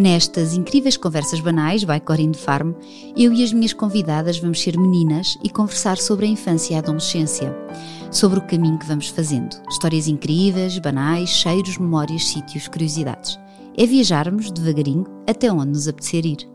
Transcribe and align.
Nestas 0.00 0.54
incríveis 0.54 0.96
conversas 0.96 1.40
banais, 1.40 1.84
by 1.84 2.00
Corinne 2.00 2.32
Farm, 2.32 2.72
eu 3.14 3.34
e 3.34 3.44
as 3.44 3.52
minhas 3.52 3.74
convidadas 3.74 4.38
vamos 4.38 4.58
ser 4.58 4.78
meninas 4.78 5.36
e 5.44 5.50
conversar 5.50 5.98
sobre 5.98 6.24
a 6.24 6.28
infância 6.30 6.72
e 6.72 6.76
a 6.76 6.78
adolescência, 6.78 7.54
sobre 8.10 8.38
o 8.38 8.46
caminho 8.46 8.78
que 8.78 8.86
vamos 8.86 9.08
fazendo. 9.08 9.60
Histórias 9.68 10.08
incríveis, 10.08 10.78
banais, 10.78 11.28
cheiros, 11.28 11.76
memórias, 11.76 12.28
sítios, 12.28 12.66
curiosidades. 12.66 13.38
É 13.76 13.84
viajarmos 13.84 14.50
devagarinho 14.50 15.04
até 15.28 15.52
onde 15.52 15.72
nos 15.72 15.86
apetecer 15.86 16.24
ir. 16.24 16.49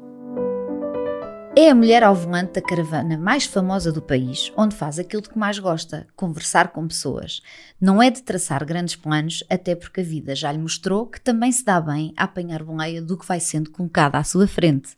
É 1.57 1.69
a 1.69 1.75
mulher 1.75 2.03
ao 2.03 2.13
volante 2.13 2.55
da 2.55 2.61
caravana 2.61 3.17
mais 3.17 3.45
famosa 3.45 3.89
do 3.89 4.01
país, 4.01 4.51
onde 4.57 4.75
faz 4.75 4.99
aquilo 4.99 5.21
de 5.21 5.29
que 5.29 5.37
mais 5.37 5.57
gosta, 5.57 6.05
conversar 6.13 6.73
com 6.73 6.85
pessoas. 6.85 7.41
Não 7.79 8.03
é 8.03 8.11
de 8.11 8.21
traçar 8.23 8.65
grandes 8.65 8.97
planos, 8.97 9.41
até 9.49 9.73
porque 9.73 10.01
a 10.01 10.03
vida 10.03 10.35
já 10.35 10.51
lhe 10.51 10.57
mostrou 10.57 11.07
que 11.07 11.21
também 11.21 11.53
se 11.53 11.63
dá 11.63 11.79
bem 11.79 12.13
a 12.17 12.25
apanhar 12.25 12.61
boleia 12.61 13.01
do 13.01 13.17
que 13.17 13.25
vai 13.25 13.39
sendo 13.39 13.71
colocado 13.71 14.15
à 14.15 14.23
sua 14.25 14.47
frente. 14.47 14.97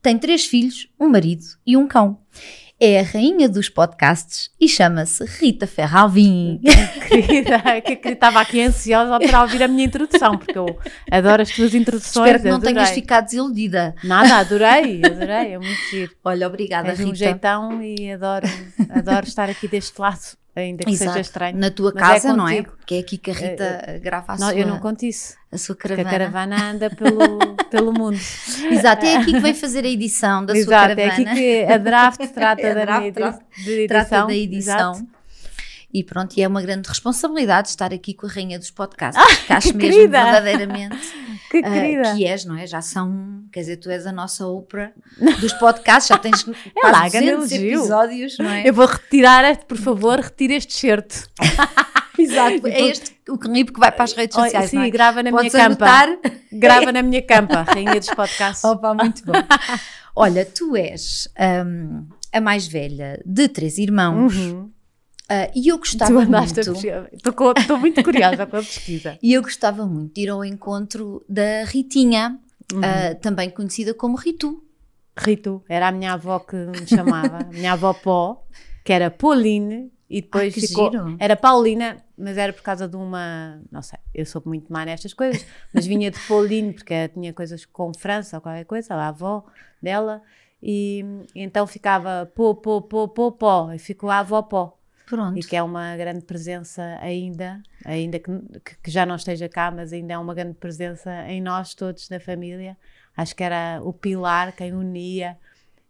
Tem 0.00 0.16
três 0.16 0.46
filhos, 0.46 0.88
um 0.98 1.08
marido 1.08 1.44
e 1.66 1.76
um 1.76 1.88
cão. 1.88 2.20
É 2.82 3.00
a 3.00 3.02
rainha 3.02 3.46
dos 3.46 3.68
podcasts 3.68 4.50
e 4.58 4.66
chama-se 4.66 5.22
Rita 5.26 5.66
Ferralvin. 5.66 6.60
querida, 7.06 7.80
que, 7.82 7.94
que 7.96 8.08
estava 8.08 8.40
aqui 8.40 8.62
ansiosa 8.62 9.18
para 9.20 9.42
ouvir 9.42 9.62
a 9.62 9.68
minha 9.68 9.84
introdução, 9.84 10.38
porque 10.38 10.56
eu 10.56 10.78
adoro 11.10 11.42
as 11.42 11.50
tuas 11.50 11.74
introduções. 11.74 12.26
Espero 12.26 12.42
que 12.42 12.48
não 12.48 12.56
adorei. 12.56 12.74
tenhas 12.74 12.90
ficado 12.90 13.26
desiludida. 13.26 13.94
Nada, 14.02 14.36
adorei, 14.38 15.02
adorei, 15.04 15.52
é 15.52 15.58
muito 15.58 15.80
giro. 15.90 16.10
Olha, 16.24 16.46
obrigada, 16.46 16.88
És 16.88 16.98
Rita. 16.98 17.10
um 17.10 17.14
jeitão 17.14 17.82
e 17.82 18.12
adoro, 18.12 18.46
adoro 18.88 19.26
estar 19.26 19.50
aqui 19.50 19.68
deste 19.68 20.00
lado, 20.00 20.38
ainda 20.54 20.84
que 20.84 20.90
Exato. 20.90 21.10
seja 21.12 21.20
estranho. 21.20 21.56
Na 21.56 21.70
tua 21.70 21.92
Mas 21.94 22.02
é 22.02 22.12
casa, 22.28 22.32
não 22.36 22.48
é? 22.48 22.62
Porque 22.62 22.94
é 22.94 22.98
aqui 22.98 23.16
que 23.18 23.30
a 23.30 23.34
Rita 23.34 24.00
grava 24.02 24.32
a 24.32 24.36
Não, 24.38 24.48
sua, 24.50 24.54
eu 24.58 24.66
não 24.66 24.78
conto 24.78 25.04
isso, 25.04 25.34
a 25.52 25.56
sua 25.58 25.74
porque 25.76 25.92
a 25.92 25.96
caravana. 26.04 26.18
caravana 26.30 26.70
anda 26.72 26.90
pelo, 26.90 27.38
pelo 27.70 27.92
mundo. 27.92 28.18
Exato, 28.70 29.04
é 29.06 29.16
aqui 29.16 29.32
que 29.32 29.40
vem 29.40 29.54
fazer 29.54 29.84
a 29.84 29.88
edição 29.88 30.44
da 30.44 30.52
sua 30.54 30.60
Exato, 30.60 30.92
é 30.92 31.08
caravana. 31.08 31.30
aqui 31.32 31.40
que 31.40 31.64
a 31.72 31.78
draft 31.78 32.20
trata 32.32 32.66
A 32.70 32.74
da 32.74 32.84
draft 32.84 33.12
trata- 33.14 33.44
de 33.56 33.70
edição. 33.70 33.86
trata 33.88 34.26
da 34.26 34.34
edição. 34.34 34.92
Exato. 34.92 35.19
E 35.92 36.04
pronto, 36.04 36.36
e 36.36 36.42
é 36.42 36.46
uma 36.46 36.62
grande 36.62 36.88
responsabilidade 36.88 37.68
estar 37.68 37.92
aqui 37.92 38.14
com 38.14 38.26
a 38.26 38.30
rainha 38.30 38.58
dos 38.60 38.70
podcasts, 38.70 39.22
que 39.46 39.52
acho 39.52 39.74
mesmo 39.76 39.80
querida! 39.80 40.22
verdadeiramente 40.22 40.96
Que 41.50 41.58
ah, 41.58 41.62
querida. 41.72 42.14
que 42.14 42.24
és, 42.24 42.44
não 42.44 42.56
é? 42.56 42.64
Já 42.64 42.80
são, 42.80 43.42
quer 43.52 43.60
dizer, 43.60 43.76
tu 43.78 43.90
és 43.90 44.06
a 44.06 44.12
nossa 44.12 44.46
Oprah 44.46 44.92
dos 45.40 45.52
podcasts, 45.54 46.06
já 46.08 46.16
tens 46.16 46.46
É 46.76 46.86
lá, 46.86 47.00
quase 47.00 47.18
grande 47.18 47.36
200 47.38 47.52
elogio. 47.52 47.78
episódios, 47.80 48.38
não 48.38 48.48
é? 48.50 48.68
Eu 48.68 48.72
vou 48.72 48.86
retirar, 48.86 49.56
por 49.64 49.76
favor, 49.76 50.20
retire 50.20 50.54
este 50.54 50.72
certo. 50.74 51.28
Exato, 52.16 52.66
é 52.68 52.80
este 52.82 53.16
o 53.28 53.36
clipe 53.38 53.72
que 53.72 53.80
vai 53.80 53.90
para 53.90 54.04
as 54.04 54.12
redes 54.12 54.36
Olha, 54.36 54.44
sociais, 54.46 54.70
sim, 54.70 54.76
não 54.76 54.82
é? 54.84 54.90
grava 54.90 55.22
na 55.24 55.30
Podes 55.32 55.52
minha 55.52 55.68
campa. 55.68 55.86
anotar. 55.86 56.18
Grava 56.52 56.92
na 56.92 57.02
minha 57.02 57.22
campa, 57.22 57.62
rainha 57.62 57.98
dos 57.98 58.10
podcasts. 58.10 58.62
Opa, 58.64 58.94
muito 58.94 59.24
bom. 59.24 59.32
Olha, 60.14 60.44
tu 60.44 60.76
és 60.76 61.28
hum, 61.66 62.06
a 62.32 62.40
mais 62.40 62.66
velha 62.68 63.20
de 63.24 63.48
três 63.48 63.78
irmãos 63.78 64.36
Uhum. 64.36 64.70
Ah, 65.30 65.50
e 65.54 65.68
eu 65.68 65.78
gostava 65.78 66.12
Tu 66.12 66.18
andaste 66.18 66.60
a 66.60 66.64
muito... 66.72 67.56
Estou 67.56 67.78
muito 67.78 68.02
curiosa 68.04 68.44
com 68.46 68.56
a 68.56 68.60
pesquisa. 68.60 69.16
E 69.22 69.32
eu 69.32 69.42
gostava 69.42 69.86
muito 69.86 70.14
de 70.14 70.22
ir 70.22 70.28
ao 70.28 70.44
encontro 70.44 71.24
da 71.28 71.64
Ritinha, 71.64 72.38
Uhum. 72.72 72.80
ah, 72.84 73.14
também 73.16 73.50
conhecida 73.50 73.92
como 73.92 74.16
Ritu. 74.16 74.62
Rito, 75.18 75.62
era 75.68 75.88
a 75.88 75.92
minha 75.92 76.12
avó 76.12 76.38
que 76.38 76.54
me 76.56 76.86
chamava, 76.86 77.44
minha 77.50 77.72
avó 77.72 77.92
Pó, 77.92 78.46
que 78.84 78.92
era 78.92 79.10
Pauline, 79.10 79.90
e 80.08 80.22
depois 80.22 80.54
Ai, 80.54 80.60
ficou. 80.60 80.90
giro. 80.90 81.16
Era 81.18 81.36
Paulina, 81.36 81.96
mas 82.16 82.36
era 82.38 82.52
por 82.52 82.62
causa 82.62 82.88
de 82.88 82.96
uma. 82.96 83.60
Não 83.70 83.82
sei, 83.82 83.98
eu 84.14 84.24
sou 84.26 84.42
muito 84.44 84.72
má 84.72 84.84
nestas 84.84 85.12
coisas, 85.12 85.44
mas 85.74 85.86
vinha 85.86 86.10
de 86.10 86.18
Pauline, 86.26 86.72
porque 86.72 87.08
tinha 87.08 87.32
coisas 87.32 87.64
com 87.64 87.92
França 87.92 88.36
ou 88.36 88.40
qualquer 88.40 88.64
coisa, 88.64 88.94
a 88.94 89.08
avó 89.08 89.44
dela, 89.82 90.22
e, 90.62 91.04
então 91.34 91.66
ficava 91.66 92.30
Pó, 92.34 92.54
Pó, 92.54 92.80
Pó, 92.80 93.08
Pó, 93.08 93.30
Pó, 93.30 93.72
e 93.72 93.78
ficou 93.78 94.10
a 94.10 94.18
avó 94.20 94.42
Pó. 94.42 94.79
Pronto. 95.10 95.36
E 95.38 95.42
que 95.42 95.56
é 95.56 95.62
uma 95.62 95.96
grande 95.96 96.24
presença 96.24 96.82
ainda, 97.02 97.60
ainda 97.84 98.18
que, 98.20 98.30
que- 98.82 98.90
já 98.90 99.04
não 99.04 99.16
esteja 99.16 99.48
cá, 99.48 99.70
mas 99.70 99.92
ainda 99.92 100.14
é 100.14 100.18
uma 100.18 100.32
grande 100.34 100.54
presença 100.54 101.10
em 101.28 101.40
nós 101.42 101.74
todos 101.74 102.08
da 102.08 102.18
família. 102.20 102.76
Acho 103.16 103.34
que 103.34 103.42
era 103.42 103.80
o 103.82 103.92
pilar, 103.92 104.54
quem 104.54 104.72
unia, 104.72 105.36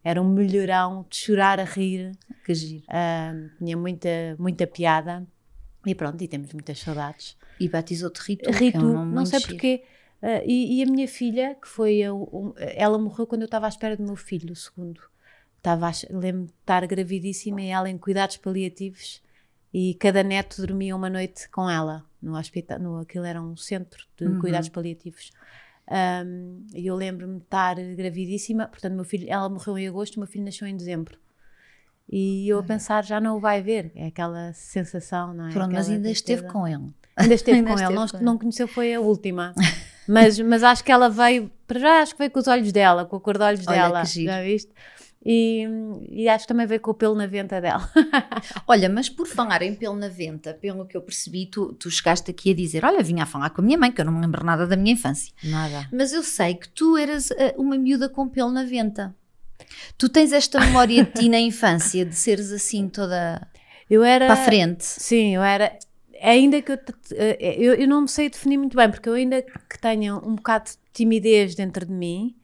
era 0.03 0.19
um 0.19 0.27
melhorão 0.27 1.05
de 1.07 1.15
chorar 1.17 1.59
a 1.59 1.63
rir, 1.63 2.11
Que 2.43 2.53
giro. 2.55 2.83
ah, 2.89 3.31
tinha 3.59 3.77
muita, 3.77 4.09
muita 4.39 4.65
piada. 4.65 5.25
E 5.85 5.93
pronto, 5.93 6.21
e 6.23 6.27
temos 6.27 6.51
muitas 6.53 6.79
saudades. 6.79 7.37
E 7.59 7.69
batizou-te 7.69 8.19
Ritu, 8.21 8.49
que 8.49 8.55
é 8.55 8.57
Rito, 8.57 8.79
um 8.85 9.05
não 9.05 9.25
sei 9.25 9.39
giro. 9.39 9.51
porquê. 9.51 9.83
ah, 10.23 10.41
e, 10.43 10.79
e 10.79 10.83
a 10.83 10.85
minha 10.87 11.07
filha, 11.07 11.55
que 11.61 11.67
foi 11.67 12.01
a, 12.03 12.11
um- 12.13 12.53
ela 12.57 12.97
morreu 12.97 13.27
quando 13.27 13.41
eu 13.43 13.45
estava 13.45 13.67
à 13.67 13.69
espera 13.69 13.95
do 13.95 14.03
meu 14.03 14.15
filho, 14.15 14.51
o 14.51 14.55
segundo. 14.55 14.99
Estava, 15.61 15.91
lembro-me 16.09 16.47
de 16.47 16.53
estar 16.59 16.85
gravidíssima 16.87 17.61
e 17.61 17.67
ela 17.67 17.87
em 17.87 17.95
cuidados 17.97 18.35
paliativos 18.37 19.21
e 19.71 19.93
cada 19.95 20.23
neto 20.23 20.59
dormia 20.65 20.95
uma 20.95 21.07
noite 21.09 21.47
com 21.49 21.69
ela 21.69 22.03
no 22.19 22.35
hospital, 22.35 22.79
no, 22.79 22.97
aquilo 22.99 23.25
era 23.25 23.39
um 23.41 23.55
centro 23.55 24.03
de 24.17 24.25
Uhum. 24.25 24.39
cuidados 24.39 24.69
paliativos. 24.69 25.31
Um, 25.87 26.65
e 26.73 26.87
eu 26.87 26.95
lembro-me 26.95 27.37
de 27.37 27.43
estar 27.43 27.75
gravidíssima, 27.75 28.67
portanto, 28.67 28.93
meu 28.95 29.03
filho, 29.03 29.27
ela 29.29 29.47
morreu 29.49 29.77
em 29.77 29.87
agosto, 29.87 30.19
meu 30.19 30.27
filho 30.27 30.45
nasceu 30.45 30.67
em 30.67 30.75
dezembro. 30.75 31.19
E 32.09 32.47
eu 32.49 32.59
a 32.59 32.63
pensar, 32.63 33.03
já 33.05 33.21
não 33.21 33.37
o 33.37 33.39
vai 33.39 33.61
ver, 33.61 33.91
é 33.95 34.07
aquela 34.07 34.51
sensação, 34.53 35.33
não 35.33 35.47
é? 35.47 35.51
Pronto, 35.53 35.71
mas 35.73 35.89
ainda 35.89 36.09
esteve 36.09 36.41
tristeza. 36.41 36.53
com 36.53 36.67
ele. 36.67 36.89
Ainda 37.15 37.33
esteve 37.35 37.57
Ainda 37.59 37.69
com 37.69 37.75
esteve 37.75 37.91
ele, 37.93 37.99
não, 37.99 38.07
com 38.07 38.17
ele. 38.17 38.25
não 38.25 38.37
conheceu, 38.37 38.67
foi 38.67 38.93
a 38.93 38.99
última. 38.99 39.53
Mas, 40.07 40.39
mas 40.39 40.63
acho 40.63 40.83
que 40.83 40.91
ela 40.91 41.09
veio, 41.09 41.49
para 41.67 41.79
já 41.79 42.01
acho 42.01 42.13
que 42.13 42.19
veio 42.19 42.31
com 42.31 42.39
os 42.39 42.47
olhos 42.47 42.71
dela, 42.71 43.05
com 43.05 43.15
a 43.15 43.21
cor 43.21 43.37
de 43.37 43.43
olhos 43.43 43.67
Olha, 43.67 43.77
dela, 43.83 44.01
que 44.01 44.07
giro. 44.07 44.31
já 44.31 44.41
viste? 44.41 44.71
E, 45.23 45.67
e 46.09 46.27
acho 46.27 46.45
que 46.45 46.47
também 46.47 46.65
veio 46.65 46.81
com 46.81 46.91
o 46.91 46.95
pelo 46.95 47.13
na 47.13 47.27
venta 47.27 47.61
dela. 47.61 47.87
Olha, 48.67 48.89
mas 48.89 49.07
por 49.07 49.27
falar 49.27 49.61
em 49.61 49.75
pelo 49.75 49.95
na 49.95 50.07
venta, 50.07 50.53
pelo 50.53 50.85
que 50.85 50.97
eu 50.97 51.01
percebi, 51.01 51.45
tu, 51.45 51.73
tu 51.73 51.91
chegaste 51.91 52.31
aqui 52.31 52.51
a 52.51 52.55
dizer: 52.55 52.83
Olha, 52.83 53.03
vinha 53.03 53.23
a 53.23 53.27
falar 53.27 53.51
com 53.51 53.61
a 53.61 53.63
minha 53.63 53.77
mãe, 53.77 53.91
que 53.91 54.01
eu 54.01 54.05
não 54.05 54.13
me 54.13 54.21
lembro 54.21 54.43
nada 54.43 54.65
da 54.65 54.75
minha 54.75 54.93
infância. 54.93 55.31
Nada. 55.43 55.87
Mas 55.91 56.11
eu 56.11 56.23
sei 56.23 56.55
que 56.55 56.67
tu 56.69 56.97
eras 56.97 57.31
ah, 57.31 57.53
uma 57.55 57.77
miúda 57.77 58.09
com 58.09 58.27
pelo 58.27 58.51
na 58.51 58.63
venta. 58.63 59.15
Tu 59.95 60.09
tens 60.09 60.33
esta 60.33 60.59
memória 60.59 61.03
de 61.05 61.11
ti 61.11 61.29
na 61.29 61.39
infância, 61.39 62.03
de 62.03 62.15
seres 62.15 62.51
assim 62.51 62.89
toda 62.89 63.47
Eu 63.87 64.03
era. 64.03 64.25
para 64.25 64.41
a 64.41 64.45
frente. 64.45 64.83
Sim, 64.83 65.35
eu 65.35 65.43
era. 65.43 65.77
Ainda 66.19 66.61
que 66.61 66.71
eu, 66.71 66.79
eh, 67.13 67.55
eu, 67.59 67.73
eu 67.75 67.87
não 67.87 68.01
me 68.01 68.07
sei 68.07 68.29
definir 68.29 68.57
muito 68.57 68.75
bem, 68.75 68.89
porque 68.89 69.07
eu 69.07 69.13
ainda 69.13 69.41
que 69.41 69.79
tenha 69.79 70.15
um 70.15 70.35
bocado 70.35 70.65
de 70.65 70.77
timidez 70.93 71.55
dentro 71.55 71.85
de 71.85 71.91
mim, 71.91 72.35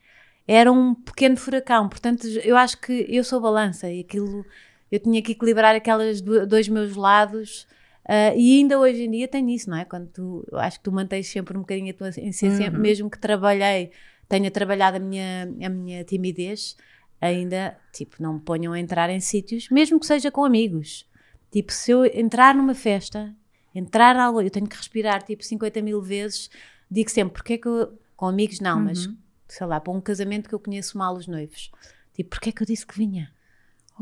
era 0.48 0.72
um 0.72 0.96
pequeno 0.96 1.36
furacão. 1.38 1.90
Portanto, 1.90 2.26
eu 2.28 2.56
acho 2.56 2.78
que 2.80 3.06
eu 3.10 3.24
sou 3.24 3.42
balança 3.42 3.92
e 3.92 4.00
aquilo. 4.02 4.46
Eu 4.92 5.00
tinha 5.00 5.22
que 5.22 5.34
equilibrar 5.34 5.76
aquelas 5.76 6.22
do- 6.22 6.48
dois 6.48 6.68
meus 6.70 6.96
lados. 6.96 7.68
ah, 8.10 8.34
e 8.36 8.60
ainda 8.60 8.80
hoje 8.80 9.04
em 9.04 9.12
dia 9.12 9.28
tenho 9.28 9.50
isso, 9.50 9.70
não 9.70 9.78
é? 9.78 9.84
Quando 9.84 10.08
tu, 10.08 10.48
acho 10.54 10.78
que 10.78 10.84
tu 10.86 10.92
mantens 10.94 11.28
sempre 11.28 11.58
um 11.58 11.62
bocadinho 11.62 11.92
a 11.92 11.94
tua 11.94 12.08
essência, 12.08 12.72
Uhum. 12.72 12.80
mesmo 12.80 13.10
que 13.10 13.20
trabalhei, 13.20 13.92
tenha 14.30 14.50
trabalhado 14.50 14.96
a 14.96 15.00
minha, 15.02 15.44
a 15.62 15.68
minha 15.70 16.04
timidez, 16.06 16.78
ainda, 17.20 17.78
tipo, 17.92 18.16
não 18.24 18.36
me 18.36 18.40
ponham 18.40 18.72
a 18.72 18.80
entrar 18.80 19.10
em 19.10 19.20
sítios, 19.20 19.68
mesmo 19.70 20.00
que 20.00 20.06
seja 20.06 20.32
com 20.32 20.46
amigos. 20.46 21.06
Tipo, 21.52 21.74
se 21.74 21.92
eu 21.92 22.06
entrar 22.06 22.56
numa 22.56 22.74
festa, 22.74 23.36
entrar 23.76 24.16
algo, 24.16 24.42
eu 24.42 24.50
tenho 24.50 24.68
que 24.68 24.78
respirar 24.78 25.22
tipo 25.24 25.44
50 25.44 25.82
mil 25.82 26.02
vezes, 26.02 26.50
digo 26.90 27.10
sempre, 27.10 27.34
porque 27.34 27.54
é 27.54 27.58
que 27.58 27.68
eu, 27.68 28.00
com 28.16 28.28
amigos 28.28 28.62
não, 28.62 28.80
mas 28.80 29.06
Uhum. 29.08 29.18
Sei 29.48 29.66
lá, 29.68 29.80
para 29.80 29.94
um 29.94 30.02
casamento 30.02 30.48
que 30.50 30.56
eu 30.56 30.60
conheço 30.60 30.98
mal 30.98 31.16
os 31.16 31.28
noivos, 31.28 31.72
tipo, 32.14 32.30
porque 32.30 32.50
é 32.50 32.52
que 32.52 32.62
eu 32.62 32.68
disse 32.68 32.86
que 32.86 32.98
vinha? 32.98 33.32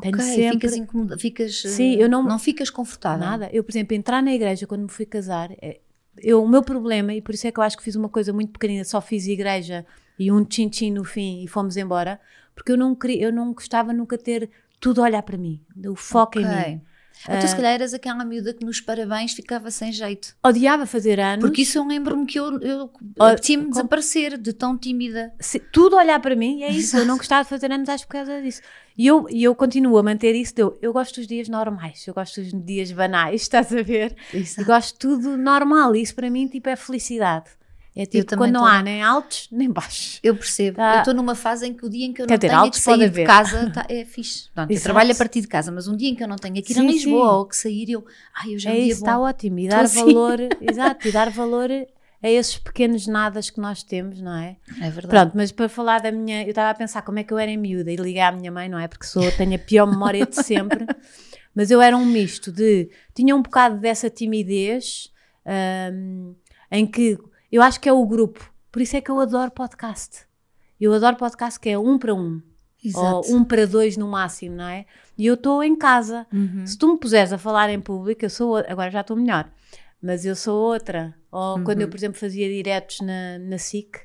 Tenho 0.01 0.15
Ok, 0.15 0.25
sempre- 0.25 0.55
ficas 0.59 0.75
incomodada, 0.75 1.21
ficas. 1.21 1.61
Sim, 1.61 1.95
eh, 1.95 2.03
eu 2.03 2.09
não- 2.09 2.23
não 2.23 2.37
ficas 2.37 2.69
confortável. 2.69 3.25
Nada. 3.25 3.49
Eu, 3.53 3.63
por 3.63 3.71
exemplo, 3.71 3.95
entrar 3.95 4.21
na 4.21 4.33
igreja 4.33 4.67
quando 4.67 4.81
me 4.83 4.89
fui 4.89 5.05
casar, 5.05 5.51
é- 5.61 5.79
eu, 6.17 6.43
o 6.43 6.47
meu 6.49 6.61
problema, 6.63 7.13
e 7.13 7.21
por 7.21 7.33
isso 7.33 7.47
é 7.47 7.51
que 7.51 7.59
eu 7.59 7.63
acho 7.63 7.77
que 7.77 7.83
fiz 7.83 7.95
uma 7.95 8.09
coisa 8.09 8.33
muito 8.33 8.51
pequenina, 8.51 8.83
só 8.83 8.99
fiz 8.99 9.25
igreja 9.27 9.85
e 10.19 10.31
um 10.31 10.43
tchim-tchim 10.43 10.91
no 10.91 11.03
fim 11.05 11.43
e 11.43 11.47
fomos 11.47 11.77
embora, 11.77 12.19
porque 12.53 12.71
eu 12.73 12.77
não 12.77 12.93
queria, 12.95 13.23
eu 13.23 13.33
não 13.33 13.53
gostava 13.53 13.93
nunca 13.93 14.17
ter 14.17 14.49
tudo 14.81 15.01
olhar 15.01 15.23
para 15.23 15.37
mim, 15.37 15.61
o 15.87 15.95
foco 15.95 16.39
em 16.39 16.43
Ok. 16.45 16.81
Então, 17.27 17.47
se 17.47 17.55
calhar 17.55 17.73
eras 17.73 17.93
aquela 17.93 18.23
miúda 18.23 18.53
que 18.53 18.63
nos 18.63 18.79
parabéns 18.79 19.33
ficava 19.33 19.71
sem 19.71 19.91
jeito. 19.91 20.35
Odiava 20.43 20.85
fazer 20.85 21.19
anos. 21.19 21.43
Porque 21.43 21.63
isso 21.63 21.77
eu 21.77 21.85
lembro-me 21.87 22.25
que 22.25 22.39
eu, 22.39 22.59
eu 22.61 22.91
Olha, 23.19 23.33
apetecia-me 23.33 23.69
desaparecer 23.69 24.37
de 24.37 24.53
tão 24.53 24.77
tímida. 24.77 25.33
se- 25.39 25.59
tudo 25.59 25.95
olhar 25.95 26.19
para 26.19 26.35
mim, 26.35 26.59
e 26.59 26.63
é 26.63 26.69
isso. 26.71 26.97
Eu 26.97 27.05
não 27.05 27.17
gostava 27.17 27.43
de 27.43 27.49
fazer 27.49 27.71
anos, 27.71 27.89
acho 27.89 28.05
por 28.05 28.13
causa 28.13 28.41
disso. 28.41 28.61
E 28.97 29.07
eu, 29.07 29.25
e 29.29 29.43
eu 29.43 29.53
continuo 29.55 29.97
a 29.97 30.03
manter 30.03 30.35
isso. 30.35 30.53
Eu, 30.57 30.77
eu 30.81 30.93
gosto 30.93 31.15
dos 31.15 31.27
dias 31.27 31.49
normais, 31.49 32.05
eu 32.07 32.13
gosto 32.13 32.41
dos 32.41 32.51
dias 32.63 32.91
banais, 32.91 33.41
estás 33.43 33.73
a 33.73 33.81
ver? 33.81 34.15
Eu 34.57 34.65
gosto 34.65 34.93
de 34.93 34.99
tudo 34.99 35.35
normal. 35.37 35.95
Isso 35.95 36.13
para 36.15 36.29
mim, 36.29 36.47
tipo, 36.47 36.69
é 36.69 36.75
felicidade. 36.75 37.49
É 37.95 38.05
tipo, 38.05 38.35
quando 38.35 38.51
não 38.51 38.61
tô- 38.61 38.67
há 38.67 38.81
nem 38.83 39.01
altos 39.01 39.47
nem 39.53 39.71
baixos. 39.71 40.19
Eu 40.21 40.35
percebo. 40.35 40.77
Tá. 40.77 40.95
Eu 40.95 40.99
estou 40.99 41.13
numa 41.13 41.33
fase 41.33 41.65
em 41.65 41.73
que 41.73 41.85
o 41.85 41.89
dia 41.89 42.05
em 42.05 42.11
que 42.11 42.21
eu 42.21 42.27
não 42.27 42.37
tenho 42.37 42.53
altos 42.55 42.81
pode 42.83 42.99
sair 42.99 43.09
de 43.09 43.23
casa 43.23 43.69
tá- 43.71 43.85
é 43.89 44.03
fixe. 44.03 44.49
Pronto, 44.53 44.71
eu 44.71 44.81
trabalho 44.81 45.11
a 45.11 45.15
partir 45.15 45.39
de 45.41 45.47
casa, 45.47 45.71
mas 45.71 45.87
um 45.87 45.95
dia 45.95 46.09
em 46.09 46.15
que 46.15 46.21
eu 46.23 46.27
não 46.27 46.35
tenho 46.35 46.55
que 46.61 46.73
ir 46.73 46.77
a 46.77 46.81
Sim, 46.81 46.87
Lisboa 46.87 47.29
sim. 47.29 47.35
ou 47.37 47.45
que 47.45 47.55
sair, 47.55 47.89
eu. 47.91 48.05
Ai, 48.35 48.53
eu 48.53 48.59
já 48.59 48.69
É 48.71 48.73
um 48.73 48.75
dia 48.75 48.85
isso, 48.87 49.01
está 49.01 49.17
ótimo. 49.17 49.59
E 49.59 49.67
dar 49.69 49.85
assim. 49.85 49.99
valor, 50.13 50.37
exato, 50.61 51.07
e 51.07 51.11
dar 51.11 51.29
valor 51.29 51.69
a 51.71 52.29
esses 52.29 52.57
pequenos 52.57 53.07
nadas 53.07 53.49
que 53.49 53.61
nós 53.61 53.81
temos, 53.83 54.19
não 54.19 54.35
é? 54.35 54.57
É 54.81 54.89
verdade. 54.89 55.07
Pronto, 55.07 55.31
mas 55.35 55.51
para 55.53 55.69
falar 55.69 56.01
da 56.01 56.11
minha. 56.11 56.43
Eu 56.43 56.49
estava 56.49 56.71
a 56.71 56.73
pensar 56.73 57.01
como 57.03 57.19
é 57.19 57.23
que 57.23 57.31
eu 57.31 57.37
era 57.37 57.49
em 57.51 57.57
miúda 57.57 57.91
e 57.91 57.95
liguei 57.95 58.21
à 58.21 58.31
minha 58.31 58.51
mãe, 58.51 58.67
não 58.67 58.77
é? 58.79 58.87
Porque 58.89 59.05
sou, 59.05 59.31
tenho 59.31 59.55
a 59.55 59.59
pior 59.59 59.85
memória 59.85 60.25
de 60.25 60.35
sempre. 60.43 60.85
Mas 61.55 61.71
eu 61.71 61.81
era 61.81 61.95
um 61.95 62.05
misto 62.05 62.51
de. 62.51 62.89
Tinha 63.13 63.33
um 63.33 63.41
bocado 63.41 63.77
dessa 63.79 64.09
timidez 64.09 65.13
hum, 65.93 66.35
em 66.71 66.85
que. 66.85 67.17
Eu 67.55 67.61
acho 67.61 67.79
que 67.79 67.87
é 67.87 67.93
o 67.93 68.05
grupo. 68.05 68.53
Por 68.71 68.81
isso 68.81 68.97
é 68.97 69.01
que 69.01 69.09
eu 69.09 69.19
adoro 69.19 69.49
podcast. 69.51 70.25
Eu 70.79 70.93
adoro 70.93 71.15
podcast 71.15 71.57
que 71.59 71.69
é 71.69 71.77
um 71.79 71.97
para 71.97 72.13
um. 72.13 72.41
Exato. 72.83 73.31
Ou 73.31 73.35
um 73.37 73.43
para 73.45 73.65
dois 73.65 73.95
no 73.95 74.07
máximo, 74.09 74.57
não 74.57 74.67
é? 74.67 74.85
E 75.17 75.25
eu 75.25 75.35
estou 75.35 75.63
em 75.63 75.75
casa. 75.75 76.27
Uhum. 76.33 76.67
Se 76.67 76.77
tu 76.77 76.91
me 76.91 76.99
puseres 76.99 77.31
a 77.31 77.37
falar 77.37 77.69
em 77.69 77.79
público, 77.79 78.25
eu 78.25 78.29
sou. 78.29 78.57
Agora 78.57 78.91
já 78.91 79.01
estou 79.01 79.15
melhor. 79.15 79.49
Mas 80.01 80.25
eu 80.25 80.35
sou 80.35 80.61
outra. 80.73 81.15
Ou 81.31 81.61
quando 81.63 81.77
Uhum. 81.77 81.83
eu, 81.83 81.89
por 81.89 81.95
exemplo, 81.97 82.19
fazia 82.19 82.47
diretos 82.49 82.99
na, 82.99 83.39
na 83.39 83.57
SIC, 83.57 83.99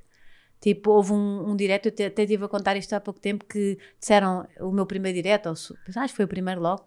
tipo, 0.61 0.91
houve 0.93 1.13
um, 1.13 1.51
um 1.51 1.57
direto, 1.57 1.87
eu 1.87 1.93
te- 1.93 2.05
até 2.05 2.23
estive 2.23 2.45
a 2.45 2.49
contar 2.49 2.77
isto 2.77 2.93
há 2.95 3.01
pouco 3.01 3.19
tempo, 3.19 3.45
que 3.45 3.77
disseram 3.99 4.47
o 4.61 4.71
meu 4.71 4.87
primeiro 4.87 5.17
direto, 5.17 5.49
ou 5.49 5.57
su- 5.57 5.77
acho 5.97 6.13
que 6.13 6.17
foi 6.17 6.25
o 6.25 6.29
primeiro 6.29 6.61
logo, 6.61 6.85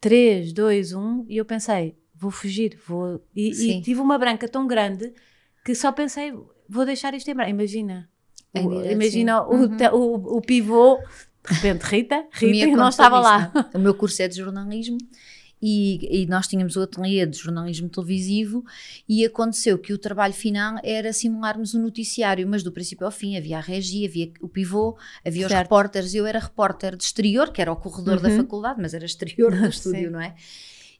3, 0.00 0.52
2, 0.54 0.92
1, 0.94 1.26
e 1.28 1.36
eu 1.36 1.44
pensei, 1.44 1.96
vou 2.14 2.30
fugir, 2.30 2.78
vou. 2.86 3.22
E, 3.36 3.50
e 3.50 3.82
tive 3.82 4.00
uma 4.00 4.18
branca 4.18 4.48
tão 4.48 4.66
grande 4.66 5.12
que 5.64 5.74
só 5.74 5.92
pensei, 5.92 6.32
vou 6.68 6.84
deixar 6.84 7.14
isto 7.14 7.28
em 7.30 7.34
branco. 7.34 7.50
Imagina. 7.50 8.08
O- 8.54 8.68
direto, 8.68 8.92
imagina 8.92 9.38
sim. 9.38 9.46
o, 9.46 9.54
Uhum. 9.54 9.76
o, 9.94 10.36
o 10.38 10.40
pivô, 10.42 10.98
de 11.48 11.54
repente, 11.54 11.82
Rita, 11.84 12.26
Rita, 12.32 12.66
e 12.66 12.76
não 12.76 12.88
estava 12.88 13.18
lá. 13.20 13.52
O 13.74 13.78
meu 13.78 13.94
curso 13.94 14.20
é 14.22 14.28
de 14.28 14.36
jornalismo 14.36 14.98
e, 15.64 16.22
e 16.22 16.26
nós 16.26 16.48
tínhamos 16.48 16.76
o 16.76 16.82
ateliê 16.82 17.24
de 17.24 17.38
jornalismo 17.38 17.88
televisivo 17.88 18.62
e 19.08 19.24
aconteceu 19.24 19.78
que 19.78 19.92
o 19.92 19.98
trabalho 19.98 20.34
final 20.34 20.76
era 20.82 21.12
simularmos 21.12 21.72
o 21.72 21.78
noticiário, 21.80 22.46
mas 22.46 22.62
do 22.62 22.70
princípio 22.72 23.06
ao 23.06 23.12
fim 23.12 23.36
havia 23.38 23.56
a 23.58 23.60
regia, 23.60 24.06
havia 24.08 24.30
o 24.40 24.48
pivô, 24.48 24.98
havia 25.24 25.46
os 25.46 25.52
Certo. 25.52 25.62
repórteres, 25.62 26.14
eu 26.14 26.26
era 26.26 26.38
repórter 26.40 26.96
de 26.96 27.04
exterior, 27.04 27.52
que 27.52 27.62
era 27.62 27.72
o 27.72 27.76
corredor 27.76 28.20
da 28.20 28.28
Uhum. 28.28 28.36
faculdade, 28.38 28.82
mas 28.82 28.92
era 28.92 29.04
exterior 29.06 29.52
do 29.52 29.56
Sim. 29.62 29.68
estúdio, 29.68 30.10
não 30.10 30.20
é? 30.20 30.34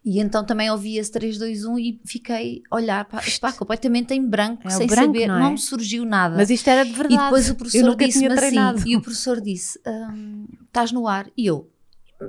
E 0.05 0.19
então 0.19 0.45
também 0.45 0.69
ouvia-se 0.71 1.11
3, 1.13 1.39
2, 1.39 1.65
1 1.65 1.79
e 1.79 2.01
fiquei 2.05 2.63
a 2.71 2.75
olhar 2.77 3.05
pá, 3.05 3.23
pá, 3.41 3.53
completamente 3.53 4.13
em 4.13 4.25
branco, 4.27 4.67
É 4.67 4.71
sem 4.71 4.87
branco, 4.87 5.07
saber, 5.15 5.29
não 5.29 5.39
não, 5.39 5.47
é? 5.47 5.51
me 5.53 5.59
surgiu 5.59 6.05
nada. 6.05 6.37
Mas 6.37 6.51
isto 6.51 6.69
era 6.69 6.85
de 6.85 6.93
verdade. 6.93 7.15
E 7.15 7.25
depois 7.25 7.49
o 7.49 7.55
professor 7.55 7.97
disse-me 7.97 8.27
assim, 8.27 8.89
e 8.91 8.97
o 8.97 9.01
professor 9.01 9.41
disse, 9.41 9.81
"Hum, 9.87 10.47
estás 10.67 10.91
no 10.91 11.07
ar, 11.07 11.29
e 11.37 11.47
eu, 11.47 11.71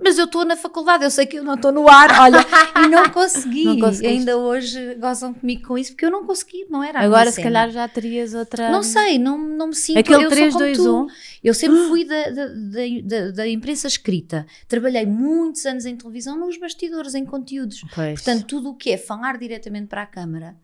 mas 0.03 0.17
eu 0.17 0.25
estou 0.25 0.45
na 0.45 0.55
faculdade, 0.55 1.03
eu 1.03 1.11
sei 1.11 1.25
que 1.25 1.37
eu 1.37 1.43
não 1.43 1.55
estou 1.55 1.71
no 1.71 1.89
ar, 1.89 2.09
olha, 2.21 2.37
e 2.85 2.87
não 2.87 3.09
consegui, 3.09 3.65
Não 3.77 3.89
ainda 4.07 4.37
hoje 4.37 4.95
gozam 4.95 5.33
comigo 5.33 5.67
com 5.67 5.77
isso, 5.77 5.91
porque 5.91 6.05
eu 6.05 6.11
não 6.11 6.25
consegui, 6.25 6.65
não 6.69 6.83
era 6.83 7.01
Agora, 7.01 7.29
se 7.29 7.35
cena. 7.35 7.43
calhar, 7.45 7.69
já 7.71 7.87
terias 7.87 8.33
outra. 8.33 8.69
Não 8.71 8.81
sei, 8.83 9.19
não, 9.19 9.37
não 9.37 9.67
me 9.67 9.75
sinto, 9.75 9.99
Aquele 9.99 10.23
eu 10.25 10.29
3, 10.29 10.51
sou 10.53 10.61
como 10.61 10.73
2, 10.73 10.77
tu. 10.77 11.03
1. 11.03 11.07
Eu 11.43 11.53
sempre 11.53 11.77
fui 11.87 12.05
da, 12.05 12.29
da, 12.29 12.47
da, 13.03 13.31
da- 13.31 13.47
imprensa 13.47 13.87
escrita, 13.87 14.45
trabalhei 14.67 15.05
muitos 15.05 15.65
anos 15.65 15.85
em 15.85 15.95
televisão 15.95 16.37
nos 16.37 16.57
bastidores, 16.57 17.13
em 17.15 17.25
conteúdos, 17.25 17.83
Pois. 17.93 18.13
Portanto, 18.21 18.45
tudo 18.45 18.69
o 18.69 18.75
que 18.75 18.91
é 18.91 18.97
falar 18.97 19.37
diretamente 19.37 19.87
para 19.87 20.01
a 20.03 20.05
câmara, 20.05 20.55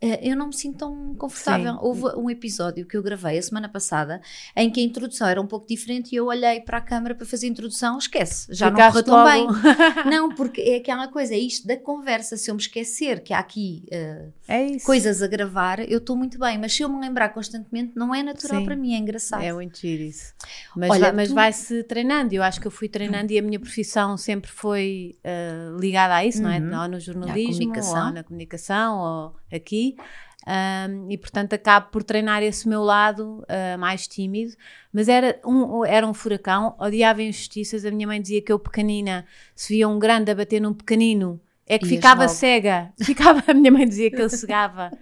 eu 0.00 0.36
não 0.36 0.48
me 0.48 0.54
sinto 0.54 0.78
tão 0.78 1.14
confortável. 1.14 1.72
Sim. 1.72 1.78
Houve 1.80 2.02
um 2.18 2.28
episódio 2.28 2.86
que 2.86 2.96
eu 2.96 3.02
gravei 3.02 3.38
a 3.38 3.42
semana 3.42 3.68
passada 3.68 4.20
em 4.54 4.70
que 4.70 4.80
a 4.80 4.82
introdução 4.82 5.26
era 5.26 5.40
um 5.40 5.46
pouco 5.46 5.66
diferente 5.66 6.12
e 6.12 6.16
eu 6.16 6.26
olhei 6.26 6.60
para 6.60 6.78
a 6.78 6.80
câmara 6.80 7.14
para 7.14 7.24
fazer 7.26 7.46
a 7.46 7.50
introdução, 7.50 7.96
esquece, 7.98 8.46
já 8.50 8.66
não 8.70 8.76
Ficaste 8.76 9.04
correu 9.04 9.04
tão 9.04 9.24
bem. 9.24 9.46
Não, 10.10 10.28
porque 10.34 10.60
é 10.60 10.76
aquela 10.76 11.08
coisa, 11.08 11.34
é 11.34 11.38
isto 11.38 11.66
da 11.66 11.76
conversa. 11.76 12.36
Se 12.36 12.50
eu 12.50 12.54
me 12.54 12.60
esquecer 12.60 13.20
que 13.22 13.32
há 13.32 13.38
aqui 13.38 13.84
eh, 13.90 14.28
É 14.46 14.78
coisas 14.80 15.22
a 15.22 15.26
gravar, 15.26 15.80
eu 15.88 15.98
estou 15.98 16.16
muito 16.16 16.38
bem, 16.38 16.58
mas 16.58 16.74
se 16.74 16.82
eu 16.82 16.88
me 16.88 17.00
lembrar 17.00 17.30
constantemente, 17.30 17.92
não 17.96 18.14
é 18.14 18.22
natural 18.22 18.60
Sim. 18.60 18.64
para 18.66 18.76
mim, 18.76 18.94
é 18.94 18.98
engraçado. 18.98 19.42
É 19.42 19.52
muito 19.52 19.78
giro 19.78 20.02
isso. 20.02 20.34
Mas, 20.76 20.90
Olha, 20.90 21.00
vai- 21.00 21.12
mas 21.12 21.28
tu- 21.28 21.34
vai-se 21.34 21.82
treinando. 21.84 22.34
Eu 22.34 22.42
acho 22.42 22.60
que 22.60 22.66
eu 22.66 22.70
fui 22.70 22.88
treinando 22.88 23.32
e 23.32 23.38
a 23.38 23.42
minha 23.42 23.58
profissão 23.58 24.16
sempre 24.16 24.50
foi 24.50 25.16
eh, 25.24 25.70
ligada 25.80 26.14
a 26.14 26.24
isso, 26.24 26.42
não 26.42 26.50
é? 26.50 26.58
Uhum. 26.58 26.82
Ou 26.82 26.88
no 26.88 27.00
jornalismo, 27.00 27.72
ou 27.72 28.12
na 28.12 28.22
comunicação, 28.22 28.98
ou 28.98 29.36
aqui. 29.52 29.83
Ahm, 30.46 31.10
e 31.10 31.16
portanto 31.16 31.54
acabo 31.54 31.88
por 31.90 32.02
treinar 32.04 32.42
esse 32.42 32.68
meu 32.68 32.82
lado 32.82 33.42
ah, 33.48 33.78
mais 33.78 34.06
tímido, 34.06 34.52
mas 34.92 35.08
era 35.08 35.40
um, 35.44 35.84
era 35.86 36.06
um 36.06 36.12
furacão, 36.12 36.74
odiava 36.78 37.22
injustiças. 37.22 37.84
A 37.84 37.90
minha 37.90 38.06
mãe 38.06 38.20
dizia 38.20 38.42
que 38.42 38.52
eu, 38.52 38.58
pequenina, 38.58 39.26
se 39.54 39.74
via 39.74 39.88
um 39.88 39.98
grande 39.98 40.30
a 40.30 40.34
bater 40.34 40.60
num 40.60 40.74
pequenino, 40.74 41.40
é 41.66 41.78
que 41.78 41.86
Ias 41.86 41.88
ficava 41.88 42.28
logo. 42.28 42.28
cega. 42.28 42.92
Ficava, 43.00 43.42
a 43.46 43.54
minha 43.54 43.72
mãe 43.72 43.88
dizia 43.88 44.10
que 44.10 44.20
eu 44.20 44.28
cegava 44.28 44.92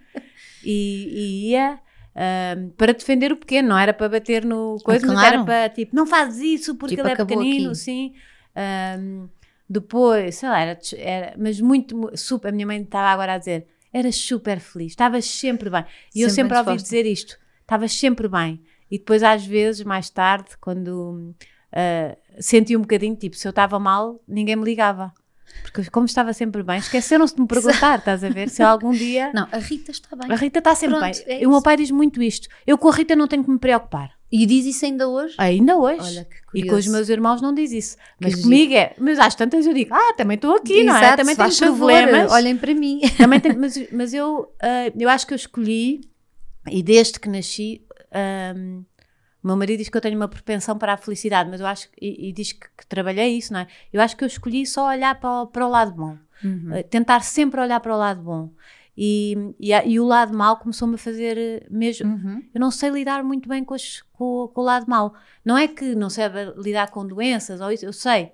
e, 0.63 1.49
e 1.49 1.51
ia 1.51 1.81
ahm, 2.15 2.71
para 2.77 2.93
defender 2.93 3.33
o 3.33 3.37
pequeno, 3.37 3.69
não 3.71 3.79
era 3.79 3.93
para 3.93 4.09
bater 4.09 4.45
no 4.45 4.81
coisa, 4.81 5.07
mas 5.07 5.17
claro. 5.17 5.23
era 5.23 5.39
para 5.39 5.69
tipo, 5.71 5.95
não 5.97 6.07
fazes 6.07 6.41
isso 6.61 6.77
porque 6.77 6.95
Tipo, 6.95 7.01
ele 7.01 7.11
é 7.11 7.17
pequenino, 7.17 7.75
aqui. 7.75 7.75
sim. 7.75 8.15
Ahm, 8.55 9.29
depois, 9.69 10.37
sei 10.37 10.49
lá, 10.49 10.61
era, 10.61 10.79
era- 10.97 11.35
mas 11.39 11.61
muito, 11.61 11.97
mu- 11.97 12.17
super, 12.17 12.49
a 12.49 12.53
minha 12.53 12.67
mãe 12.67 12.83
estava 12.83 13.09
agora 13.09 13.35
a 13.35 13.39
dizer, 13.39 13.67
eras 13.93 14.17
super 14.17 14.59
feliz, 14.61 14.93
estavas 14.93 15.25
sempre 15.25 15.69
bem. 15.69 15.85
E 16.15 16.23
eu 16.23 16.31
Sempre 16.31 16.57
sempre 16.57 16.71
ouvi 16.71 16.83
dizer 16.83 17.07
isto, 17.07 17.39
estavas 17.61 17.93
sempre 17.93 18.29
bem. 18.29 18.63
E 18.91 18.99
depois, 18.99 19.23
às 19.23 19.45
vezes, 19.45 19.85
mais 19.85 20.11
tarde, 20.11 20.51
quando 20.61 21.35
ah, 21.73 22.17
senti 22.39 22.77
um 22.77 22.83
bocadinho, 22.83 23.17
tipo, 23.17 23.37
se 23.37 23.49
eu 23.49 23.51
estava 23.51 23.79
mal, 23.79 24.23
ninguém 24.29 24.57
me 24.57 24.65
ligava. 24.65 25.13
Porque 25.63 25.85
como 25.91 26.07
estava 26.07 26.33
sempre 26.33 26.63
bem, 26.63 26.79
esqueceram-se 26.79 27.35
de 27.35 27.43
me 27.43 27.47
perguntar, 27.47 27.99
estás 27.99 28.25
a 28.25 28.29
ver? 28.29 28.49
Se 28.49 28.63
algum 28.63 28.91
dia... 28.91 29.31
Não, 29.35 29.47
a 29.53 29.59
Rita 29.59 29.91
está 29.91 30.17
bem. 30.17 30.33
A 30.33 30.35
Rita 30.35 30.59
está 30.61 30.75
sempre 30.75 30.99
Pronto, 30.99 31.25
bem. 31.27 31.37
é 31.37 31.43
e 31.43 31.47
o 31.47 31.51
meu 31.51 31.63
pai 31.63 31.77
diz 31.77 31.91
muito 31.91 32.23
isto. 32.23 32.49
Eu 32.67 32.79
com 32.79 32.89
a 32.89 32.93
Rita 32.93 33.15
não 33.15 33.27
tenho 33.27 33.45
que 33.45 33.51
me 33.51 33.59
preocupar. 33.59 34.13
E 34.33 34.47
diz 34.47 34.65
isso 34.65 34.85
ainda 34.87 35.07
hoje? 35.07 35.35
Ainda 35.37 35.77
hoje. 35.77 36.01
Olha 36.01 36.25
que 36.25 36.59
e 36.59 36.67
com 36.67 36.75
os 36.77 36.87
meus 36.87 37.09
irmãos 37.11 37.43
não 37.43 37.53
diz 37.55 37.71
isso. 37.71 37.97
Mas 38.19 38.35
Que 38.37 38.43
comigo 38.43 38.73
é. 38.75 38.95
Mas 38.99 39.19
às 39.19 39.35
tantas 39.35 39.67
eu 39.67 39.75
digo, 39.75 39.93
ah, 39.95 40.15
também 40.17 40.37
estou 40.37 40.57
aqui, 40.57 40.83
não 40.85 40.95
é? 40.97 40.99
Exato, 41.01 41.17
Também 41.19 41.37
tenho 41.37 41.49
faz 41.49 41.59
favor, 41.59 41.93
problemas. 41.93 42.33
olhem 42.33 42.57
para 42.57 42.75
mim. 42.75 43.01
Também 43.19 43.39
tenho- 43.41 43.59
mas, 43.61 43.79
mas 43.93 44.15
eu, 44.15 44.51
ah, 44.63 44.91
eu 44.99 45.09
acho 45.11 45.27
que 45.27 45.35
eu 45.35 45.37
escolhi, 45.37 46.01
e 46.71 46.83
desde 46.83 47.21
que 47.21 47.29
nasci, 47.29 47.85
ahm, 48.11 48.83
o 49.43 49.47
meu 49.49 49.57
marido 49.57 49.79
diz 49.81 49.89
que 49.89 49.97
eu 49.97 50.01
tenho 50.01 50.17
uma 50.17 50.29
propensão 50.29 50.79
para 50.79 50.95
a 50.95 50.97
felicidade, 50.97 51.51
mas 51.51 51.61
eu 51.61 51.67
acho, 51.67 51.89
e, 52.01 52.29
e 52.29 52.33
diz 52.33 52.53
que, 52.53 52.67
que 52.79 52.87
trabalhei 52.87 53.37
isso, 53.37 53.53
não 53.53 53.61
é? 53.61 53.67
Eu 53.93 54.01
acho 54.01 54.17
que 54.17 54.25
eu 54.25 54.29
escolhi 54.29 54.65
só 54.65 54.89
olhar 54.89 55.19
para 55.21 55.43
o, 55.43 55.47
para 55.49 55.67
o 55.67 55.69
lado 55.71 55.93
bom. 55.93 56.17
Uhum. 56.45 56.79
Uh, 56.79 56.83
tentar 56.85 57.21
sempre 57.21 57.61
olhar 57.61 57.81
para 57.81 57.95
o 57.95 57.99
lado 57.99 58.23
bom. 58.23 58.51
E, 58.97 59.35
e, 59.59 59.71
e 59.73 59.99
o 60.01 60.05
lado 60.05 60.37
mau 60.37 60.57
começou-me 60.59 60.97
a 60.97 60.99
fazer 60.99 61.65
uh, 61.71 61.75
mesmo. 61.75 62.07
Uhum. 62.13 62.43
Eu 62.55 62.61
não 62.61 62.71
sei 62.71 62.91
lidar 62.91 63.25
muito 63.25 63.49
bem 63.49 63.65
com, 63.65 63.73
as- 63.75 64.03
com- 64.13 64.49
com 64.53 64.61
o 64.61 64.65
lado 64.65 64.87
mau. 64.89 65.15
Não 65.45 65.57
é 65.57 65.67
que 65.67 65.95
não 65.95 66.11
saiba 66.11 66.55
lidar 66.59 66.91
com 66.91 67.07
doenças, 67.07 67.61
ou 67.61 67.71
isso, 67.73 67.87
eu 67.87 67.93
sei. 67.93 68.33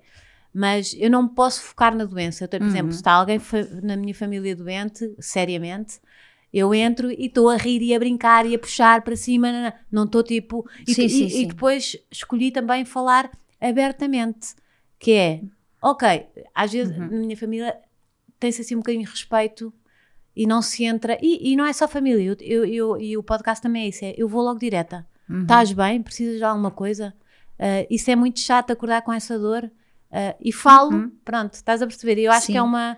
Mas 0.53 0.93
eu 0.97 1.09
não 1.09 1.27
posso 1.27 1.61
focar 1.61 1.95
na 1.95 2.03
doença. 2.05 2.43
Eu 2.43 2.47
tenho, 2.47 2.61
por 2.63 2.67
Uhum. 2.69 2.73
exemplo, 2.73 2.91
se 2.91 2.97
está 2.99 3.13
alguém 3.13 3.39
na 3.83 3.95
minha 3.95 4.13
família 4.13 4.55
doente, 4.55 5.13
seriamente, 5.19 5.99
eu 6.51 6.73
entro 6.73 7.11
e 7.11 7.27
estou 7.27 7.47
a 7.49 7.55
rir 7.55 7.81
e 7.83 7.93
a 7.95 7.99
brincar 7.99 8.45
e 8.45 8.55
a 8.55 8.59
puxar 8.59 9.01
para 9.03 9.15
cima. 9.15 9.73
não- 9.91 10.03
estou 10.05 10.23
tipo. 10.23 10.67
E, 10.87 10.93
Sim, 10.93 11.05
e- 11.05 11.09
sim, 11.09 11.41
e 11.43 11.45
depois 11.45 11.95
escolhi 12.11 12.51
também 12.51 12.83
falar 12.83 13.29
abertamente, 13.61 14.55
que 14.97 15.11
é, 15.13 15.41
ok, 15.81 16.25
às 16.53 16.71
vezes 16.73 16.95
Uhum. 16.97 17.07
na 17.11 17.17
minha 17.19 17.37
família 17.37 17.77
tem-se 18.39 18.61
assim 18.61 18.75
um 18.75 18.79
bocadinho 18.79 19.05
de 19.05 19.11
respeito 19.11 19.71
e 20.41 20.47
não 20.47 20.61
se 20.61 20.83
entra. 20.85 21.17
E, 21.21 21.51
e 21.51 21.55
não 21.55 21.65
é 21.65 21.73
só 21.73 21.87
família, 21.87 22.23
eu, 22.23 22.35
eu, 22.41 22.65
eu- 22.65 22.97
e 23.01 23.17
o 23.17 23.23
podcast 23.23 23.61
também 23.61 23.83
é 23.83 23.87
isso: 23.89 24.05
é, 24.05 24.13
eu 24.17 24.27
vou 24.27 24.41
logo 24.41 24.59
direta. 24.59 25.05
Uhum. 25.29 25.41
Estás 25.43 25.71
bem? 25.73 26.01
Precisas 26.01 26.37
de 26.37 26.43
alguma 26.43 26.71
coisa? 26.71 27.13
Ah, 27.59 27.85
isso 27.89 28.09
é 28.09 28.15
muito 28.15 28.39
chato 28.39 28.71
acordar 28.71 29.01
com 29.01 29.11
essa 29.13 29.37
dor. 29.37 29.69
Ah, 30.11 30.35
e 30.39 30.51
falo, 30.51 30.91
Uhum. 30.95 31.11
pronto, 31.25 31.53
estás 31.53 31.81
a 31.81 31.87
perceber? 31.87 32.17
Eu 32.19 32.31
acho 32.31 32.47
Sim. 32.47 32.53
que 32.53 32.57
é 32.57 32.61
uma. 32.61 32.97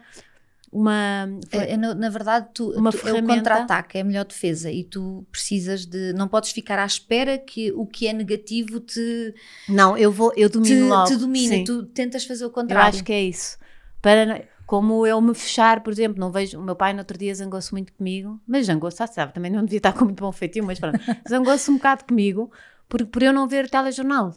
uma 0.71 1.27
É, 1.51 1.73
é, 1.73 1.77
na, 1.77 1.93
na 1.93 2.09
verdade, 2.09 2.47
tu, 2.53 2.69
Uma 2.71 2.91
tu- 2.91 3.05
é 3.07 3.13
o 3.13 3.25
contra-ataque, 3.25 3.97
é 3.97 4.01
a 4.01 4.03
melhor 4.03 4.23
defesa 4.25 4.71
e 4.71 4.83
tu 4.83 5.25
precisas 5.31 5.85
de. 5.85 6.13
Não 6.13 6.27
podes 6.27 6.51
ficar 6.51 6.79
à 6.79 6.85
espera 6.85 7.37
que 7.37 7.71
o 7.73 7.85
que 7.85 8.07
é 8.07 8.13
negativo 8.13 8.79
te, 8.79 9.33
não, 9.67 9.97
eu 9.97 10.11
vou, 10.11 10.31
eu 10.37 10.49
te, 10.49 10.53
domino 10.53 10.87
logo. 10.87 11.07
te 11.07 11.15
domine. 11.17 11.47
sim. 11.57 11.63
Tu 11.65 11.83
tentas 11.87 12.23
fazer 12.23 12.45
o 12.45 12.47
Eu 12.47 12.51
contrário. 12.51 12.87
acho 12.89 13.03
que 13.03 13.11
é 13.11 13.21
isso. 13.23 13.57
Para, 14.01 14.25
não- 14.25 14.41
como 14.71 15.05
eu 15.05 15.19
me 15.19 15.33
fechar, 15.35 15.83
por 15.83 15.91
exemplo, 15.91 16.17
não 16.17 16.31
vejo. 16.31 16.57
O 16.57 16.63
meu 16.63 16.77
pai 16.77 16.93
no 16.93 16.99
outro 16.99 17.17
dia 17.17 17.35
zangou-se 17.35 17.73
muito 17.73 17.91
comigo, 17.91 18.39
mas 18.47 18.67
zangou-se, 18.67 19.05
sabe, 19.05 19.33
também 19.33 19.51
não 19.51 19.65
devia 19.65 19.79
estar 19.79 19.91
com 19.91 20.05
muito 20.05 20.21
bom 20.23 20.31
feitio, 20.31 20.63
mas 20.63 20.79
pronto. 20.79 20.97
zangou-se 21.29 21.69
um 21.69 21.73
bocado 21.75 22.05
comigo 22.05 22.49
por, 22.87 23.05
por 23.05 23.21
eu 23.21 23.33
não 23.33 23.49
ver 23.49 23.69
telejornal. 23.69 24.33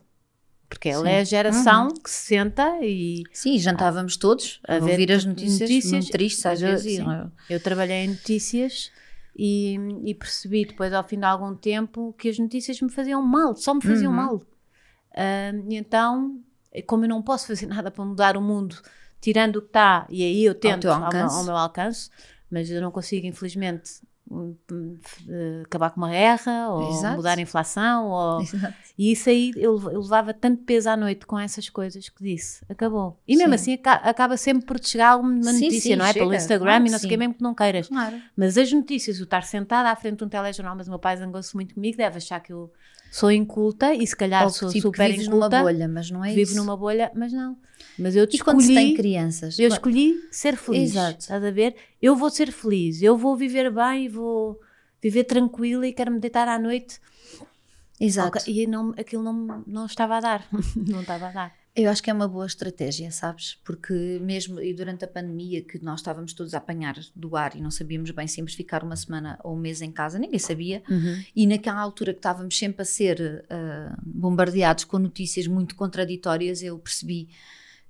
Porque 0.69 0.89
ele 0.89 1.03
Sim. 1.03 1.07
é 1.09 1.21
a 1.21 1.25
geração 1.25 1.85
Uhum. 1.87 1.95
que 2.03 2.11
se 2.11 2.27
senta 2.27 2.79
e. 2.83 3.23
Sim, 3.33 3.57
jantávamos 3.61 4.17
todos 4.17 4.59
a, 4.67 4.75
A 4.75 4.79
ver 4.81 4.91
ouvir 4.91 5.13
as 5.13 5.25
notícias, 5.25 5.61
notícias, 5.61 5.93
muito 5.93 6.11
tristes 6.11 6.45
às 6.47 6.61
eu- 6.61 6.69
vezes. 6.69 6.87
e- 6.87 6.97
sim. 6.97 7.07
Eu 7.49 7.61
trabalhei 7.61 7.99
em 7.99 8.09
notícias 8.09 8.91
e, 9.39 9.77
e 10.05 10.15
percebi 10.17 10.65
depois, 10.65 10.93
ao 10.93 11.05
fim 11.05 11.21
de 11.21 11.27
algum 11.27 11.55
tempo, 11.55 12.13
que 12.19 12.29
as 12.29 12.41
notícias 12.41 12.81
me 12.81 12.91
faziam 12.91 13.23
mal, 13.23 13.55
só 13.55 13.73
me 13.73 13.81
faziam 13.83 14.11
Uhum. 14.11 14.17
mal. 14.19 14.43
Ah, 15.15 15.53
e 15.71 15.77
então, 15.77 16.41
como 16.89 17.05
eu 17.05 17.09
não 17.09 17.23
posso 17.23 17.47
fazer 17.47 17.67
nada 17.69 17.89
para 17.89 18.05
mudar 18.05 18.37
o 18.37 18.43
mundo, 18.43 18.75
tirando 19.25 19.57
o 19.57 19.63
que 19.63 19.69
está, 19.69 20.07
e 20.11 20.23
aí 20.23 20.45
eu 20.45 20.55
tento 20.55 20.83
teu 20.83 20.93
ao, 20.93 20.99
meu, 20.99 21.07
alcance. 21.07 21.35
ao 21.37 21.45
meu 21.45 21.57
alcance, 21.57 22.11
mas 22.51 22.71
eu 22.71 22.81
não 22.83 22.91
consigo, 22.91 23.27
infelizmente, 23.27 23.91
acabar 25.65 25.91
com 25.91 25.97
uma 26.01 26.11
guerra, 26.11 26.71
ou 26.71 26.89
Exato. 26.91 27.17
mudar 27.17 27.39
a 27.39 27.41
inflação, 27.41 28.09
ou... 28.09 28.43
E 28.97 29.11
isso 29.11 29.29
aí, 29.29 29.51
eu, 29.57 29.91
eu 29.91 30.01
levava 30.03 30.33
tanto 30.33 30.63
peso 30.63 30.89
à 30.89 30.97
noite 30.97 31.27
com 31.27 31.37
essas 31.37 31.69
coisas 31.69 32.09
que 32.09 32.23
disse, 32.23 32.65
acabou. 32.69 33.19
E 33.27 33.37
mesmo 33.37 33.49
Sim. 33.51 33.55
assim 33.55 33.73
aca- 33.75 33.95
acaba 34.09 34.37
sempre 34.37 34.65
por 34.65 34.79
te 34.79 34.89
chegar 34.91 35.09
alguma 35.09 35.43
Sim, 35.43 35.65
notícia, 35.65 35.81
sim, 35.81 35.97
não 35.97 36.05
é? 36.05 36.13
Pelo 36.13 36.27
chega, 36.27 36.37
Instagram 36.37 36.67
claro 36.67 36.83
e 36.83 36.87
que 36.87 36.91
não 36.93 36.99
sei 37.01 37.07
o 37.07 37.09
sim. 37.09 37.09
que, 37.09 37.17
mesmo 37.17 37.35
que 37.35 37.43
não 37.43 37.55
queiras. 37.57 37.89
Claro. 37.89 38.21
Mas 38.37 38.57
as 38.57 38.71
notícias, 38.73 39.19
o 39.19 39.25
estar 39.25 39.43
sentada 39.43 39.91
à 39.91 39.97
frente 39.97 40.19
de 40.19 40.25
um 40.25 40.29
telejornal, 40.29 40.77
mas 40.77 40.87
o 40.87 40.91
meu 40.91 41.01
pai 41.01 41.17
zangou-se 41.17 41.53
muito 41.57 41.75
comigo, 41.75 41.97
deve 41.97 42.19
achar 42.19 42.39
que 42.39 42.53
eu 42.53 42.73
sou 43.11 43.33
inculta 43.33 43.93
e 43.93 44.07
se 44.07 44.15
calhar 44.15 44.45
Ou 44.45 44.53
que, 44.53 44.59
sou 44.59 44.69
tipo, 44.69 44.93
que 44.93 44.97
super 44.99 45.11
vives 45.11 45.27
inculta. 45.27 45.49
numa 45.49 45.63
bolha, 45.65 45.89
mas 45.89 46.11
não 46.13 46.25
é 46.25 46.29
vivo 46.33 46.53
isso. 46.53 46.57
numa 46.57 46.77
bolha, 46.77 47.11
mas 47.17 47.33
não. 47.33 47.57
Mas 47.99 48.17
eu 48.17 48.27
E 48.31 48.39
quando 48.39 48.61
se 48.61 48.69
tem 48.69 48.77
escolhi, 48.77 48.95
crianças? 48.97 49.59
eu 49.59 49.69
escolhi 49.69 50.15
ser 50.31 50.57
feliz. 50.57 50.91
Exato. 50.91 51.21
Estás 51.21 51.45
a 51.45 51.51
ver? 51.51 51.77
Eu 52.01 52.17
vou 52.17 52.31
ser 52.31 52.51
feliz, 52.51 53.03
eu 53.03 53.17
vou 53.17 53.37
viver 53.37 53.71
bem, 53.71 54.09
vou 54.09 54.61
viver 55.01 55.25
tranquila 55.25 55.87
e 55.87 55.93
quero 55.93 56.11
me 56.11 56.19
deitar 56.19 56.49
à 56.49 56.59
noite. 56.59 57.01
Exato. 58.01 58.39
E 58.51 58.67
não, 58.67 58.91
aquilo 58.99 59.23
não, 59.23 59.63
não 59.67 59.87
estava 59.87 60.17
a 60.17 60.21
dar. 60.21 60.49
não 60.77 61.03
estava 61.03 61.29
a 61.29 61.31
dar. 61.31 61.65
Eu 61.77 61.91
acho 61.91 62.01
que 62.01 62.09
é 62.09 62.13
uma 62.13 62.29
boa 62.29 62.47
estratégia, 62.47 63.11
sabes? 63.11 63.59
Porque 63.65 63.93
mesmo 64.23 64.61
e 64.61 64.73
durante 64.73 65.05
a 65.05 65.09
pandemia 65.09 65.61
que 65.61 65.83
nós 65.83 66.01
estávamos 66.01 66.33
todos 66.33 66.55
a 66.55 66.59
apanhar 66.59 66.95
do 67.17 67.37
ar 67.37 67.57
e 67.57 67.61
não 67.61 67.71
sabíamos 67.71 68.13
bem 68.13 68.29
se 68.29 68.39
íamos 68.39 68.55
ficar 68.55 68.85
uma 68.85 68.95
semana 68.95 69.41
ou 69.43 69.57
um 69.57 69.59
mês 69.59 69.83
em 69.83 69.91
casa, 69.91 70.17
ninguém 70.17 70.39
sabia. 70.39 70.85
E 71.35 71.47
naquela 71.49 71.81
altura 71.81 72.13
que 72.13 72.21
estávamos 72.21 72.57
sempre 72.57 72.83
a 72.83 72.85
ser 72.85 73.45
ah, 73.51 73.99
bombardeados 74.07 74.85
com 74.85 75.01
notícias 75.01 75.49
muito 75.49 75.75
contraditórias, 75.75 76.63
eu 76.63 76.79
percebi 76.79 77.29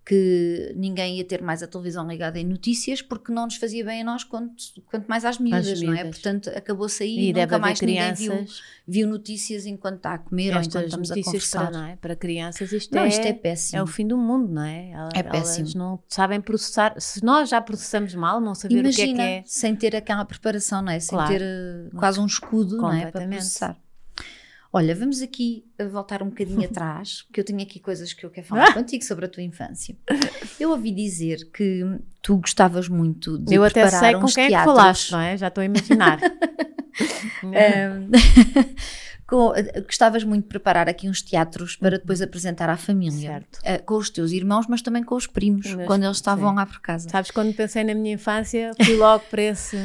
que 0.07 0.73
ninguém 0.77 1.17
ia 1.17 1.25
ter 1.25 1.41
mais 1.41 1.63
a 1.63 1.67
televisão 1.67 2.07
ligada 2.07 2.39
em 2.39 2.45
notícias 2.45 3.01
porque 3.01 3.33
não 3.33 3.45
nos 3.47 3.57
fazia 3.57 3.83
bem 3.85 4.03
a 4.03 4.05
nós 4.05 4.23
quanto, 4.23 4.55
quanto 4.91 5.07
mais 5.09 5.25
às 5.25 5.39
miúdas, 5.39 5.81
não 5.81 5.95
é? 5.95 6.05
Portanto, 6.05 6.51
acabou-se 6.51 7.03
aí 7.03 7.31
E 7.31 7.33
nunca 7.33 7.59
mais 7.59 7.81
ninguém 7.81 8.13
viu, 8.13 8.33
crianças. 8.33 8.61
viu 8.87 9.09
notícias 9.09 9.65
enquanto 9.65 9.97
está 9.97 10.15
a 10.15 10.19
comer 10.19 10.55
ou 10.55 10.61
enquanto 10.61 10.85
estamos 10.85 11.11
a 11.11 11.15
conversar. 11.23 11.71
para, 11.71 11.71
não 11.79 11.85
é? 11.87 11.97
para 11.97 12.15
crianças, 12.15 12.71
isto, 12.71 12.95
Não, 12.95 13.03
é, 13.05 13.09
isto 13.09 13.25
é 13.27 13.33
péssimo. 13.33 13.79
é 13.79 13.83
o 13.83 13.87
fim 13.87 14.07
do 14.07 14.19
mundo, 14.19 14.53
não 14.53 14.63
é? 14.63 14.91
Ela- 14.91 15.09
É 15.15 15.23
péssimo. 15.23 15.61
Elas 15.65 15.75
não 15.75 15.99
sabem 16.09 16.41
processar. 16.41 16.95
Se 17.01 17.25
nós 17.25 17.49
já 17.49 17.61
processamos 17.63 18.15
mal, 18.15 18.41
não 18.43 18.55
saber 18.55 18.75
Imagina, 18.81 19.13
o 19.13 19.17
que 19.17 19.23
é 19.23 19.27
que 19.39 19.39
é. 19.41 19.43
sem 19.47 19.75
ter 19.75 19.97
aquela 19.97 20.25
preparação, 20.27 20.83
não 20.83 20.93
é? 20.93 21.01
Sem 21.01 21.17
Claro. 21.17 21.33
ter 21.33 21.41
eh, 21.41 21.89
quase 21.97 22.21
um 22.21 22.27
escudo, 22.27 22.77
não 22.77 22.93
é? 22.93 23.11
Para 23.11 23.27
processar. 23.27 23.77
Olha, 24.77 24.93
vamos 24.93 25.23
aqui 25.23 25.65
a 25.79 25.85
voltar 25.85 26.21
um 26.21 26.31
bocadinho 26.31 26.65
atrás, 26.67 27.23
porque 27.23 27.39
eu 27.41 27.45
tenho 27.45 27.63
aqui 27.63 27.79
coisas 27.79 28.13
que 28.13 28.27
eu 28.27 28.31
quero 28.31 28.47
falar 28.47 28.75
contigo 28.75 29.05
sobre 29.05 29.27
a 29.27 29.29
tua 29.29 29.43
infância. 29.45 29.97
Eu 30.59 30.71
ouvi 30.71 30.91
dizer 30.91 31.49
que 31.53 31.85
tu 32.21 32.39
gostavas 32.39 32.89
muito 32.89 33.39
de 33.39 33.55
Eu 33.55 33.63
até 33.63 33.83
preparar 33.83 34.01
sei 34.01 34.15
com 34.19 34.25
uns 34.25 34.35
quem 34.35 34.45
é 34.45 34.47
que 34.49 34.53
teatros. 34.53 34.75
falaste, 34.77 35.13
não 35.13 35.21
é? 35.21 35.37
Já 35.37 35.47
estou 35.47 35.63
a 35.63 35.65
imaginar. 35.65 36.19
Com- 39.27 39.55
eh, 39.55 39.81
gostavas 39.81 40.23
muito 40.23 40.43
de 40.43 40.49
preparar 40.49 40.87
aqui 40.89 41.09
uns 41.09 41.23
teatros 41.23 41.77
para 41.77 41.97
depois 41.99 42.21
apresentar 42.21 42.69
à 42.69 42.77
família. 42.77 43.31
Certo. 43.31 43.59
Eh, 43.65 43.79
com 43.79 43.95
os 43.97 44.11
teus 44.11 44.33
irmãos, 44.33 44.67
mas 44.69 44.83
também 44.83 45.03
com 45.03 45.15
os 45.15 45.27
primos, 45.27 45.73
meus- 45.75 45.87
quando 45.87 46.05
eles 46.05 46.19
estavam 46.19 46.51
sim. 46.51 46.57
lá 46.57 46.67
por 46.67 46.79
casa. 46.81 47.09
Sabes, 47.09 47.31
quando 47.31 47.55
pensei 47.55 47.85
na 47.85 47.95
minha 47.95 48.15
infância, 48.15 48.73
fui 48.85 48.97
logo 48.97 49.25
para 49.31 49.41
esse. 49.43 49.77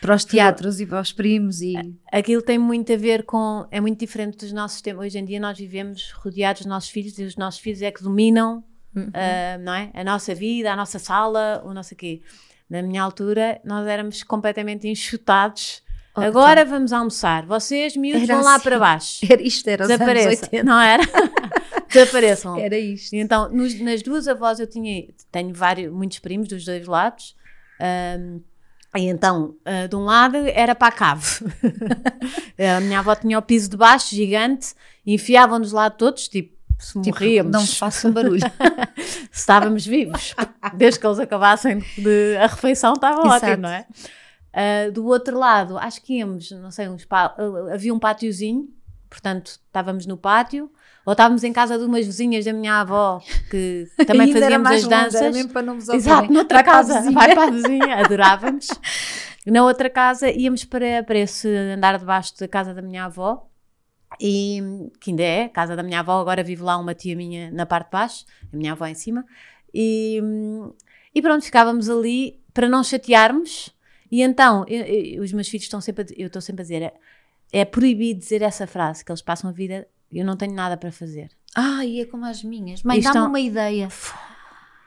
Para 0.00 0.14
os 0.14 0.24
teatros 0.24 0.80
e 0.80 0.86
para 0.86 1.00
os 1.00 1.12
primos 1.12 1.60
e... 1.60 1.74
Aquilo 2.12 2.40
tem 2.40 2.56
muito 2.58 2.92
a 2.92 2.96
ver 2.96 3.24
com. 3.24 3.66
É 3.70 3.80
muito 3.80 3.98
diferente 3.98 4.38
dos 4.38 4.52
nossos 4.52 4.80
tempos. 4.80 5.04
Hoje 5.06 5.18
em 5.18 5.24
dia 5.24 5.40
nós 5.40 5.58
vivemos 5.58 6.12
rodeados 6.12 6.62
dos 6.62 6.68
nossos 6.68 6.90
filhos 6.90 7.18
e 7.18 7.24
os 7.24 7.36
nossos 7.36 7.60
filhos 7.60 7.82
é 7.82 7.90
que 7.90 8.02
dominam 8.02 8.62
Uhum. 8.96 9.10
ah, 9.12 9.58
não 9.58 9.72
é? 9.74 9.90
a 9.94 10.02
nossa 10.02 10.34
vida, 10.34 10.72
a 10.72 10.76
nossa 10.76 10.98
sala, 10.98 11.62
o 11.64 11.74
nosso 11.74 11.94
quê. 11.94 12.22
Na 12.70 12.82
minha 12.82 13.02
altura, 13.02 13.60
nós 13.64 13.86
éramos 13.86 14.22
completamente 14.22 14.88
enxutados. 14.88 15.82
Oh, 16.16 16.20
Agora 16.22 16.64
vamos 16.64 16.92
almoçar. 16.92 17.44
Vocês, 17.46 17.96
miúdos, 17.96 18.22
Era 18.24 18.34
vão 18.36 18.44
lá 18.44 18.54
assim. 18.54 18.64
para 18.64 18.78
baixo. 18.78 19.20
Era 19.30 19.42
isto, 19.42 19.68
era 19.68 19.84
os 19.84 19.90
anos 19.90 19.98
Desapareçam. 20.06 20.48
80. 20.48 20.64
Não 20.64 20.80
era? 20.80 21.02
Desapareçam. 21.88 22.56
Era 22.58 22.78
isto. 22.78 23.14
Então, 23.14 23.48
nos- 23.50 23.78
nas 23.80 24.02
duas 24.02 24.26
avós 24.26 24.58
eu 24.58 24.66
tinha, 24.66 25.06
tenho 25.30 25.54
vários, 25.54 25.92
muitos 25.92 26.18
primos 26.18 26.48
dos 26.48 26.64
dois 26.64 26.86
lados. 26.86 27.36
ahm, 27.80 28.40
e 28.96 29.06
então, 29.06 29.54
ah, 29.64 29.86
de 29.86 29.94
um 29.96 30.04
lado 30.04 30.36
era 30.36 30.74
para 30.74 30.88
a 30.88 30.92
cave. 30.92 31.26
a 32.76 32.80
minha 32.80 33.00
avó 33.00 33.14
tinha 33.14 33.38
o 33.38 33.42
piso 33.42 33.70
de 33.70 33.76
baixo, 33.76 34.14
gigante, 34.14 34.74
enfiavam-nos 35.06 35.72
lá 35.72 35.90
todos, 35.90 36.28
tipo, 36.28 36.56
se 36.78 36.92
Tipo, 37.00 37.16
morríamos, 37.16 37.52
não 37.52 37.66
façam 37.66 38.12
barulho. 38.12 38.40
se 38.96 39.28
estávamos 39.32 39.84
vivos. 39.84 40.34
Desde 40.74 41.00
que 41.00 41.06
eles 41.06 41.18
acabassem 41.18 41.84
de, 41.96 42.36
a 42.36 42.46
refeição, 42.46 42.92
estava 42.92 43.20
Exato. 43.20 43.46
ótimo, 43.46 43.62
não 43.62 43.68
é? 43.68 43.86
Ah, 44.52 44.90
do 44.90 45.04
outro 45.06 45.36
lado, 45.38 45.76
acho 45.78 46.00
que 46.02 46.14
íamos, 46.18 46.50
não 46.52 46.70
sei, 46.70 46.88
uns 46.88 47.06
ah, 47.10 47.34
havia 47.72 47.92
um 47.92 47.98
pátiozinho, 47.98 48.68
portanto, 49.10 49.58
estávamos 49.66 50.06
no 50.06 50.16
pátio, 50.16 50.70
ou 51.08 51.12
estávamos 51.12 51.42
em 51.42 51.54
casa 51.54 51.78
de 51.78 51.84
umas 51.84 52.04
vizinhas 52.04 52.44
da 52.44 52.52
minha 52.52 52.80
avó, 52.82 53.18
que 53.50 53.86
também 54.06 54.30
fazíamos 54.30 54.70
as 54.70 54.82
longe, 54.84 54.88
danças. 54.90 55.34
mesmo 55.34 55.50
para 55.54 55.62
não 55.62 55.74
vos 55.80 55.88
Exato, 55.88 56.30
noutra 56.30 56.56
Vai 56.58 56.64
casa, 56.64 57.10
vai 57.10 57.34
para 57.34 57.44
a 57.44 57.50
vizinha, 57.50 57.96
adorávamos. 58.04 58.66
Na 59.46 59.64
outra 59.64 59.88
casa 59.88 60.30
íamos 60.30 60.66
para, 60.66 61.02
para 61.04 61.18
esse 61.18 61.48
andar 61.48 61.98
debaixo 61.98 62.38
da 62.38 62.46
casa 62.46 62.74
da 62.74 62.82
minha 62.82 63.06
avó, 63.06 63.48
e 64.20 64.60
que 65.00 65.10
ainda 65.10 65.22
é, 65.22 65.44
a 65.44 65.48
casa 65.48 65.74
da 65.74 65.82
minha 65.82 66.00
avó, 66.00 66.20
agora 66.20 66.42
vive 66.42 66.62
lá 66.62 66.76
uma 66.76 66.94
tia 66.94 67.16
minha 67.16 67.50
na 67.52 67.64
parte 67.64 67.86
de 67.86 67.92
baixo, 67.92 68.24
a 68.52 68.54
minha 68.56 68.72
avó 68.72 68.84
em 68.86 68.94
cima, 68.94 69.24
e, 69.72 70.20
e 71.14 71.22
pronto, 71.22 71.42
ficávamos 71.42 71.88
ali 71.88 72.38
para 72.52 72.68
não 72.68 72.84
chatearmos, 72.84 73.74
e 74.12 74.20
então, 74.22 74.66
eu- 74.68 74.84
eu- 74.84 75.22
os 75.22 75.32
meus 75.32 75.48
filhos 75.48 75.64
estão 75.64 75.80
sempre, 75.80 76.02
a, 76.04 76.20
eu 76.20 76.26
estou 76.26 76.42
sempre 76.42 76.60
a 76.60 76.64
dizer, 76.64 76.82
é, 76.82 76.94
é 77.50 77.64
proibido 77.64 78.20
dizer 78.20 78.42
essa 78.42 78.66
frase, 78.66 79.02
que 79.02 79.10
eles 79.10 79.22
passam 79.22 79.48
a 79.48 79.52
vida, 79.54 79.86
eu 80.12 80.24
não 80.24 80.36
tenho 80.36 80.54
nada 80.54 80.76
para 80.76 80.90
fazer. 80.92 81.30
Ai, 81.54 82.00
é 82.00 82.04
como 82.04 82.24
as 82.26 82.42
minhas. 82.42 82.82
Mãe, 82.82 82.98
Isto 82.98 83.12
dá-me 83.12 83.26
é- 83.26 83.28
uma 83.28 83.40
ideia. 83.40 83.88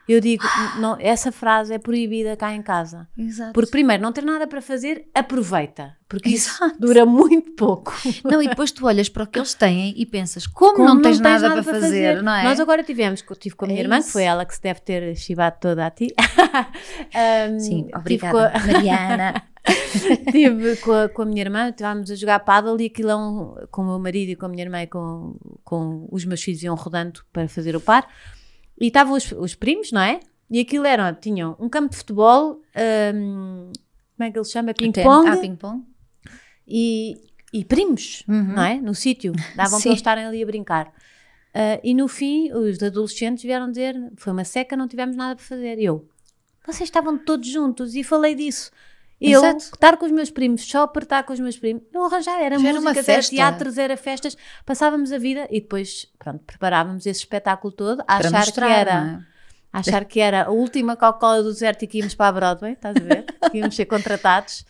Eu 0.08 0.20
digo, 0.20 0.42
não, 0.80 0.96
essa 0.98 1.30
frase 1.30 1.72
é 1.72 1.78
proibida 1.78 2.36
cá 2.36 2.52
em 2.52 2.60
casa. 2.60 3.06
Exato. 3.16 3.52
Porque 3.52 3.70
primeiro, 3.70 4.02
não 4.02 4.12
ter 4.12 4.24
nada 4.24 4.46
para 4.48 4.60
fazer, 4.60 5.06
aproveita. 5.14 5.96
Porque 6.08 6.28
isso 6.28 6.50
Exato. 6.62 6.78
dura 6.78 7.06
muito 7.06 7.52
pouco. 7.52 7.94
Não, 8.24 8.42
e 8.42 8.48
depois 8.48 8.70
tu 8.72 8.84
olhas 8.84 9.08
para 9.08 9.22
o 9.22 9.26
que 9.26 9.38
eles 9.38 9.54
têm 9.54 9.94
e 9.96 10.04
pensas, 10.04 10.46
como, 10.46 10.74
Como 10.74 10.88
não 10.88 11.00
tens 11.00 11.18
nada, 11.20 11.50
para 11.50 11.62
fazer, 11.62 12.22
não 12.22 12.34
é? 12.34 12.42
Nós 12.44 12.58
agora 12.60 12.82
tivemos, 12.82 13.24
tive 13.38 13.54
com 13.54 13.64
a 13.64 13.68
minha 13.68 13.80
É 13.80 13.84
irmã, 13.84 13.98
isso. 13.98 14.08
que 14.08 14.12
foi 14.12 14.24
ela 14.24 14.44
que 14.44 14.54
se 14.54 14.60
deve 14.60 14.80
ter 14.80 15.16
chivado 15.16 15.56
toda 15.60 15.86
a 15.86 15.90
ti. 15.90 16.08
Um, 17.14 17.58
Sim, 17.60 17.88
obrigada, 17.94 18.32
com 18.32 18.38
a- 18.38 18.60
Mariana. 18.72 19.42
Estive 19.66 20.76
com 20.78 20.92
a, 20.92 21.08
com 21.08 21.22
a 21.22 21.24
minha 21.24 21.42
irmã, 21.42 21.68
estávamos 21.68 22.10
a 22.10 22.14
jogar 22.14 22.40
paddle 22.40 22.80
e 22.80 22.86
aquilo 22.86 23.10
é 23.10 23.16
um, 23.16 23.54
com 23.70 23.82
o 23.82 23.84
meu 23.86 23.98
marido 23.98 24.30
e 24.30 24.36
com 24.36 24.46
a 24.46 24.48
minha 24.48 24.64
irmã 24.64 24.82
e 24.82 24.86
com, 24.86 25.36
com 25.64 26.08
os 26.10 26.24
meus 26.24 26.42
filhos 26.42 26.62
iam 26.62 26.74
rodando 26.74 27.20
para 27.32 27.46
fazer 27.48 27.76
o 27.76 27.80
par. 27.80 28.06
E 28.82 28.88
estavam 28.88 29.14
os, 29.14 29.30
os 29.32 29.54
primos, 29.54 29.92
não 29.92 30.00
é? 30.02 30.20
E 30.50 30.60
aquilo 30.60 30.84
era, 30.84 31.12
tinham 31.14 31.56
um 31.58 31.68
campo 31.68 31.90
de 31.90 31.96
futebol, 31.96 32.60
hum, 33.14 33.72
como 34.16 34.28
é 34.28 34.30
que 34.30 34.36
ele 34.38 34.44
se 34.44 34.52
chama? 34.52 34.70
Ah, 34.72 34.74
Ping-pong 34.74 35.40
ping-pong. 35.40 35.82
e, 36.66 37.16
e 37.52 37.64
primos, 37.64 38.22
Uhum. 38.28 38.54
não 38.54 38.62
é? 38.62 38.74
No 38.80 38.94
sítio. 38.94 39.32
Davam 39.56 39.80
para 39.80 39.88
eles 39.88 39.98
estarem 39.98 40.24
ali 40.26 40.42
a 40.42 40.46
brincar. 40.46 40.92
Ah, 41.54 41.80
e 41.82 41.94
no 41.94 42.08
fim, 42.08 42.52
os 42.52 42.82
adolescentes 42.82 43.42
vieram 43.44 43.68
dizer: 43.70 43.94
foi 44.16 44.32
uma 44.32 44.44
seca, 44.44 44.76
não 44.76 44.88
tivemos 44.88 45.16
nada 45.16 45.36
para 45.36 45.44
fazer. 45.44 45.78
E 45.78 45.84
eu, 45.84 46.06
vocês 46.66 46.88
estavam 46.88 47.16
todos 47.16 47.48
juntos 47.48 47.94
e 47.94 48.02
falei 48.04 48.34
disso. 48.34 48.70
Eu, 49.24 49.40
Exato. 49.40 49.58
estar 49.74 49.96
com 49.96 50.04
os 50.04 50.10
meus 50.10 50.30
primos, 50.30 50.62
só 50.68 50.82
apertar 50.82 51.22
com 51.22 51.32
os 51.32 51.38
meus 51.38 51.56
primos, 51.56 51.84
não 51.92 52.04
arranjar, 52.06 52.40
era 52.42 52.58
Já 52.58 52.72
músicas, 52.72 52.96
era 52.96 53.04
festa. 53.04 53.36
teatros, 53.36 53.78
era 53.78 53.96
festas, 53.96 54.36
passávamos 54.66 55.12
a 55.12 55.18
vida 55.18 55.46
e 55.50 55.60
depois, 55.60 56.08
pronto, 56.18 56.42
preparávamos 56.44 57.06
esse 57.06 57.20
espetáculo 57.20 57.72
todo 57.72 58.02
a 58.08 58.16
achar 58.16 58.32
mostrar, 58.32 58.66
que 58.66 58.72
era 58.72 58.90
é? 58.92 59.32
a 59.72 59.78
achar 59.78 60.04
que 60.04 60.20
era 60.20 60.44
a 60.46 60.50
última 60.50 60.96
Coca-Cola 60.96 61.42
do 61.42 61.52
deserto 61.52 61.84
e 61.84 61.86
que 61.86 61.98
íamos 61.98 62.14
para 62.14 62.28
a 62.28 62.32
Broadway, 62.32 62.72
estás 62.72 62.96
a 62.96 63.00
ver? 63.00 63.24
Que 63.50 63.58
íamos 63.58 63.76
ser 63.76 63.86
contratados. 63.86 64.66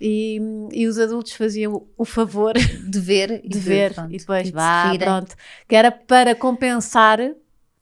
E, 0.00 0.40
e 0.72 0.86
os 0.86 0.96
adultos 0.96 1.32
faziam 1.32 1.84
o 1.96 2.04
favor 2.04 2.54
De 2.54 3.00
ver 3.00 3.40
e 3.42 3.48
de 3.48 3.58
ver 3.58 3.94
pronto, 3.94 4.14
e 4.14 4.18
depois 4.18 4.42
de 4.44 4.48
se 4.50 4.54
vá, 4.54 4.92
pronto. 4.96 5.34
Que 5.66 5.74
era 5.74 5.90
para 5.90 6.36
compensar 6.36 7.18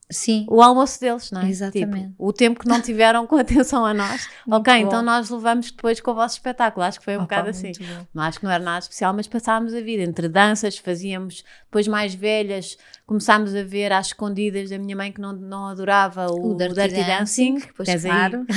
Sim, 0.08 0.46
o 0.48 0.62
almoço 0.62 1.00
deles, 1.00 1.32
não 1.32 1.40
é? 1.42 1.48
Exatamente. 1.48 2.10
Tipo, 2.10 2.14
o 2.16 2.32
tempo 2.32 2.60
que 2.60 2.68
não 2.68 2.80
tiveram 2.80 3.26
com 3.26 3.36
atenção 3.36 3.84
a 3.84 3.92
nós. 3.92 4.28
ok, 4.48 4.72
bom. 4.72 4.86
então 4.86 5.02
nós 5.02 5.28
levamos 5.30 5.72
depois 5.72 6.00
com 6.00 6.12
o 6.12 6.14
vosso 6.14 6.36
espetáculo. 6.36 6.86
Acho 6.86 7.00
que 7.00 7.04
foi 7.04 7.14
um 7.14 7.22
Opa, 7.22 7.24
bocado 7.24 7.50
assim. 7.50 7.72
bom. 8.14 8.20
Acho 8.20 8.38
que 8.38 8.44
não 8.44 8.52
era 8.52 8.62
nada 8.62 8.78
especial, 8.78 9.12
mas 9.12 9.26
passávamos 9.26 9.74
a 9.74 9.80
vida 9.80 10.04
entre 10.04 10.28
danças, 10.28 10.78
fazíamos, 10.78 11.42
depois 11.64 11.88
mais 11.88 12.14
velhas, 12.14 12.76
começámos 13.04 13.52
a 13.54 13.64
ver 13.64 13.92
às 13.92 14.06
escondidas 14.08 14.70
da 14.70 14.78
minha 14.78 14.94
mãe 14.94 15.10
que 15.10 15.20
não, 15.20 15.32
não 15.32 15.66
adorava 15.66 16.28
o, 16.30 16.52
O 16.52 16.56
Dirty 16.56 16.74
Dirty, 16.74 17.02
Dancing, 17.04 17.54
Dancing, 17.54 17.68
pois 17.76 18.02
claro. 18.04 18.46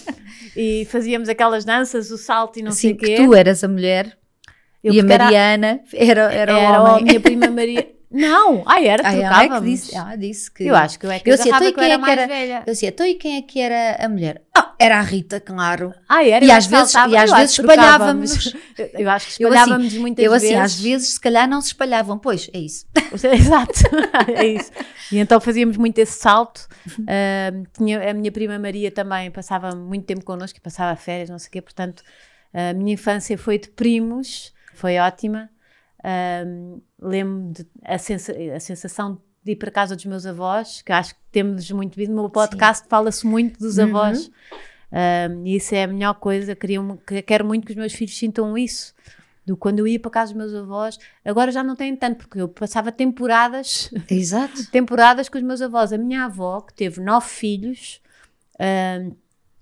e 0.56 0.86
fazíamos 0.90 1.28
aquelas 1.28 1.64
danças, 1.66 2.10
o 2.10 2.16
salto 2.16 2.58
e 2.58 2.62
não 2.62 2.72
sei 2.72 2.90
Sim, 2.90 2.96
o 2.96 2.98
que 2.98 3.06
quê. 3.06 3.16
tu 3.16 3.34
eras 3.34 3.62
a 3.62 3.68
mulher 3.68 4.16
Eu 4.82 4.94
e 4.94 5.00
a 5.00 5.04
era- 5.04 5.24
Mariana 5.24 5.80
era, 5.92 6.32
era, 6.32 6.52
era 6.58 6.82
o 6.82 6.86
a 6.86 6.92
homem. 6.94 7.04
minha 7.04 7.20
prima 7.20 7.48
Maria. 7.50 7.86
Não, 8.10 8.64
ai, 8.66 8.88
era, 8.88 9.06
Ah, 9.06 9.12
ela 9.14 9.22
é 9.24 9.28
que 9.28 9.34
trocávamos. 9.48 9.70
disse, 9.70 9.92
disse 10.18 10.50
que. 10.50 10.64
Eu 10.64 10.74
acho 10.74 10.98
que 10.98 11.06
eu 11.06 11.10
é 11.12 11.20
que 11.20 11.30
Eu 11.30 11.34
assim, 11.34 11.48
agarrava 11.48 11.68
então, 11.68 11.70
e 11.70 11.72
que 11.72 11.80
eu 11.80 11.84
quem 11.84 11.92
é 11.92 11.98
que 12.04 12.10
era- 12.10 12.26
velha. 12.26 12.62
Eu 12.66 12.72
dizia, 12.72 12.88
então 12.88 13.06
e 13.06 13.14
quem 13.14 13.36
é 13.36 13.42
que 13.42 13.60
era 13.60 14.04
a 14.04 14.08
mulher? 14.08 14.42
Ah, 14.52 14.74
era 14.78 14.98
a 14.98 15.02
Rita, 15.02 15.38
claro. 15.38 15.94
Ah, 16.08 16.24
era, 16.26 16.44
E 16.44 16.48
eu 16.48 16.54
às 16.56 16.66
vezes- 16.66 16.92
e 16.94 17.16
às 17.16 17.30
eu 17.30 17.36
vezes 17.36 17.54
trocávamos. 17.56 18.32
espalhávamos. 18.32 18.54
Eu 18.94 19.10
acho 19.10 19.36
que 19.36 19.44
Eu 19.44 19.48
assim- 19.48 19.58
espalhávamos 19.58 19.94
muitas 19.94 20.24
eu 20.24 20.32
assim, 20.32 20.46
vezes. 20.48 20.60
às 20.62 20.80
vezes, 20.80 21.08
se 21.10 21.20
calhar 21.20 21.48
não 21.48 21.60
se 21.60 21.68
espalhavam. 21.68 22.18
Pois, 22.18 22.50
é 22.52 22.58
isso. 22.58 22.84
Exato, 23.32 23.72
é 24.34 24.46
isso. 24.46 24.72
E 25.12 25.18
então 25.18 25.40
fazíamos 25.40 25.76
muito 25.76 25.98
esse 25.98 26.18
salto. 26.18 26.66
Ahm, 27.00 27.62
tinha, 27.76 28.10
a 28.10 28.12
minha 28.14 28.32
prima 28.32 28.58
Maria 28.58 28.90
também 28.90 29.30
passava 29.30 29.74
muito 29.74 30.04
tempo 30.06 30.24
connosco, 30.24 30.60
passava 30.60 30.96
férias, 30.96 31.30
não 31.30 31.38
sei 31.38 31.48
o 31.48 31.52
quê. 31.52 31.62
Portanto, 31.62 32.02
a 32.52 32.72
minha 32.74 32.94
infância 32.94 33.38
foi 33.38 33.56
de 33.58 33.68
primos, 33.68 34.52
foi 34.74 34.98
ótima. 34.98 35.48
Ahm, 36.04 36.80
Lembro-me 37.00 37.54
a, 37.84 37.98
sensa- 37.98 38.34
a 38.54 38.60
sensação 38.60 39.20
de 39.42 39.52
ir 39.52 39.56
para 39.56 39.70
casa 39.70 39.96
dos 39.96 40.04
meus 40.04 40.26
avós, 40.26 40.82
que 40.82 40.92
acho 40.92 41.14
que 41.14 41.20
temos 41.32 41.70
muito 41.70 41.96
vindo. 41.96 42.10
No 42.10 42.22
meu 42.22 42.30
podcast 42.30 42.86
fala-se 42.88 43.26
muito 43.26 43.58
dos 43.58 43.78
Uhum. 43.78 43.84
avós. 43.84 44.30
Ahm, 44.92 45.46
e 45.46 45.56
isso 45.56 45.74
é 45.74 45.84
a 45.84 45.86
melhor 45.86 46.14
coisa. 46.14 46.54
Queria, 46.54 46.80
um- 46.80 46.96
que- 46.96 47.22
quero 47.22 47.44
muito 47.44 47.64
que 47.66 47.72
os 47.72 47.76
meus 47.78 47.92
filhos 47.92 48.16
sintam 48.16 48.56
isso. 48.58 48.94
Do 49.46 49.56
quando 49.56 49.78
eu 49.78 49.86
ia 49.86 49.98
para 49.98 50.10
casa 50.10 50.32
dos 50.34 50.38
meus 50.42 50.54
avós, 50.54 50.98
agora 51.24 51.50
já 51.50 51.64
não 51.64 51.74
tenho 51.74 51.96
tanto, 51.96 52.18
porque 52.18 52.40
eu 52.40 52.48
passava 52.48 52.92
temporadas 52.92 53.90
Exato. 54.08 54.52
temporadas 54.70 55.28
com 55.28 55.38
os 55.38 55.44
meus 55.44 55.62
avós. 55.62 55.92
A 55.92 55.98
minha 55.98 56.24
avó, 56.26 56.60
que 56.60 56.74
teve 56.74 57.00
nove 57.00 57.26
filhos, 57.28 58.00
ahm, 58.58 59.12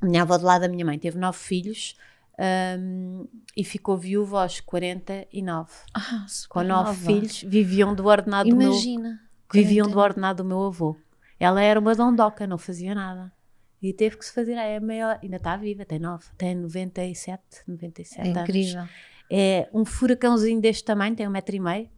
a 0.02 0.06
minha 0.06 0.22
avó 0.22 0.36
do 0.36 0.44
lado 0.44 0.62
da 0.62 0.68
minha 0.68 0.84
mãe 0.84 0.98
teve 0.98 1.16
nove 1.18 1.38
filhos 1.38 1.96
ahm, 2.38 3.24
e 3.56 3.64
ficou 3.64 3.96
viúva 3.96 4.42
aos 4.42 4.60
49. 4.60 5.70
Ah, 5.94 6.26
Com 6.48 6.62
nove 6.62 7.06
filhos, 7.06 7.42
viviam 7.42 7.94
do 7.94 8.06
ordenado 8.06 8.48
do 8.50 8.56
meu, 8.56 8.70
Imagina. 8.72 9.20
viviam 9.52 9.86
do 9.86 9.94
40. 9.94 10.08
ordenado 10.08 10.42
do 10.42 10.48
meu 10.48 10.64
avô. 10.64 10.96
Ela 11.40 11.62
era 11.62 11.78
uma 11.78 11.94
dondoca, 11.94 12.46
não 12.46 12.58
fazia 12.58 12.94
nada. 12.94 13.32
E 13.80 13.92
teve 13.92 14.16
que 14.16 14.24
se 14.24 14.32
fazer, 14.34 14.52
é 14.54 14.80
maior, 14.80 15.18
ainda 15.22 15.36
está 15.36 15.56
viva, 15.56 15.84
tem 15.84 15.98
nove, 16.00 16.24
tem 16.36 16.54
97, 16.54 17.42
97 17.66 18.20
É 18.20 18.30
anos 18.32 18.42
incrível. 18.42 18.84
é 19.30 19.68
um 19.72 19.84
furacãozinho 19.84 20.60
deste 20.60 20.84
tamanho, 20.84 21.14
tem 21.14 21.28
um 21.28 21.30
metro 21.30 21.54
e 21.54 21.60
meio, 21.60 21.88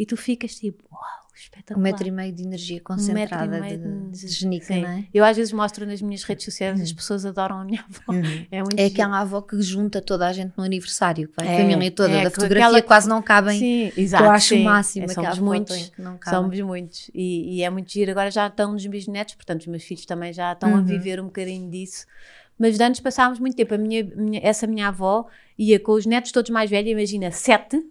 e 0.00 0.06
tu 0.06 0.16
ficas 0.16 0.54
tipo, 0.54 0.82
uau, 0.90 1.02
espetacular. 1.36 1.78
Um 1.78 1.82
metro 1.82 2.06
e 2.08 2.10
meio 2.10 2.32
de 2.32 2.42
energia 2.42 2.76
Um 2.76 2.94
metro 2.94 3.04
e 3.04 3.06
concentrada 3.14 3.60
meio 3.60 3.78
de, 3.78 4.10
de- 4.10 4.26
de 4.26 4.28
genica, 4.28 4.66
Sim. 4.66 4.80
não 4.82 4.88
é? 4.90 5.04
Eu 5.12 5.24
às 5.24 5.36
vezes 5.36 5.52
mostro 5.52 5.86
nas 5.86 6.00
minhas 6.00 6.22
redes 6.22 6.44
sociais, 6.44 6.80
as 6.80 6.92
pessoas 6.92 7.24
adoram 7.26 7.58
a 7.58 7.64
minha 7.64 7.84
avó. 7.88 8.12
Uhum. 8.18 8.22
É 8.50 8.60
muito 8.62 8.78
É 8.78 8.86
aquela 8.86 9.20
avó 9.20 9.40
que 9.42 9.60
junta 9.60 10.00
toda 10.00 10.26
a 10.26 10.32
gente 10.32 10.52
no 10.56 10.64
aniversário, 10.64 11.28
vai 11.36 11.46
a 11.48 11.52
É, 11.52 11.58
família 11.58 11.90
toda, 11.90 12.10
é, 12.10 12.24
da 12.24 12.30
fotografia 12.30 12.66
aquela- 12.66 12.82
quase 12.82 13.08
não 13.08 13.20
cabem. 13.22 13.58
Sim, 13.58 13.92
exato. 13.96 14.24
eu 14.24 14.30
acho 14.30 14.48
sim. 14.48 14.60
o 14.62 14.64
máximo, 14.64 15.04
É, 15.04 15.08
somos 15.08 15.38
muitos. 15.38 15.92
não 15.98 16.16
cabem. 16.18 16.40
Somos 16.40 16.60
muitos. 16.60 17.10
E, 17.14 17.56
e 17.58 17.62
é 17.62 17.68
muito 17.70 17.92
giro. 17.92 18.10
Agora 18.10 18.30
já 18.30 18.46
estão 18.46 18.72
nos 18.72 18.86
bisnetos, 18.86 19.34
portanto, 19.34 19.60
os 19.60 19.66
meus 19.66 19.82
filhos 19.84 20.04
também 20.06 20.32
já 20.32 20.52
estão 20.52 20.74
a 20.74 20.78
Uhum. 20.78 20.84
viver 20.84 21.20
um 21.20 21.24
bocadinho 21.26 21.70
disso. 21.70 22.06
Mas 22.58 22.76
de 22.76 22.82
antes 22.84 23.00
passávamos 23.00 23.38
muito 23.38 23.54
tempo. 23.56 23.74
A 23.74 23.78
minha, 23.78 24.04
minha- 24.16 24.40
essa 24.42 24.66
minha 24.66 24.88
avó 24.88 25.26
ia 25.58 25.78
com 25.80 25.92
os 25.92 26.04
netos 26.06 26.32
todos 26.32 26.50
mais 26.50 26.68
velhos, 26.70 26.90
imagina, 26.90 27.30
sete, 27.30 27.82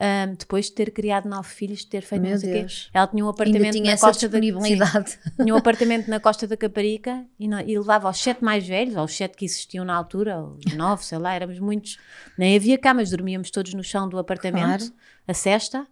ahm, 0.00 0.34
depois 0.38 0.66
de 0.66 0.72
ter 0.72 0.90
criado 0.92 1.28
nove 1.28 1.48
filhos, 1.48 1.80
de 1.80 1.86
ter 1.88 2.02
feito 2.02 2.22
Meu 2.22 2.32
não 2.32 2.38
sei 2.38 2.50
o 2.50 2.52
quê. 2.52 2.58
Deus. 2.60 2.90
Ela 2.94 3.06
tinha 3.06 3.24
um 3.24 3.28
apartamento 3.28 3.72
tinha 3.72 3.90
na 3.92 3.98
costa 3.98 4.28
da. 4.28 4.38
Sim, 4.40 4.78
tinha 5.42 5.54
um 5.54 5.56
apartamento 5.58 6.08
na 6.08 6.20
costa 6.20 6.46
da 6.46 6.56
Caparica 6.56 7.24
e, 7.38 7.48
não- 7.48 7.60
e 7.60 7.76
levava 7.78 8.06
aos 8.08 8.18
sete 8.18 8.42
mais 8.44 8.66
velhos, 8.66 8.96
aos 8.96 9.12
sete 9.16 9.36
que 9.36 9.44
existiam 9.44 9.84
na 9.84 9.94
altura, 9.94 10.40
os 10.42 10.72
nove, 10.74 11.04
sei 11.04 11.18
lá, 11.18 11.34
éramos 11.34 11.58
muitos. 11.58 11.98
Nem 12.36 12.56
havia 12.56 12.78
camas, 12.78 13.10
dormíamos 13.10 13.50
todos 13.50 13.74
no 13.74 13.82
chão 13.82 14.08
do 14.08 14.18
apartamento, 14.18 14.64
Claro. 14.86 14.92
a 15.26 15.34
cesta, 15.34 15.86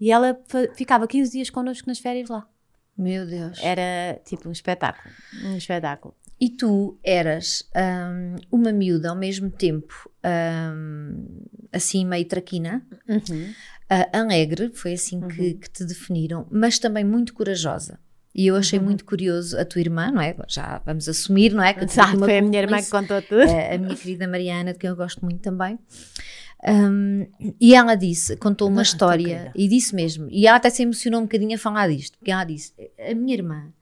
e 0.00 0.10
ela 0.12 0.38
ficava 0.74 1.06
15 1.08 1.32
dias 1.32 1.50
connosco 1.50 1.88
nas 1.88 1.98
férias 1.98 2.28
lá. 2.28 2.46
Meu 2.96 3.26
Deus. 3.26 3.58
Era 3.62 4.20
tipo 4.26 4.48
um 4.48 4.52
espetáculo, 4.52 5.14
um 5.44 5.56
espetáculo. 5.56 6.14
E 6.40 6.48
tu 6.48 6.98
eras 7.04 7.68
hum, 7.76 8.36
uma 8.50 8.72
miúda 8.72 9.10
ao 9.10 9.16
mesmo 9.16 9.50
tempo, 9.50 10.10
hum, 10.24 11.44
assim 11.72 12.04
meio 12.06 12.24
traquina, 12.24 12.82
ah, 13.88 14.08
alegre, 14.20 14.70
foi 14.72 14.94
assim 14.94 15.20
que, 15.28 15.54
que 15.54 15.70
te 15.70 15.84
definiram, 15.84 16.46
mas 16.50 16.78
também 16.78 17.04
muito 17.04 17.34
corajosa. 17.34 17.98
E 18.32 18.46
eu 18.46 18.54
achei 18.56 18.78
muito 18.78 19.04
curioso 19.04 19.58
a 19.58 19.64
tua 19.64 19.80
irmã, 19.80 20.10
não 20.12 20.20
é? 20.22 20.34
Já 20.48 20.80
vamos 20.86 21.08
assumir, 21.08 21.52
não 21.52 21.64
é? 21.64 21.74
Que 21.74 21.84
Exato, 21.84 22.16
uma 22.16 22.26
foi 22.26 22.38
a 22.38 22.42
minha 22.42 22.60
irmã 22.62 22.80
que 22.80 22.88
contou 22.88 23.20
tudo. 23.20 23.42
a, 23.42 23.74
a 23.74 23.78
minha 23.78 23.96
querida 23.96 24.26
Mariana, 24.28 24.72
de 24.72 24.78
quem 24.78 24.88
eu 24.88 24.94
gosto 24.96 25.20
muito 25.24 25.40
também. 25.40 25.78
Um, 26.66 27.26
e 27.60 27.74
ela 27.74 27.94
disse, 27.96 28.36
contou 28.36 28.68
uma 28.68 28.82
Ah, 28.82 28.84
tão 28.84 28.92
história 28.92 29.52
e 29.54 29.66
disse 29.66 29.94
mesmo, 29.94 30.28
e 30.30 30.46
ela 30.46 30.58
até 30.58 30.70
se 30.70 30.82
emocionou 30.82 31.20
um 31.20 31.24
bocadinho 31.24 31.54
a 31.54 31.58
falar 31.58 31.88
disto, 31.88 32.16
porque 32.18 32.30
ela 32.30 32.44
disse: 32.44 32.72
A 32.98 33.14
minha 33.14 33.34
irmã, 33.34 33.72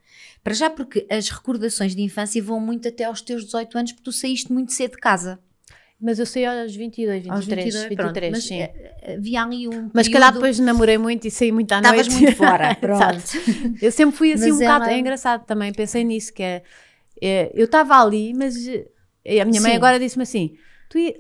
para 0.49 0.55
já 0.55 0.71
porque 0.71 1.07
as 1.11 1.29
recordações 1.29 1.95
de 1.95 2.03
infância 2.03 2.43
vão 2.43 2.59
muito 2.61 2.89
até 2.89 3.05
aos 3.05 3.21
teus 3.21 3.45
18 3.45 3.79
anos, 3.79 3.93
porque 3.93 4.05
tu 4.05 4.13
saíste 4.13 4.53
muito 4.53 4.73
cedo 4.73 4.93
de 4.93 4.99
casa. 4.99 5.39
Mas 6.01 6.19
eu 6.21 6.27
saí 6.27 6.47
aos 6.47 6.75
22, 6.77 7.25
23, 7.25 7.37
Aos 7.37 7.45
22, 7.47 7.87
pronto, 7.97 8.07
23, 8.15 8.31
mas 8.33 8.45
sim. 8.45 8.61
eh, 8.61 9.15
havia 9.19 9.43
ali 9.43 9.67
um. 9.69 9.91
Mas 9.93 10.07
se 10.07 10.13
calhar 10.13 10.29
período- 10.33 10.43
depois 10.45 10.59
namorei 10.61 10.97
muito 10.97 11.27
e 11.27 11.31
saí 11.31 11.51
muito 11.51 11.73
à 11.73 11.81
noite. 11.81 12.01
Estavas 12.03 12.21
muito 12.21 12.37
fora, 12.37 12.75
pronto. 12.81 13.25
Eu 13.83 13.91
sempre 13.91 14.17
fui 14.17 14.33
assim 14.33 14.45
Mas 14.51 14.55
um 14.55 14.59
bocado. 14.61 14.85
ela- 14.85 14.93
É 14.93 14.99
engraçado 14.99 15.45
também, 15.45 15.73
pensei 15.73 16.05
nisso, 16.05 16.33
que 16.33 16.43
é. 16.43 16.63
é, 17.21 17.51
eu 17.53 17.65
estava 17.65 18.01
ali, 18.01 18.33
mas 18.33 18.55
eh, 19.25 19.41
a 19.41 19.45
minha 19.45 19.61
mãe 19.61 19.73
Sim. 19.73 19.77
agora 19.77 19.99
disse-me 19.99 20.23
assim: 20.23 20.57
tu 20.89 20.99
ia- 20.99 21.17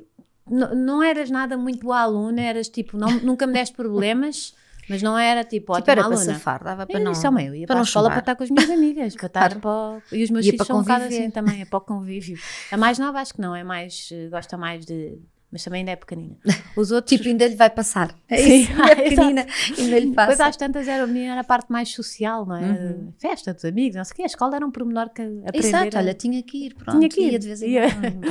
n- 0.48 0.74
não 0.76 1.02
eras 1.02 1.28
nada 1.28 1.56
muito 1.58 1.80
boa 1.80 1.98
aluna, 2.00 2.40
eras 2.40 2.68
tipo, 2.68 2.96
não, 2.96 3.18
nunca 3.18 3.48
me 3.48 3.54
deste 3.54 3.74
problemas, 3.74 4.54
mas 4.88 5.02
não 5.02 5.18
era 5.18 5.44
tipo 5.44 5.74
Tipo, 5.76 5.90
era 5.90 6.02
para 6.02 6.14
aluna. 6.14 6.24
safar, 6.34 6.62
dava 6.64 6.86
para 6.86 6.98
Eu 6.98 7.04
não. 7.04 7.12
disse 7.12 7.26
ao 7.26 7.32
meu, 7.32 7.54
ia 7.54 7.66
para 7.66 7.76
para, 7.76 7.82
a 7.82 7.84
escola 7.84 8.08
para 8.10 8.18
estar 8.20 8.36
com 8.36 8.42
as 8.44 8.50
minhas 8.50 8.70
amigas, 8.70 9.14
para 9.16 9.26
estar 9.26 9.60
para 9.60 9.70
o- 9.70 10.02
E 10.12 10.22
os 10.24 10.30
meus 10.30 10.46
filhos 10.46 10.66
são 10.66 10.78
um 10.78 10.82
bocado 10.82 11.04
assim 11.04 11.30
também, 11.30 11.60
é 11.62 11.64
para 11.64 11.78
o 11.78 11.80
convívio. 11.80 12.38
A 12.72 12.76
mais 12.76 12.98
nova 12.98 13.20
acho 13.20 13.34
que 13.34 13.40
não, 13.40 13.54
é 13.54 13.62
mais, 13.64 14.08
eh, 14.12 14.28
gosta 14.28 14.56
mais 14.56 14.84
de. 14.86 15.18
Mas 15.50 15.64
também 15.64 15.78
ainda 15.78 15.92
é 15.92 15.96
pequenina. 15.96 16.36
Os 16.76 16.90
outros. 16.90 17.16
Tipo, 17.16 17.26
ainda 17.30 17.48
lhe 17.48 17.56
vai 17.56 17.70
passar. 17.70 18.14
É 18.28 18.36
Sim, 18.36 18.60
isso, 18.64 18.82
é 18.82 18.94
pequenina, 19.08 19.46
ainda 19.78 19.98
lhe 19.98 20.06
Depois 20.10 20.14
passa. 20.36 20.44
às 20.46 20.56
tantas 20.58 20.86
era, 20.86 21.04
a 21.04 21.06
minha 21.06 21.32
era 21.32 21.40
a 21.40 21.44
parte 21.44 21.72
mais 21.72 21.88
social, 21.88 22.44
não 22.44 22.54
é? 22.54 22.70
Uhum. 22.72 23.12
Festa 23.18 23.54
dos 23.54 23.64
amigos, 23.64 23.96
não 23.96 24.04
sei 24.04 24.12
o 24.12 24.16
quê. 24.16 24.22
A 24.24 24.26
escola 24.26 24.56
era 24.56 24.66
um 24.66 24.70
pormenor 24.70 25.08
que 25.08 25.22
aprender. 25.22 25.66
Exato, 25.66 25.96
a- 25.96 26.00
olha, 26.00 26.12
tinha 26.12 26.42
que 26.42 26.66
ir, 26.66 26.74
pronto, 26.74 26.98
Tinha 26.98 27.08
que 27.08 27.20
ir, 27.22 27.32
ia 27.32 27.38
de 27.38 27.46
vez 27.46 27.62
em 27.62 27.72
quando. 27.80 28.26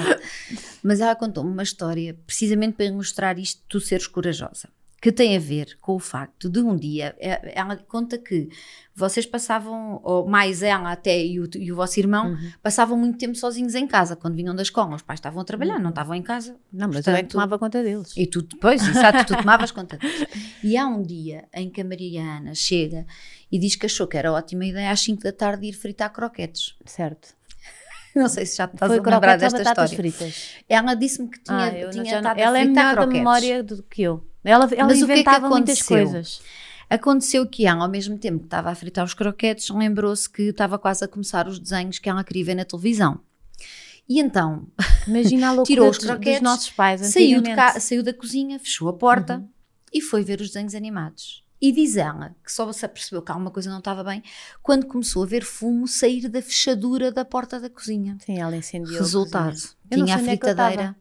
Mas 0.83 0.99
ela 0.99 1.15
contou-me 1.15 1.49
uma 1.51 1.63
história, 1.63 2.15
precisamente 2.25 2.75
para 2.75 2.85
ilustrar 2.85 3.39
isto, 3.39 3.63
tu 3.67 3.79
seres 3.79 4.05
corajosa, 4.05 4.69
que 4.99 5.12
tem 5.12 5.38
a 5.38 5.39
ver 5.39 5.77
com 5.79 5.93
o 5.95 5.99
facto 5.99 6.49
de 6.49 6.60
um 6.60 6.75
dia, 6.75 7.15
eh, 7.19 7.53
ela 7.55 7.75
conta 7.77 8.17
que 8.17 8.49
vocês 8.95 9.27
passavam, 9.27 10.01
ou 10.03 10.27
mais 10.27 10.63
ela 10.63 10.91
até 10.91 11.23
e 11.23 11.39
o, 11.39 11.47
e 11.55 11.71
o 11.71 11.75
vosso 11.75 11.99
irmão, 11.99 12.31
Uhum. 12.31 12.51
passavam 12.63 12.97
muito 12.97 13.15
tempo 13.19 13.36
sozinhos 13.36 13.75
em 13.75 13.86
casa, 13.86 14.15
quando 14.15 14.33
vinham 14.36 14.55
da 14.55 14.63
escola, 14.63 14.95
os 14.95 15.03
pais 15.03 15.19
estavam 15.19 15.39
a 15.39 15.45
trabalhar, 15.45 15.77
não 15.79 15.91
estavam 15.91 16.15
em 16.15 16.23
casa. 16.23 16.55
Não, 16.73 16.88
mas 16.88 17.05
eu 17.05 17.13
é 17.13 17.17
que 17.17 17.21
Portanto, 17.25 17.31
tomava 17.33 17.60
conta 17.60 17.83
deles. 17.83 18.12
E 18.17 18.25
tu 18.25 18.41
depois, 18.41 18.81
exato, 18.88 19.23
tu 19.25 19.38
tomavas 19.38 19.69
conta 19.71 19.99
disso. 19.99 20.25
E 20.63 20.75
há 20.75 20.88
um 20.88 21.03
dia 21.03 21.47
em 21.53 21.69
que 21.69 21.81
a 21.81 21.86
Mariana 21.86 22.55
chega 22.55 23.05
e 23.51 23.60
diz 23.60 23.75
que 23.75 23.86
achou 23.86 24.07
que 24.07 24.17
era 24.17 24.31
ótima 24.33 24.65
ideia 24.65 24.89
às 24.89 24.99
5 25.01 25.21
da 25.21 25.31
tarde 25.31 25.67
ir 25.67 25.73
fritar 25.73 26.12
croquetes. 26.12 26.75
Certo. 26.86 27.36
Não 28.15 28.27
sei 28.27 28.47
se 28.47 28.57
já 28.57 28.67
te 28.67 28.73
estás 28.73 28.89
Foi 28.91 28.97
a 28.99 29.01
lembrar 29.12 29.38
desta 29.38 29.62
história. 29.62 29.95
fritas. 29.95 30.55
Ela 30.67 30.95
disse-me 30.95 31.29
que 31.29 31.39
tinha, 31.39 31.67
Ah, 31.67 31.89
tinha 31.91 32.03
já 32.05 32.17
estado 32.17 32.38
a 32.39 32.41
Ela 32.41 32.57
é 32.57 32.63
fritar 32.65 32.83
melhor 32.83 32.95
da 32.95 33.01
croquetes. 33.03 33.17
memória 33.19 33.63
do 33.63 33.83
que 33.83 34.01
eu. 34.01 34.25
Ela, 34.47 34.69
ela 34.73 34.88
Mas 34.88 35.01
o 35.01 35.05
que 35.05 35.12
é 35.12 35.15
que 35.15 35.21
inventava 35.21 35.49
muitas 35.49 35.81
coisas. 35.81 36.41
Aconteceu 36.89 37.45
que 37.45 37.65
ela, 37.65 37.83
ao 37.83 37.89
mesmo 37.89 38.17
tempo 38.17 38.39
que 38.39 38.45
estava 38.45 38.69
a 38.69 38.75
fritar 38.75 39.03
os 39.03 39.13
croquetes, 39.13 39.69
lembrou-se 39.69 40.29
que 40.29 40.43
estava 40.43 40.79
quase 40.79 41.03
a 41.03 41.07
começar 41.07 41.45
os 41.47 41.60
desenhos 41.60 41.99
que 41.99 42.10
ela 42.10 42.23
queria 42.23 42.45
ver 42.45 42.55
na 42.55 42.63
televisão. 42.63 43.19
E 44.07 44.21
então 44.21 44.65
Imagina 45.05 45.49
a 45.49 45.51
loucura 45.51 45.65
Tirou 45.65 45.89
os 45.89 45.97
croquetes, 45.97 46.39
dos 46.39 46.49
nossos 46.49 46.69
pais 46.69 47.01
saiu, 47.07 47.43
ca- 47.43 47.77
saiu 47.77 48.01
da 48.01 48.13
cozinha, 48.13 48.57
fechou 48.57 48.88
a 48.88 48.93
porta 48.93 49.36
Uhum. 49.39 49.49
e 49.93 49.99
foi 50.01 50.23
ver 50.23 50.39
os 50.39 50.47
desenhos 50.47 50.73
animados. 50.73 51.43
E 51.60 51.73
diz 51.73 51.97
ela 51.97 52.33
que 52.45 52.49
só 52.51 52.71
se 52.71 52.86
apercebeu 52.86 53.21
que 53.21 53.31
alguma 53.31 53.51
coisa 53.51 53.69
não 53.69 53.79
estava 53.79 54.01
bem 54.03 54.23
quando 54.63 54.86
começou 54.86 55.23
a 55.23 55.25
ver 55.25 55.43
fumo 55.43 55.88
sair 55.89 56.29
da 56.29 56.41
fechadura 56.41 57.12
da 57.12 57.25
porta 57.25 57.60
da 57.60 57.69
cozinha. 57.69 58.15
Sim, 58.25 58.38
ela 58.39 58.55
incendiou. 58.55 58.99
Resultado, 58.99 59.57
tinha 59.91 60.15
a 60.15 60.19
é 60.19 60.23
fritadeira. 60.23 60.95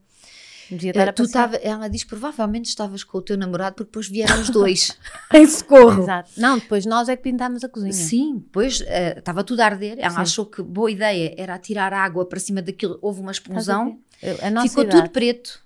Estava. 0.67 0.77
Devia 0.77 0.91
Eh, 0.91 0.93
estar 0.93 1.09
a 1.09 1.13
tu 1.13 1.31
tava, 1.31 1.57
ela 1.57 1.89
diz 1.89 2.05
provavelmente 2.05 2.67
estavas 2.67 3.05
com 3.05 3.19
o 3.19 3.23
teu 3.23 3.37
namorado 3.37 3.77
porque 3.77 3.89
depois 3.91 4.09
vieram 4.09 4.41
os 4.41 4.51
dois 4.51 4.97
em 5.35 5.47
socorro. 5.47 6.03
Exato. 6.03 6.31
Não, 6.37 6.59
depois 6.59 6.85
nós 6.87 7.09
é 7.09 7.17
que 7.17 7.23
pintámos 7.23 7.63
a 7.65 7.69
cozinha. 7.69 7.93
Sim, 7.93 8.37
depois 8.39 8.83
eh, 8.87 9.19
estava 9.19 9.45
tudo 9.45 9.61
a 9.61 9.67
arder. 9.67 9.97
Ela 9.99 10.11
Sim. 10.15 10.21
achou 10.21 10.47
que 10.47 10.63
boa 10.63 10.91
ideia 10.91 11.35
era 11.37 11.55
atirar 11.55 11.93
água 11.93 12.25
para 12.27 12.41
cima 12.41 12.61
daquilo. 12.63 12.99
Houve 13.01 13.21
uma 13.21 13.33
explosão, 13.33 13.99
ver? 14.23 14.45
A 14.45 14.51
nossa 14.51 14.69
ficou 14.69 14.85
idade. 14.85 15.03
tudo 15.03 15.11
preto. 15.13 15.61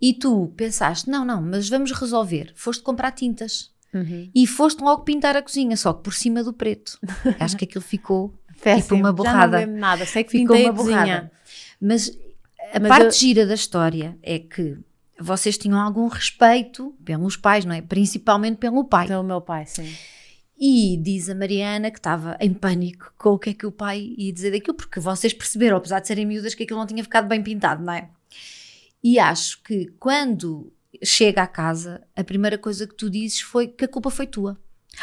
E 0.00 0.14
tu 0.14 0.52
pensaste: 0.56 1.08
não, 1.10 1.24
não, 1.24 1.42
mas 1.42 1.68
vamos 1.68 1.92
resolver. 1.92 2.52
Foste 2.54 2.82
comprar 2.82 3.12
tintas 3.12 3.70
Uhum. 3.92 4.30
e 4.32 4.46
foste 4.46 4.80
logo 4.84 5.02
pintar 5.02 5.36
a 5.36 5.42
cozinha, 5.42 5.76
só 5.76 5.92
que 5.92 6.04
por 6.04 6.14
cima 6.14 6.44
do 6.44 6.52
preto. 6.52 6.96
Acho 7.40 7.56
que 7.56 7.64
aquilo 7.64 7.82
ficou 7.82 8.32
Péssimo. 8.62 8.82
tipo 8.82 8.94
uma 8.94 9.08
Já 9.08 9.12
borrada. 9.12 9.52
não 9.52 9.58
lembro 9.66 9.80
nada. 9.80 10.06
Sei 10.06 10.22
que 10.22 10.30
Ficou 10.30 10.56
uma 10.56 10.72
borrada. 10.72 11.30
Mas 11.80 12.16
a 12.72 12.80
Mas 12.80 12.88
parte 12.88 13.04
eu- 13.06 13.12
gira 13.12 13.46
da 13.46 13.54
história 13.54 14.16
é 14.22 14.38
que 14.38 14.76
vocês 15.18 15.58
tinham 15.58 15.78
algum 15.78 16.06
respeito 16.08 16.94
pelos 17.04 17.36
pais, 17.36 17.64
não 17.64 17.74
é? 17.74 17.82
Principalmente 17.82 18.56
pelo 18.58 18.84
pai. 18.84 19.06
Pelo 19.06 19.22
meu 19.22 19.40
pai, 19.40 19.66
sim. 19.66 19.92
E 20.58 20.96
diz 21.02 21.28
a 21.30 21.34
Mariana 21.34 21.90
que 21.90 21.98
estava 21.98 22.36
em 22.40 22.52
pânico 22.52 23.12
com 23.16 23.30
o 23.30 23.38
que 23.38 23.50
é 23.50 23.54
que 23.54 23.66
o 23.66 23.72
pai 23.72 24.14
ia 24.16 24.32
dizer 24.32 24.50
daquilo, 24.50 24.76
porque 24.76 25.00
vocês 25.00 25.32
perceberam, 25.32 25.76
apesar 25.76 26.00
de 26.00 26.06
serem 26.06 26.26
miúdas, 26.26 26.54
que 26.54 26.62
aquilo 26.64 26.78
não 26.78 26.86
tinha 26.86 27.02
ficado 27.02 27.26
bem 27.26 27.42
pintado, 27.42 27.82
não 27.82 27.92
é? 27.92 28.10
E 29.02 29.18
acho 29.18 29.62
que 29.62 29.86
quando 29.98 30.70
chega 31.02 31.42
à 31.42 31.46
casa, 31.46 32.02
a 32.14 32.22
primeira 32.22 32.58
coisa 32.58 32.86
que 32.86 32.94
tu 32.94 33.08
dizes 33.08 33.40
foi 33.40 33.68
que 33.68 33.84
a 33.86 33.88
culpa 33.88 34.10
foi 34.10 34.26
tua. 34.26 34.58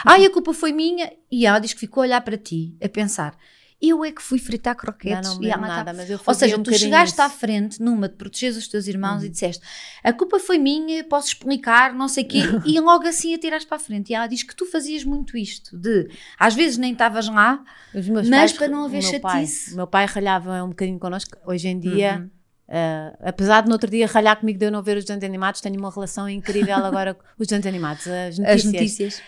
Ai, 0.05 0.25
a 0.25 0.29
culpa 0.29 0.53
foi 0.53 0.71
minha. 0.71 1.11
E 1.31 1.45
ela 1.45 1.57
diz 1.59 1.73
que 1.73 1.79
ficou 1.79 2.03
a 2.03 2.05
olhar 2.05 2.21
para 2.21 2.37
ti, 2.37 2.75
a 2.79 2.87
pensar. 2.87 3.35
Eu 3.79 4.03
é 4.03 4.11
que 4.11 4.21
fui 4.23 4.39
fritar 4.39 4.75
croquetes. 4.75 5.27
Não, 5.29 5.35
não 5.35 5.43
e 5.43 5.47
nada, 5.49 5.93
eu 6.09 6.19
Ou 6.25 6.33
seja, 6.33 6.57
um 6.57 6.63
tu 6.63 6.73
chegaste 6.73 7.13
isso. 7.13 7.21
Uhum. 7.21 7.27
à 7.27 7.29
frente 7.29 7.79
numa 7.81 8.09
de 8.09 8.15
protegeres 8.15 8.57
os 8.57 8.67
teus 8.67 8.87
irmãos 8.87 9.23
e 9.23 9.29
disseste 9.29 9.63
a 10.03 10.11
culpa 10.11 10.39
foi 10.39 10.57
minha, 10.57 11.03
posso 11.03 11.27
explicar, 11.27 11.93
não 11.93 12.07
sei 12.07 12.23
o 12.23 12.27
quê, 12.27 12.39
e 12.65 12.79
logo 12.79 13.05
assim 13.07 13.35
atiraste 13.35 13.67
para 13.67 13.77
a 13.77 13.79
frente. 13.79 14.09
E 14.09 14.15
ela 14.15 14.25
diz 14.25 14.41
que 14.41 14.55
tu 14.55 14.65
fazias 14.65 15.03
muito 15.03 15.37
isto, 15.37 15.77
de 15.77 16.09
às 16.39 16.55
vezes 16.55 16.77
nem 16.77 16.93
estavas 16.93 17.27
lá, 17.27 17.63
Mas 17.93 18.27
pais- 18.29 18.53
para 18.53 18.67
não 18.67 18.85
haver 18.85 19.03
o 19.03 19.11
meu 19.11 19.19
pai- 19.21 19.41
chatice. 19.45 19.73
O 19.73 19.75
meu 19.77 19.85
pai 19.87 20.05
ralhava 20.07 20.63
um 20.63 20.69
bocadinho 20.69 20.97
connosco. 20.97 21.37
Hoje 21.45 21.67
em 21.67 21.79
dia, 21.79 22.17
Uhum. 22.19 22.29
eh, 22.69 23.17
apesar 23.21 23.61
de 23.61 23.67
no 23.67 23.73
outro 23.73 23.91
dia 23.91 24.07
ralhar 24.07 24.39
comigo 24.39 24.57
de 24.57 24.65
eu 24.65 24.71
não 24.71 24.81
ver 24.81 24.97
os 24.97 25.03
desenhos 25.05 25.23
animados, 25.23 25.61
tenho 25.61 25.77
uma 25.77 25.91
relação 25.91 26.27
incrível 26.27 26.75
agora 26.83 27.13
com 27.13 27.23
os 27.37 27.45
desenhos 27.47 27.67
animados, 27.67 28.07
as 28.07 28.39
notícias. 28.39 28.55
as 28.55 28.63
notícias. 28.73 29.21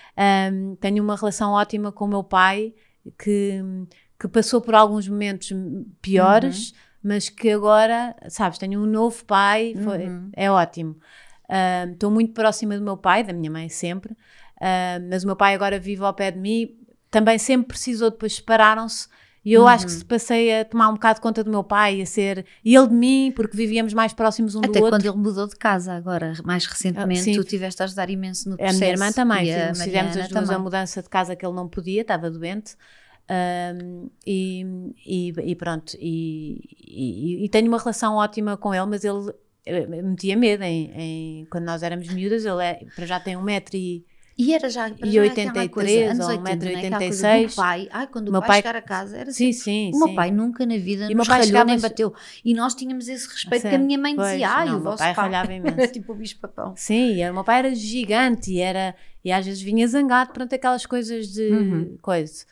Um, 0.51 0.75
tenho 0.77 1.03
uma 1.03 1.15
relação 1.15 1.51
ótima 1.51 1.91
com 1.91 2.05
o 2.05 2.07
meu 2.07 2.23
pai 2.23 2.73
que, 3.23 3.61
que 4.19 4.27
passou 4.27 4.59
por 4.61 4.75
alguns 4.75 5.07
momentos 5.07 5.51
piores, 6.01 6.73
mas 7.03 7.29
que 7.29 7.49
agora, 7.51 8.15
sabes, 8.27 8.57
tenho 8.57 8.81
um 8.81 8.85
novo 8.85 9.23
pai, 9.25 9.73
foi- 9.83 10.07
Uhum. 10.07 10.29
é 10.35 10.51
ótimo. 10.51 10.97
Estou 11.91 12.11
muito 12.11 12.33
próxima 12.33 12.77
do 12.77 12.83
meu 12.83 12.97
pai, 12.97 13.23
da 13.23 13.33
minha 13.33 13.49
mãe 13.49 13.69
sempre, 13.69 14.13
um, 14.61 15.09
mas 15.09 15.23
o 15.23 15.27
meu 15.27 15.35
pai 15.35 15.55
agora 15.55 15.79
vive 15.79 16.03
ao 16.03 16.13
pé 16.13 16.31
de 16.31 16.37
mim, 16.39 16.75
também 17.09 17.37
sempre 17.39 17.69
precisou, 17.69 18.11
depois 18.11 18.35
separaram-se. 18.35 19.07
E 19.43 19.53
eu 19.53 19.65
acho 19.65 19.85
que 19.85 19.91
Uhum. 19.93 19.97
se 19.99 20.05
passei 20.05 20.59
a 20.59 20.65
tomar 20.65 20.89
um 20.89 20.93
bocado 20.95 21.21
conta 21.21 21.41
do 21.43 21.49
meu 21.49 21.63
pai, 21.63 22.01
a 22.01 22.05
ser 22.05 22.45
e 22.63 22.75
ele 22.75 22.87
de 22.89 22.93
mim, 22.93 23.31
porque 23.33 23.55
vivíamos 23.55 23.93
mais 23.93 24.11
próximos 24.13 24.53
um 24.53 24.59
Até 24.59 24.67
do 24.79 24.83
outro. 24.83 24.89
quando 24.99 25.05
ele 25.05 25.15
mudou 25.17 25.47
de 25.47 25.55
casa 25.55 25.93
agora, 25.93 26.33
mais 26.43 26.65
recentemente, 26.65 27.21
Ah, 27.21 27.23
sim. 27.23 27.33
tu 27.35 27.43
tiveste 27.45 27.81
a 27.81 27.85
ajudar 27.85 28.09
imenso 28.09 28.49
no 28.49 28.55
A 28.55 28.57
processo. 28.57 28.79
minha 28.79 28.91
irmã 28.91 29.11
também, 29.13 29.47
e 29.47 29.51
a 29.53 29.73
fizemos, 29.73 30.17
as 30.17 30.27
duas 30.27 30.49
a 30.49 30.59
mudança 30.59 31.01
de 31.01 31.09
casa 31.09 31.35
que 31.37 31.45
ele 31.45 31.55
não 31.55 31.69
podia, 31.69 32.01
estava 32.01 32.29
doente. 32.29 32.75
Ahm, 33.29 34.09
e, 34.25 34.65
e, 35.05 35.29
e 35.51 35.55
pronto, 35.55 35.95
e, 35.99 36.59
e- 36.87 37.45
e 37.45 37.49
tenho 37.49 37.67
uma 37.67 37.77
relação 37.77 38.15
ótima 38.15 38.57
com 38.57 38.73
ele, 38.73 38.85
mas 38.87 39.03
ele 39.03 39.31
eh, 39.65 39.85
metia 40.01 40.35
medo 40.35 40.63
em, 40.63 40.91
em- 40.95 41.45
quando 41.45 41.65
nós 41.65 41.83
éramos 41.83 42.07
miúdas. 42.09 42.43
Ele 42.45 42.63
é, 42.63 42.85
para 42.95 43.05
já 43.05 43.19
tem 43.19 43.37
um 43.37 43.43
metro 43.43 43.77
e 43.77 44.03
E 44.41 44.53
era 44.53 44.69
já, 44.69 44.89
para 44.89 45.05
E 45.05 45.11
já 45.11 45.21
83 45.21 45.47
aquela 45.49 45.69
coisa, 45.69 46.11
anos 46.11 46.25
ou 46.25 46.31
80, 46.31 46.65
né? 46.65 46.75
Aquela 46.79 46.97
coisa 46.99 47.27
1,86. 47.27 47.51
do 47.51 47.55
pai. 47.57 47.89
Ai, 47.91 48.07
quando 48.07 48.29
o 48.29 48.31
Meu 48.31 48.39
pai, 48.39 48.47
pai- 48.47 48.61
chegar 48.61 48.75
a 48.77 48.81
casa, 48.81 49.17
era 49.17 49.31
sim, 49.33 49.49
assim. 49.49 49.59
sim, 49.59 49.91
O 49.93 49.99
meu 49.99 50.07
sim. 50.07 50.15
pai 50.15 50.31
nunca 50.31 50.65
na 50.65 50.77
vida 50.77 51.03
E 51.03 51.07
meu 51.09 51.17
nos 51.17 51.27
pai 51.27 51.39
ralhou 51.41 51.65
nem 51.65 51.77
bateu. 51.77 52.13
E 52.45 52.53
nós 52.53 52.73
tínhamos 52.73 53.09
esse 53.09 53.27
respeito 53.27 53.67
que 53.67 53.75
a 53.75 53.77
minha 53.77 53.99
mãe 53.99 54.15
Pois, 54.15 54.29
dizia, 54.31 54.49
ai, 54.49 54.65
não, 54.67 54.77
o 54.77 54.81
meu 54.81 54.91
vosso 54.91 55.03
pai 55.03 55.13
pai. 55.13 55.29
imenso. 55.57 55.77
Era 55.77 55.87
tipo 55.91 56.13
o 56.13 56.15
bicho 56.15 56.39
papão. 56.39 56.73
Sim, 56.77 57.29
o 57.29 57.33
meu 57.33 57.43
pai 57.43 57.59
era 57.59 57.75
gigante 57.75 58.53
e, 58.53 58.59
era, 58.61 58.95
e 59.25 59.29
às 59.29 59.45
vezes 59.45 59.61
vinha 59.61 59.85
zangado 59.89 60.31
perante 60.31 60.55
aquelas 60.55 60.85
coisas 60.85 61.27
de 61.27 61.51
Uhum. 61.51 61.97
coisa. 62.01 62.45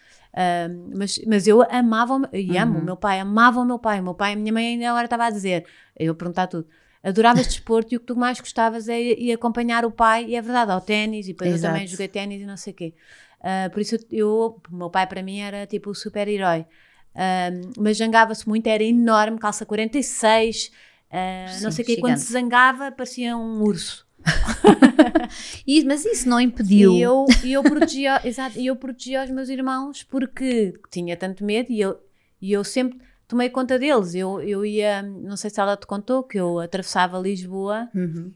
Mas, 0.94 1.20
mas 1.26 1.48
eu 1.48 1.64
amava 1.72 2.20
meu- 2.20 2.30
e 2.34 2.58
amo 2.58 2.76
Uhum. 2.76 2.82
o 2.82 2.86
meu 2.86 2.98
pai, 2.98 3.20
amava 3.22 3.62
o 3.62 3.66
meu 3.66 3.80
pai. 3.80 4.02
O 4.02 4.04
meu 4.04 4.14
pai, 4.14 4.34
a 4.34 4.36
minha 4.36 4.52
mãe 4.52 4.68
ainda 4.68 4.90
agora 4.90 5.06
estava 5.06 5.26
a 5.26 5.30
dizer, 5.30 5.66
eu 5.98 6.12
a 6.12 6.16
perguntar 6.16 6.48
tudo. 6.48 6.68
Adoravas 7.08 7.48
desporto 7.48 7.94
e 7.94 7.98
o 7.98 8.02
que 8.02 8.06
tu 8.06 8.18
mais 8.18 8.38
gostavas 8.40 8.90
é 8.90 9.00
ir, 9.00 9.32
acompanhar 9.32 9.86
o 9.86 9.92
pai, 9.92 10.26
e 10.26 10.36
é 10.36 10.42
verdade, 10.42 10.72
ao 10.72 10.82
ténis, 10.82 11.26
e 11.26 11.30
depois 11.30 11.50
eu 11.50 11.56
Exato. 11.56 11.74
também 11.74 11.88
joguei 11.88 12.08
ténis 12.10 12.42
e 12.42 12.46
não 12.46 12.58
sei 12.58 12.74
o 12.74 12.76
quê. 12.76 12.94
Ah, 13.42 13.70
por 13.72 13.80
isso 13.80 13.98
eu, 14.12 14.60
o 14.70 14.76
meu 14.76 14.90
pai 14.90 15.08
para 15.08 15.24
mim 15.24 15.40
era 15.40 15.66
tipo 15.66 15.90
o 15.92 15.96
super-herói. 15.96 16.66
Ahm, 17.16 17.72
mas 17.78 17.98
zangava-se 17.98 18.48
muito, 18.48 18.68
era 18.68 18.84
enorme, 18.84 19.40
calça 19.40 19.66
46, 19.66 20.70
ah, 21.10 21.46
não 21.62 21.72
Sim, 21.72 21.72
sei 21.72 21.84
o 21.84 21.86
quê. 21.86 21.98
Quando 21.98 22.18
se 22.18 22.34
zangava 22.34 22.92
parecia 22.92 23.38
um 23.38 23.62
urso. 23.62 24.06
E, 25.66 25.84
mas 25.86 26.06
isso 26.06 26.28
não 26.28 26.40
impediu. 26.40 26.94
E 26.94 27.02
eu, 27.02 27.26
e 27.44 27.54
eu 27.54 27.64
protegia, 27.64 28.22
exato, 28.28 28.60
e 28.60 28.66
eu 28.66 28.76
protegia 28.76 29.24
os 29.24 29.30
meus 29.30 29.50
irmãos 29.50 30.04
porque 30.04 30.74
tinha 30.92 31.16
tanto 31.16 31.44
medo 31.44 31.72
e 31.72 31.80
eu, 31.80 32.00
e 32.42 32.52
eu 32.52 32.64
sempre 32.64 33.00
tomei 33.28 33.50
conta 33.50 33.78
deles. 33.78 34.16
Eu, 34.16 34.40
eu 34.42 34.66
ia, 34.66 35.02
não 35.02 35.36
sei 35.38 35.50
se 35.50 35.60
ela 35.60 35.76
te 35.78 35.86
contou, 35.86 36.24
que 36.24 36.38
eu 36.40 36.60
atravessava 36.60 37.20
Lisboa 37.20 37.90
Uhum. 37.94 38.32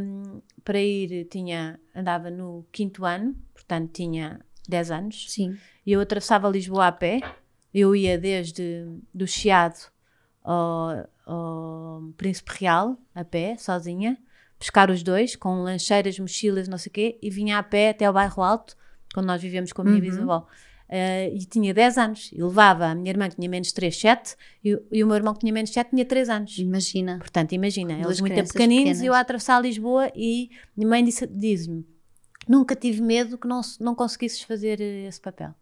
hum, 0.00 0.40
para 0.64 0.78
ir, 0.80 1.24
tinha, 1.26 1.78
andava 1.94 2.30
no 2.30 2.64
quinto 2.72 3.04
ano, 3.04 3.34
portanto 3.52 3.90
tinha 3.92 4.40
10 4.68 4.90
anos, 4.90 5.26
Sim. 5.30 5.56
e 5.84 5.92
eu 5.92 6.00
atravessava 6.00 6.48
Lisboa 6.48 6.86
a 6.86 6.92
pé. 6.92 7.20
Eu 7.74 7.96
ia 7.96 8.18
desde 8.18 8.86
do 9.14 9.26
Chiado 9.26 9.90
ao, 10.44 11.08
ao 11.26 12.02
Príncipe 12.16 12.52
Real, 12.60 12.96
a 13.14 13.24
pé, 13.24 13.56
sozinha, 13.56 14.18
buscar 14.58 14.90
os 14.90 15.02
dois, 15.02 15.34
com 15.34 15.62
lancheiras, 15.62 16.18
mochilas, 16.18 16.68
não 16.68 16.78
sei 16.78 16.90
o 16.90 16.92
quê, 16.92 17.18
e 17.22 17.30
vinha 17.30 17.58
a 17.58 17.62
pé 17.62 17.90
até 17.90 18.04
ao 18.04 18.12
Bairro 18.12 18.42
Alto, 18.42 18.76
quando 19.14 19.26
nós 19.26 19.40
vivíamos 19.42 19.72
com 19.72 19.82
a 19.82 19.84
minha 19.84 19.96
Uhum. 19.96 20.02
bisavó. 20.02 20.46
Eh, 20.94 21.30
e 21.34 21.38
tinha 21.46 21.72
10 21.72 21.96
anos, 21.96 22.30
e 22.34 22.42
levava 22.42 22.84
a 22.88 22.94
minha 22.94 23.08
irmã 23.10 23.26
que 23.26 23.36
tinha 23.36 23.48
menos 23.48 23.72
3, 23.72 23.96
7, 23.98 24.36
e, 24.62 24.74
o- 24.74 24.82
e 24.92 25.02
o 25.02 25.06
meu 25.06 25.16
irmão 25.16 25.32
que 25.32 25.40
tinha 25.40 25.50
menos 25.52 25.70
7 25.72 25.88
tinha 25.88 26.04
3 26.04 26.28
anos. 26.28 26.58
Imagina. 26.58 27.16
Portanto, 27.18 27.52
imagina, 27.52 27.94
Duas 27.94 28.06
eles 28.06 28.20
muito 28.20 28.34
pequeninos 28.34 28.82
pequenas. 28.82 29.00
e 29.00 29.06
eu 29.06 29.14
a 29.14 29.20
atravessar 29.20 29.58
Lisboa 29.62 30.12
e 30.14 30.50
minha 30.76 30.86
mãe 30.90 31.02
disse- 31.02 31.26
diz-me, 31.26 31.86
nunca 32.46 32.76
tive 32.76 33.00
medo 33.00 33.38
que 33.38 33.48
não, 33.48 33.62
não 33.80 33.94
conseguisses 33.94 34.42
fazer 34.42 34.82
eh, 34.82 35.06
esse 35.08 35.18
papel. 35.18 35.54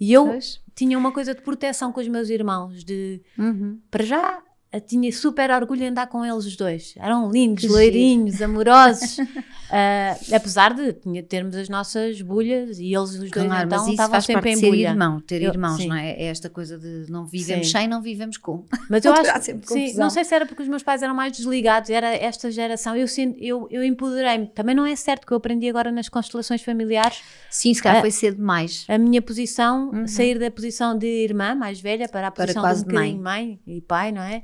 E 0.00 0.14
eu 0.14 0.24
Pois. 0.28 0.62
tinha 0.74 0.96
uma 0.96 1.12
coisa 1.12 1.34
de 1.34 1.42
proteção 1.42 1.92
com 1.92 2.00
os 2.00 2.08
meus 2.08 2.30
irmãos, 2.30 2.82
de, 2.82 3.20
Uhum. 3.38 3.78
para 3.90 4.02
já, 4.02 4.42
eu 4.72 4.80
tinha 4.80 5.10
super 5.12 5.50
orgulho 5.50 5.82
em 5.82 5.88
andar 5.88 6.06
com 6.06 6.24
eles 6.24 6.44
os 6.46 6.56
dois. 6.56 6.94
Eram 6.96 7.30
lindos, 7.30 7.64
loirinhos, 7.64 8.40
amorosos. 8.42 9.16
Ah, 9.72 10.16
apesar 10.34 10.74
de 10.74 10.92
tinha- 10.94 11.22
termos 11.22 11.54
as 11.54 11.68
nossas 11.68 12.20
bulhas 12.22 12.80
e 12.80 12.86
eles 12.92 13.10
os 13.10 13.18
dois 13.18 13.30
Claro, 13.30 13.66
então 13.68 13.88
estavam 13.88 14.20
sempre 14.20 14.50
em 14.50 14.60
bulha. 14.60 14.88
irmão, 14.88 15.20
ter 15.20 15.40
Eu- 15.42 15.52
irmãos, 15.52 15.76
sim. 15.76 15.86
não 15.86 15.94
é? 15.94 16.10
É 16.10 16.24
esta 16.24 16.50
coisa 16.50 16.76
de 16.76 17.06
não 17.08 17.24
vivemos 17.24 17.68
Sim. 17.68 17.78
sem, 17.78 17.86
não 17.86 18.02
vivemos 18.02 18.36
com. 18.36 18.64
Mas 18.88 19.04
eu 19.06 19.12
acho 19.12 19.42
sim, 19.44 19.60
confusão. 19.60 20.00
não 20.02 20.10
sei 20.10 20.24
se 20.24 20.34
era 20.34 20.44
porque 20.44 20.60
os 20.64 20.68
meus 20.68 20.82
pais 20.82 21.04
eram 21.04 21.14
mais 21.14 21.30
desligados, 21.36 21.88
era 21.88 22.08
esta 22.08 22.50
geração. 22.50 22.96
Eu, 22.96 23.06
eu, 23.38 23.68
eu 23.70 23.84
empoderei-me. 23.84 24.48
Também 24.48 24.74
não 24.74 24.84
é 24.84 24.96
certo 24.96 25.24
que 25.24 25.32
eu 25.32 25.36
aprendi 25.36 25.68
agora 25.68 25.92
nas 25.92 26.08
constelações 26.08 26.62
familiares 26.62 27.20
Sim, 27.48 27.72
se 27.72 27.80
calhar 27.80 27.98
Ah, 27.98 28.00
foi 28.00 28.10
cedo 28.10 28.38
demais. 28.38 28.84
a 28.88 28.98
minha 28.98 29.22
posição, 29.22 30.04
sair 30.08 30.36
da 30.36 30.50
posição 30.50 30.98
de 30.98 31.06
irmã 31.06 31.54
mais 31.54 31.80
velha 31.80 32.08
para 32.08 32.26
a 32.26 32.30
Uhum. 32.30 32.34
Para 32.34 32.44
posição 32.46 32.62
quase 32.62 32.84
de 32.84 32.90
um 32.90 32.92
bocadinho 32.92 33.22
mãe. 33.22 33.60
e 33.68 33.80
pai, 33.80 34.10
não 34.10 34.22
é? 34.22 34.42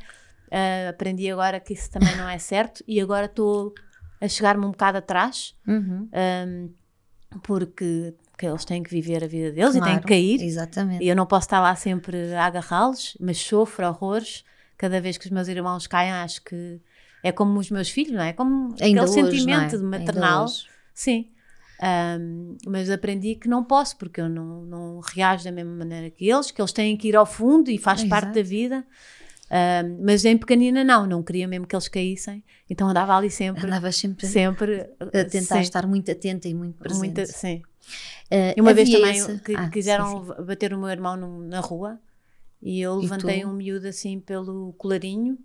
Ah, 0.51 0.89
aprendi 0.91 1.31
agora 1.31 1.59
que 1.61 1.73
isso 1.73 1.91
também 1.91 2.15
não 2.17 2.29
é 2.29 2.39
certo 2.39 2.83
e 2.87 3.01
agora 3.01 3.27
estou 3.27 3.75
a 4.21 4.29
chegar-me 4.29 4.65
um 4.65 4.71
bocado 4.71 4.99
atrás 4.99 5.55
Uhum. 5.67 6.09
ahm, 6.13 6.69
porque 7.43 8.15
que 8.39 8.47
eles 8.47 8.65
têm 8.65 8.83
que 8.83 8.91
viver 8.91 9.25
a 9.25 9.27
vida 9.27 9.51
deles 9.51 9.75
e 9.75 9.81
têm 9.81 9.83
Claro, 9.83 10.01
que 10.03 10.09
cair. 10.09 10.43
Exatamente. 10.43 11.03
E 11.05 11.09
eu 11.09 11.17
não 11.17 11.27
posso 11.27 11.47
estar 11.47 11.61
lá 11.61 11.75
sempre 11.75 12.35
a 12.35 12.45
agarrá-los, 12.47 13.17
mas 13.21 13.39
sofro 13.39 13.87
horrores 13.87 14.45
cada 14.77 15.01
vez 15.01 15.17
que 15.17 15.25
os 15.25 15.31
meus 15.33 15.49
irmãos 15.49 15.87
caem. 15.87 16.13
Acho 16.13 16.43
que 16.43 16.81
é 17.23 17.33
como 17.33 17.59
os 17.59 17.71
meus 17.71 17.89
filhos, 17.89 18.13
não 18.13 18.23
é? 18.23 18.33
Como 18.33 18.75
Ainda 18.81 19.03
aquele 19.03 19.21
hoje, 19.25 19.39
sentimento 19.41 19.77
é? 19.77 19.79
de 19.79 19.85
Ainda 19.85 19.99
maternal. 19.99 20.47
Sim. 20.93 21.31
Ahm, 21.81 22.57
mas 22.67 22.91
aprendi 22.91 23.35
que 23.35 23.49
não 23.49 23.63
posso, 23.65 23.97
porque 23.99 24.21
eu 24.21 24.29
não, 24.29 24.63
não 24.65 25.01
reajo 25.01 25.45
da 25.45 25.53
mesma 25.53 25.73
maneira 25.73 26.11
que 26.11 26.29
eles, 26.29 26.51
que 26.51 26.61
eles 26.61 26.73
têm 26.73 26.97
que 26.97 27.09
ir 27.09 27.17
ao 27.17 27.27
fundo 27.27 27.71
e 27.71 27.79
faz 27.79 28.03
parte 28.05 28.27
Exato. 28.29 28.35
da 28.35 28.43
vida. 28.43 28.87
Mas 30.03 30.25
em 30.25 30.37
pequenina 30.37 30.83
não, 30.83 31.07
não 31.07 31.23
queria 31.23 31.47
mesmo 31.47 31.67
que 31.67 31.75
eles 31.77 31.89
caíssem, 31.89 32.43
então 32.69 32.89
andava 32.89 33.17
ali 33.17 33.31
sempre, 33.31 33.67
Andavas 33.67 33.97
sempre 33.97 34.27
sempre 34.27 34.91
a 35.01 35.25
tentar 35.25 35.57
sim, 35.57 35.61
estar 35.61 35.87
muito 35.87 36.11
atenta 36.11 36.49
e 36.49 36.55
muito 36.55 36.77
presente. 36.79 37.05
muita- 37.05 37.27
sim. 37.27 37.63
Eh, 38.31 38.55
E 38.57 38.61
uma 38.61 38.75
vez 38.75 38.91
também 38.91 39.17
esse- 39.17 39.39
que 39.39 39.55
Ah, 39.55 39.69
quiseram 39.69 40.07
sim, 40.07 40.35
sim. 40.37 40.45
bater 40.45 40.73
o 40.75 40.79
meu 40.79 40.89
irmão 40.89 41.17
no- 41.17 41.43
na 41.47 41.61
rua 41.61 42.01
e 42.61 42.81
eu 42.81 42.99
E 42.99 43.03
levantei 43.03 43.45
tu? 43.45 43.49
um 43.49 43.53
miúdo 43.53 43.87
assim 43.87 44.19
pelo 44.19 44.73
colarinho 44.73 45.39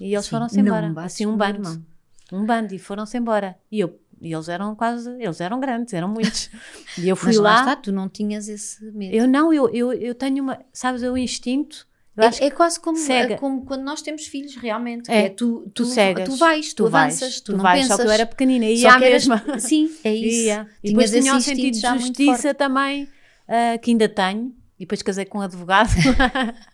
e 0.00 0.14
eles 0.14 0.26
foram-se 0.28 0.58
embora. 0.58 0.92
Assim, 1.02 1.26
um 1.26 1.36
bando. 1.36 1.58
irmão. 1.58 1.84
Um 2.32 2.46
bando 2.46 2.74
e 2.74 2.78
foram-se 2.78 3.16
embora. 3.18 3.56
E 3.70 3.80
eu 3.80 4.00
e 4.18 4.32
eles 4.32 4.48
eram 4.48 4.74
quase, 4.74 5.10
eles 5.22 5.42
eram 5.42 5.60
grandes, 5.60 5.92
eram 5.92 6.08
muitos. 6.08 6.48
E 6.98 7.06
eu 7.10 7.14
fui 7.16 7.26
Mas 7.28 7.36
lá, 7.36 7.50
lá. 7.50 7.60
está, 7.60 7.76
tu 7.76 7.92
não 7.92 8.08
tinhas 8.08 8.48
esse 8.48 8.82
medo. 8.92 9.14
eu 9.14 9.28
não, 9.28 9.52
eu, 9.52 9.68
eu, 9.68 9.92
eu 9.92 10.14
tenho 10.14 10.42
uma, 10.42 10.58
sabes, 10.72 11.02
o 11.02 11.14
instinto. 11.18 11.86
É, 12.16 12.46
é 12.46 12.50
quase 12.50 12.80
como, 12.80 12.96
cega. 12.96 13.34
é 13.34 13.36
como 13.36 13.64
quando 13.66 13.82
nós 13.82 14.00
temos 14.02 14.26
filhos, 14.26 14.56
realmente. 14.56 15.10
É, 15.10 15.26
É, 15.26 15.28
tu, 15.28 15.62
tu 15.74 15.84
tu, 15.84 15.84
cegas. 15.86 16.28
tu 16.28 16.36
vais, 16.36 16.72
tu, 16.74 16.88
vais, 16.88 17.14
avanças, 17.22 17.40
tu, 17.40 17.52
tu 17.52 17.56
não 17.56 17.62
vais, 17.62 17.82
pensas. 17.82 17.96
só 17.96 18.02
que 18.02 18.08
eu 18.08 18.12
era 18.12 18.26
pequenina 18.26 18.64
e 18.64 18.76
ia 18.80 18.92
à 18.92 18.96
eras- 18.96 19.26
mesma. 19.26 19.44
Sim, 19.60 19.90
é 20.02 20.14
isso. 20.14 20.46
Ia. 20.46 20.66
E 20.82 20.88
depois 20.90 21.10
tinha 21.10 21.36
esse 21.36 21.42
sentido 21.50 21.74
de 21.74 21.98
justiça 21.98 22.54
também, 22.54 23.08
ah, 23.46 23.76
que 23.78 23.90
ainda 23.90 24.08
tenho. 24.08 24.54
e 24.78 24.80
depois 24.80 25.02
casei 25.02 25.24
com 25.24 25.38
um 25.38 25.42
advogado, 25.42 25.90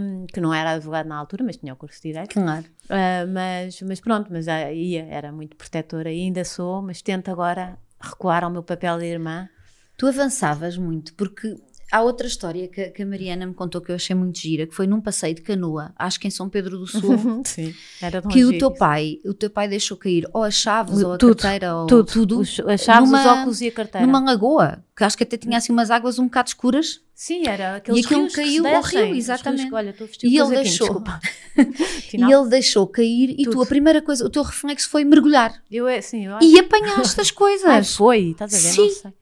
um, 0.00 0.26
que 0.26 0.40
não 0.40 0.52
era 0.52 0.72
advogado 0.72 1.06
na 1.06 1.16
altura, 1.16 1.44
mas 1.44 1.56
tinha 1.56 1.72
o 1.72 1.76
curso 1.76 2.00
de 2.02 2.08
Direito. 2.08 2.34
Claro. 2.34 2.64
Uh, 2.84 3.26
mas, 3.32 3.80
mas 3.82 4.00
pronto, 4.00 4.28
mas 4.30 4.48
aí 4.48 4.96
era 4.96 5.32
muito 5.32 5.56
protetora 5.56 6.12
e 6.12 6.20
ainda 6.20 6.44
sou, 6.44 6.82
mas 6.82 7.00
tento 7.02 7.30
agora 7.30 7.78
recuar 8.00 8.44
ao 8.44 8.50
meu 8.50 8.62
papel 8.62 8.98
de 8.98 9.06
irmã. 9.06 9.48
Tu 9.96 10.06
avançavas 10.06 10.76
muito, 10.76 11.14
porque 11.14 11.54
há 11.94 12.02
outra 12.02 12.26
história 12.26 12.66
que, 12.66 12.90
que, 12.90 13.02
a 13.04 13.06
Mariana 13.06 13.46
me 13.46 13.54
contou 13.54 13.80
que 13.80 13.92
eu 13.92 13.94
achei 13.94 14.16
muito 14.16 14.36
gira, 14.36 14.66
que 14.66 14.74
foi 14.74 14.84
num 14.86 15.00
passeio 15.00 15.34
de 15.34 15.42
canoa, 15.42 15.92
acho 15.96 16.18
que 16.18 16.26
em 16.26 16.30
São 16.30 16.48
Pedro 16.48 16.76
do 16.76 16.86
Sul, 16.88 17.42
Sim, 17.46 17.72
era 18.02 18.20
que 18.20 18.44
o 18.44 18.58
teu 18.58 18.70
pai, 18.72 19.20
o 19.24 19.32
teu 19.32 19.48
pai 19.48 19.68
deixou 19.68 19.96
cair 19.96 20.28
ou 20.32 20.42
as 20.42 20.54
chaves 20.54 21.02
ou 21.04 21.12
a 21.12 21.18
tudo, 21.18 21.36
carteira 21.36 21.76
ou 21.76 21.86
tudo, 21.86 22.04
tudo 22.12 22.40
Os, 22.40 22.58
as 22.60 22.80
chaves, 22.80 23.08
numa, 23.08 23.20
os 23.20 23.26
óculos 23.26 23.60
e 23.60 23.68
a 23.68 23.72
carteira. 23.72 24.06
Numa 24.06 24.20
lagoa, 24.20 24.84
que 24.96 25.04
acho 25.04 25.16
que 25.16 25.22
até 25.22 25.36
tinha 25.36 25.56
assim 25.56 25.72
umas 25.72 25.90
águas 25.90 26.18
um 26.18 26.24
bocado 26.24 26.48
escuras. 26.48 27.00
Sim, 27.14 27.46
era 27.46 27.76
aqueles 27.76 28.02
e 28.02 28.06
aquilo 28.06 28.28
caiu 28.32 28.64
que 28.64 28.68
ao 28.68 28.82
rio, 28.82 29.14
exatamente. 29.14 29.62
Rios, 29.62 29.72
olha, 29.72 29.94
E 30.24 30.38
ele 30.38 30.54
deixou. 30.54 31.04
E 32.12 32.32
ele 32.32 32.48
deixou 32.48 32.86
cair 32.86 33.34
e 33.38 33.44
tu 33.44 33.60
a 33.60 33.66
primeira 33.66 34.02
coisa, 34.02 34.24
o 34.24 34.30
teu 34.30 34.42
reflexo 34.42 34.88
foi 34.88 35.04
mergulhar 35.04 35.62
Eu, 35.70 35.86
é- 35.86 36.00
sim, 36.00 36.26
eu 36.26 36.34
acho 36.34 36.46
e 36.46 36.58
apanhaste 36.58 37.20
as 37.20 37.30
coisas. 37.32 37.66
Ai, 37.68 37.84
foi, 37.84 38.30
estás 38.30 38.52
a 38.52 38.58
ver? 38.58 38.72
Sim. 38.72 39.12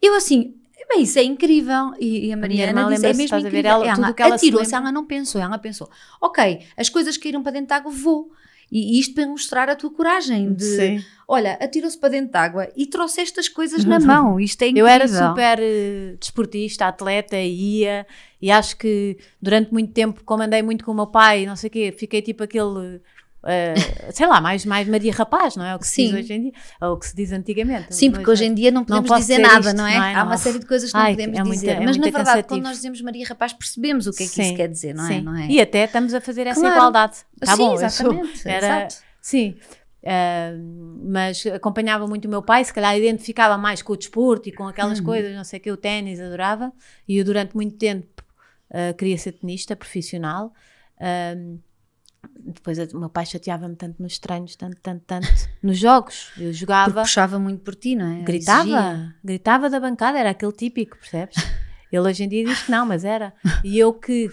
Eu 0.00 0.14
assim, 0.14 0.54
bem, 0.90 1.02
isso 1.02 1.18
é 1.18 1.22
incrível. 1.22 1.92
E, 1.98 2.26
e 2.26 2.32
a 2.32 2.36
Mariana 2.36 2.84
disse, 2.90 3.06
é 3.06 3.12
mesmo 3.14 3.36
a 3.36 3.40
ver, 3.40 3.46
incrível. 3.48 3.70
ela- 3.70 3.94
tudo 3.94 4.14
que 4.14 4.22
ela 4.22 4.38
se 4.38 4.46
atirou-se, 4.46 4.74
ela 4.74 4.92
não 4.92 5.04
pensou, 5.06 5.40
ela 5.40 5.58
pensou, 5.58 5.88
ok, 6.20 6.60
as 6.76 6.88
coisas 6.88 7.16
caíram 7.16 7.42
para 7.42 7.52
dentro 7.52 7.68
de 7.68 7.74
água, 7.74 7.90
vou. 7.92 8.30
E 8.72 9.00
isto 9.00 9.14
para 9.16 9.26
mostrar 9.26 9.68
a 9.68 9.74
tua 9.74 9.90
coragem 9.90 10.52
de, 10.54 10.64
Sim. 10.64 11.04
olha, 11.26 11.54
atirou-se 11.54 11.98
para 11.98 12.10
dentro 12.10 12.30
de 12.30 12.38
água 12.38 12.68
e 12.76 12.86
trouxeste 12.86 13.40
as 13.40 13.48
coisas 13.48 13.84
na 13.84 13.98
mão. 13.98 14.38
Isto 14.38 14.62
é 14.62 14.68
incrível. 14.68 14.86
Eu 14.86 14.92
era 14.92 15.08
super 15.08 15.58
eh, 15.60 16.16
desportista, 16.20 16.86
atleta, 16.86 17.36
ia, 17.36 18.06
e 18.40 18.48
acho 18.48 18.76
que 18.76 19.18
durante 19.42 19.72
muito 19.72 19.92
tempo, 19.92 20.22
como 20.24 20.44
andei 20.44 20.62
muito 20.62 20.84
com 20.84 20.92
o 20.92 20.94
meu 20.94 21.08
pai, 21.08 21.46
não 21.46 21.56
sei 21.56 21.66
o 21.66 21.70
quê, 21.72 21.90
fiquei 21.98 22.22
tipo 22.22 22.44
aquele, 22.44 23.00
eh, 23.44 23.74
sei 24.12 24.26
lá, 24.26 24.40
mais, 24.40 24.64
mais 24.66 24.86
Maria 24.88 25.12
Rapaz, 25.12 25.56
não 25.56 25.64
é? 25.64 25.74
O 25.74 25.78
que 25.78 25.86
se 25.86 25.94
Sim. 25.94 26.04
diz 26.14 26.24
hoje 26.24 26.32
em 26.34 26.42
dia, 26.42 26.52
ou 26.80 26.92
o 26.94 26.98
que 26.98 27.06
se 27.06 27.16
diz 27.16 27.32
antigamente. 27.32 27.94
Sim, 27.94 28.10
porque 28.10 28.30
hoje 28.30 28.44
em 28.44 28.54
dia 28.54 28.70
não 28.70 28.84
podemos 28.84 29.08
posso 29.08 29.20
dizer 29.20 29.38
nada, 29.38 29.68
isto, 29.68 29.76
não 29.76 29.86
é? 29.86 29.96
não 29.98 30.04
é? 30.04 30.14
Há 30.14 30.22
uma 30.22 30.30
Não. 30.30 30.36
série 30.38 30.58
de 30.58 30.66
coisas 30.66 30.90
que 30.90 30.96
não 30.96 31.04
Ai, 31.04 31.12
podemos 31.16 31.38
é 31.38 31.42
dizer. 31.42 31.70
é 31.70 31.80
Mas 31.80 31.96
na 31.96 32.02
verdade, 32.04 32.16
cansativo. 32.26 32.48
quando 32.48 32.62
nós 32.64 32.76
dizemos 32.76 33.00
Maria 33.02 33.26
Rapaz, 33.26 33.52
percebemos 33.52 34.06
o 34.06 34.10
que 34.12 34.22
é 34.24 34.26
que 34.26 34.40
isso 34.40 34.50
Sim, 34.50 34.56
quer 34.56 34.68
dizer, 34.68 34.94
não 34.94 35.06
é? 35.08 35.20
Não 35.20 35.36
é? 35.36 35.46
E 35.48 35.60
até 35.60 35.84
estamos 35.84 36.12
a 36.14 36.20
fazer 36.20 36.46
essa 36.46 36.60
Claro. 36.60 36.76
igualdade. 36.76 37.16
Tá 37.40 37.56
Sim, 37.56 37.62
bom, 37.62 37.76
sou- 37.76 37.84
exatamente, 37.86 38.48
era, 38.48 38.66
exato. 38.86 38.96
Sim. 39.20 39.56
Ah, 40.06 40.52
mas 41.02 41.44
acompanhava 41.46 42.06
muito 42.06 42.24
o 42.24 42.28
meu 42.30 42.42
pai, 42.42 42.64
se 42.64 42.72
calhar 42.72 42.96
identificava 42.96 43.58
mais 43.58 43.82
com 43.82 43.92
o 43.92 43.96
desporto 43.96 44.48
e 44.48 44.52
com 44.52 44.66
aquelas 44.66 44.98
Uhum. 44.98 45.04
coisas, 45.04 45.34
não 45.36 45.44
sei 45.44 45.58
o 45.58 45.62
que, 45.62 45.70
o 45.70 45.76
ténis, 45.76 46.20
adorava. 46.20 46.72
E 47.06 47.18
eu 47.18 47.24
durante 47.24 47.54
muito 47.54 47.76
tempo 47.76 48.06
ah, 48.72 48.92
queria 48.94 49.18
ser 49.18 49.32
tenista 49.32 49.74
profissional. 49.76 50.52
Depois 52.38 52.78
o 52.92 52.98
meu 52.98 53.08
pai 53.08 53.24
chateava-me 53.26 53.76
tanto 53.76 54.02
nos 54.02 54.18
treinos, 54.18 54.56
tanto, 54.56 54.80
tanto, 54.80 55.02
tanto. 55.06 55.26
Nos 55.62 55.78
jogos, 55.78 56.28
eu 56.36 56.44
Porque 56.44 56.52
jogava, 56.54 57.02
puxava 57.02 57.38
muito 57.38 57.62
por 57.62 57.74
ti, 57.74 57.94
não 57.94 58.06
é? 58.06 58.14
Exigia. 58.14 58.24
gritava, 58.24 59.14
gritava 59.24 59.70
da 59.70 59.78
bancada, 59.80 60.18
era 60.18 60.30
aquele 60.30 60.52
típico, 60.52 60.96
percebes? 60.98 61.36
Ele 61.92 62.00
hoje 62.08 62.24
em 62.24 62.28
dia 62.28 62.44
diz 62.44 62.62
que 62.62 62.70
não, 62.70 62.86
mas 62.86 63.04
era. 63.04 63.32
E 63.64 63.78
eu 63.78 63.92
que, 63.92 64.30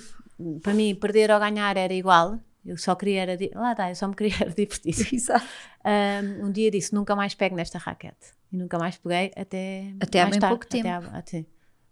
para 0.62 0.74
mim, 0.74 0.94
perder 0.96 1.32
ou 1.32 1.40
ganhar 1.40 1.76
era 1.78 1.94
igual. 1.94 2.40
Eu 2.66 2.78
só 2.78 2.94
queria 2.96 3.22
era. 3.22 3.38
Lá 3.56 3.72
está, 3.72 3.90
eu 3.90 3.96
só 3.96 4.08
me 4.08 4.16
queria 4.16 4.36
era 4.42 4.52
divertir. 4.52 4.94
Exato. 5.14 5.46
Um, 5.86 6.48
um 6.48 6.52
dia 6.52 6.70
disse: 6.70 6.94
nunca 6.94 7.16
mais 7.16 7.34
pego 7.34 7.56
nesta 7.56 7.78
raquete. 7.80 8.36
E 8.52 8.58
nunca 8.58 8.78
mais 8.78 8.98
peguei 8.98 9.32
até. 9.36 9.94
Até 10.00 10.22
há 10.22 10.26
bem 10.30 10.40
tarde, 10.40 10.56
pouco 10.56 10.68
tempo. 10.68 10.88
Até, 10.88 11.08
há- 11.08 11.18
até, 11.18 11.46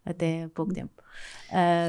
até 0.06 0.44
há 0.44 0.50
pouco 0.50 0.74
tempo. 0.74 0.92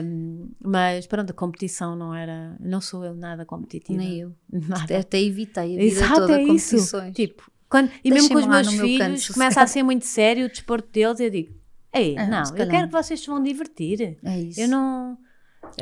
Um, 0.05 0.49
mas 0.61 1.07
pronto, 1.07 1.31
a 1.31 1.35
competição 1.35 1.97
não 1.97 2.15
era. 2.15 2.57
Não 2.61 2.81
sou 2.81 3.05
eu 3.05 3.15
nada 3.15 3.45
competitiva. 3.45 3.99
Nem 3.99 4.21
eu. 4.21 4.33
Nada. 4.51 4.99
Até 4.99 5.21
evitei 5.21 5.65
a 5.65 5.67
vida 5.67 5.83
Exato, 5.83 6.15
toda 6.21 6.41
é 6.41 6.43
isso. 6.43 6.71
competições. 6.77 7.15
Tipo, 7.15 7.51
quando, 7.69 7.91
e 8.05 8.11
mesmo 8.11 8.29
com 8.31 8.39
os 8.39 8.47
meus 8.47 8.73
meu 8.73 8.85
filhos, 8.85 9.29
começa 9.29 9.61
a 9.61 9.67
ser 9.67 9.83
muito 9.83 10.07
sério 10.07 10.47
o 10.47 10.49
desporto 10.49 10.89
deles. 10.93 11.21
Eu 11.21 11.31
digo: 11.31 11.55
Ei, 11.93 12.17
Ah, 12.17 12.27
não, 12.27 12.57
eu 12.57 12.69
quero 12.69 12.87
que 12.87 12.93
vocês 12.93 13.21
se 13.21 13.27
vão 13.27 13.43
divertir. 13.43 14.17
É 14.25 14.41
isso. 14.41 14.61
Eu 14.61 14.69
não. 14.69 15.19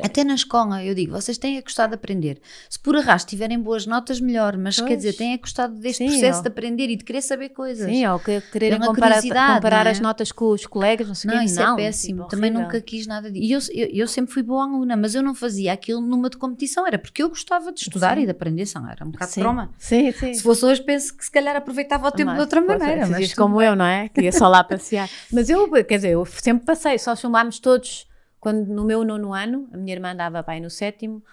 Até 0.03 0.23
na 0.23 0.35
escola, 0.35 0.83
eu 0.83 0.93
digo, 0.93 1.11
vocês 1.13 1.37
têm 1.37 1.57
a 1.57 1.61
gostar 1.61 1.87
de 1.87 1.95
aprender. 1.95 2.39
Se 2.69 2.77
por 2.79 2.95
arrasto 2.97 3.29
tiverem 3.29 3.59
boas 3.59 3.85
notas, 3.85 4.19
melhor, 4.19 4.57
mas 4.57 4.75
quer 4.77 4.87
Pois. 4.87 4.97
dizer, 4.97 5.13
têm 5.13 5.33
a 5.33 5.37
gostar 5.37 5.67
deste 5.67 5.97
Sim, 6.03 6.07
processo 6.09 6.39
ó. 6.39 6.41
de 6.41 6.47
aprender 6.49 6.89
e 6.89 6.95
de 6.95 7.03
querer 7.03 7.21
saber 7.21 7.49
coisas. 7.49 7.89
Sim, 7.89 8.05
ou 8.07 8.19
que 8.19 8.41
quererem 8.51 8.79
Pela 8.79 8.93
comparar, 8.93 9.21
comparar 9.55 9.87
é? 9.87 9.91
as 9.91 9.99
notas 9.99 10.31
com 10.31 10.49
os 10.49 10.65
colegas, 10.65 11.07
não 11.07 11.15
sei 11.15 11.29
o 11.29 11.33
Não, 11.33 11.39
quê. 11.39 11.45
isso 11.45 11.59
não, 11.59 11.73
é 11.73 11.75
péssimo. 11.77 12.17
tipo, 12.23 12.29
Também 12.29 12.49
horrível. 12.51 12.65
nunca 12.67 12.81
quis 12.81 13.07
nada 13.07 13.31
disso. 13.31 13.71
E 13.71 13.79
eu, 13.79 13.87
eu, 13.87 13.89
eu 14.01 14.07
sempre 14.07 14.33
fui 14.33 14.43
boa 14.43 14.63
aluna, 14.63 14.97
mas 14.97 15.15
eu 15.15 15.23
não 15.23 15.33
fazia 15.33 15.71
aquilo 15.73 16.01
numa 16.01 16.29
de 16.29 16.37
competição. 16.37 16.85
Era 16.85 16.97
porque 16.99 17.23
eu 17.23 17.29
gostava 17.29 17.71
de 17.71 17.79
estudar 17.81 18.15
Sim. 18.17 18.23
e 18.23 18.25
de 18.25 18.31
aprender. 18.31 18.65
Só 18.65 18.79
era 18.87 19.05
um 19.05 19.11
bocado 19.11 19.31
Sim. 19.31 19.39
troma. 19.41 19.71
Sim, 19.77 20.11
sim. 20.11 20.33
Se 20.33 20.43
fosse 20.43 20.65
hoje, 20.65 20.81
penso 20.83 21.15
que 21.15 21.23
se 21.23 21.31
calhar 21.31 21.55
aproveitava 21.55 22.07
o 22.07 22.11
tempo 22.11 22.27
Mas, 22.27 22.35
de 22.35 22.41
outra 22.41 22.61
maneira. 22.61 23.07
Mas 23.07 23.33
como 23.33 23.61
eu, 23.61 23.75
não 23.75 23.85
é? 23.85 24.09
Que 24.09 24.21
ia 24.21 24.31
só 24.31 24.47
lá 24.47 24.63
passear. 24.63 25.09
Mas 25.31 25.49
eu, 25.49 25.69
quer 25.85 25.95
dizer, 25.97 26.09
eu 26.11 26.25
sempre 26.25 26.65
passei, 26.65 26.97
só 26.99 27.15
chumbámos 27.15 27.59
todos. 27.59 28.07
Quando 28.45 28.67
no 28.67 28.85
meu 28.85 29.03
nono 29.03 29.33
ano, 29.33 29.67
a 29.73 29.77
minha 29.77 29.95
irmã 29.95 30.11
andava 30.11 30.43
pai 30.43 30.59
no 30.59 30.69
sétimo, 30.69 31.23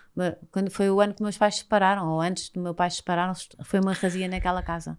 quando 0.51 0.71
foi 0.71 0.89
o 0.89 0.99
ano 0.99 1.13
que 1.13 1.23
meus 1.23 1.37
pais 1.37 1.57
se 1.57 1.61
separaram, 1.61 2.09
ou 2.09 2.23
antes 2.23 2.49
do 2.49 2.59
meu 2.59 2.75
pai 2.75 2.89
se 2.89 2.97
separaram, 2.97 3.35
foi 3.65 3.81
uma 3.81 3.93
razia 3.93 4.27
naquela 4.27 4.63
casa. 4.63 4.97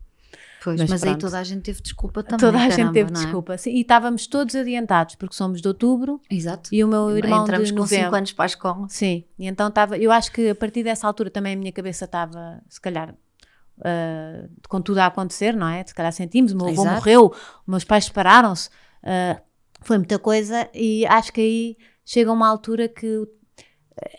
Pois, 0.64 0.80
Mas 0.80 0.92
mas, 0.92 1.04
aí 1.04 1.18
toda 1.18 1.40
a 1.40 1.44
gente 1.44 1.64
teve 1.64 1.82
desculpa 1.82 2.22
também. 2.22 2.38
Toda 2.38 2.60
a 2.60 2.62
gente 2.62 2.76
caramba, 2.76 2.94
teve 2.94 3.12
não 3.12 3.20
é? 3.20 3.24
desculpa. 3.24 3.58
Sim, 3.58 3.72
e 3.72 3.82
estávamos 3.82 4.28
todos 4.28 4.54
adiantados, 4.56 5.16
porque 5.16 5.34
somos 5.34 5.60
de 5.60 5.68
outubro 5.68 6.22
Exato. 6.30 6.70
e 6.72 6.84
o 6.84 6.88
meu 6.88 7.18
irmão 7.18 7.42
Entramos 7.42 7.70
de 7.70 7.74
com 7.74 7.84
5 7.84 7.96
novembro. 7.96 8.18
anos 8.18 8.32
para 8.32 8.46
a 8.46 8.46
escola. 8.46 8.88
Sim, 8.90 9.24
e 9.40 9.48
então 9.48 9.70
estava. 9.70 9.98
Eu 9.98 10.12
acho 10.12 10.32
que 10.32 10.50
a 10.52 10.56
partir 10.56 10.84
dessa 10.84 11.08
altura 11.08 11.32
também 11.32 11.54
a 11.54 11.58
minha 11.58 11.72
cabeça 11.72 12.06
estava, 12.06 12.62
se 12.70 12.80
calhar, 12.80 13.16
ah, 13.84 14.48
com 14.70 14.80
tudo 14.80 15.00
a 15.00 15.08
acontecer, 15.08 15.56
não 15.56 15.68
é? 15.68 15.84
Se 15.84 15.96
calhar 15.96 16.14
sentimos, 16.14 16.52
o 16.52 16.58
meu 16.58 16.68
avô 16.68 16.86
morreu, 16.86 17.34
meus 17.66 17.84
pais 17.84 18.06
separaram-se, 18.06 18.70
ah, 19.02 19.42
foi 19.82 19.98
muita 19.98 20.20
coisa, 20.20 20.70
e 20.76 21.08
acho 21.08 21.34
que 21.34 21.42
aí 21.42 21.78
chega 22.06 22.32
uma 22.32 22.48
altura 22.48 22.88
que 22.88 23.28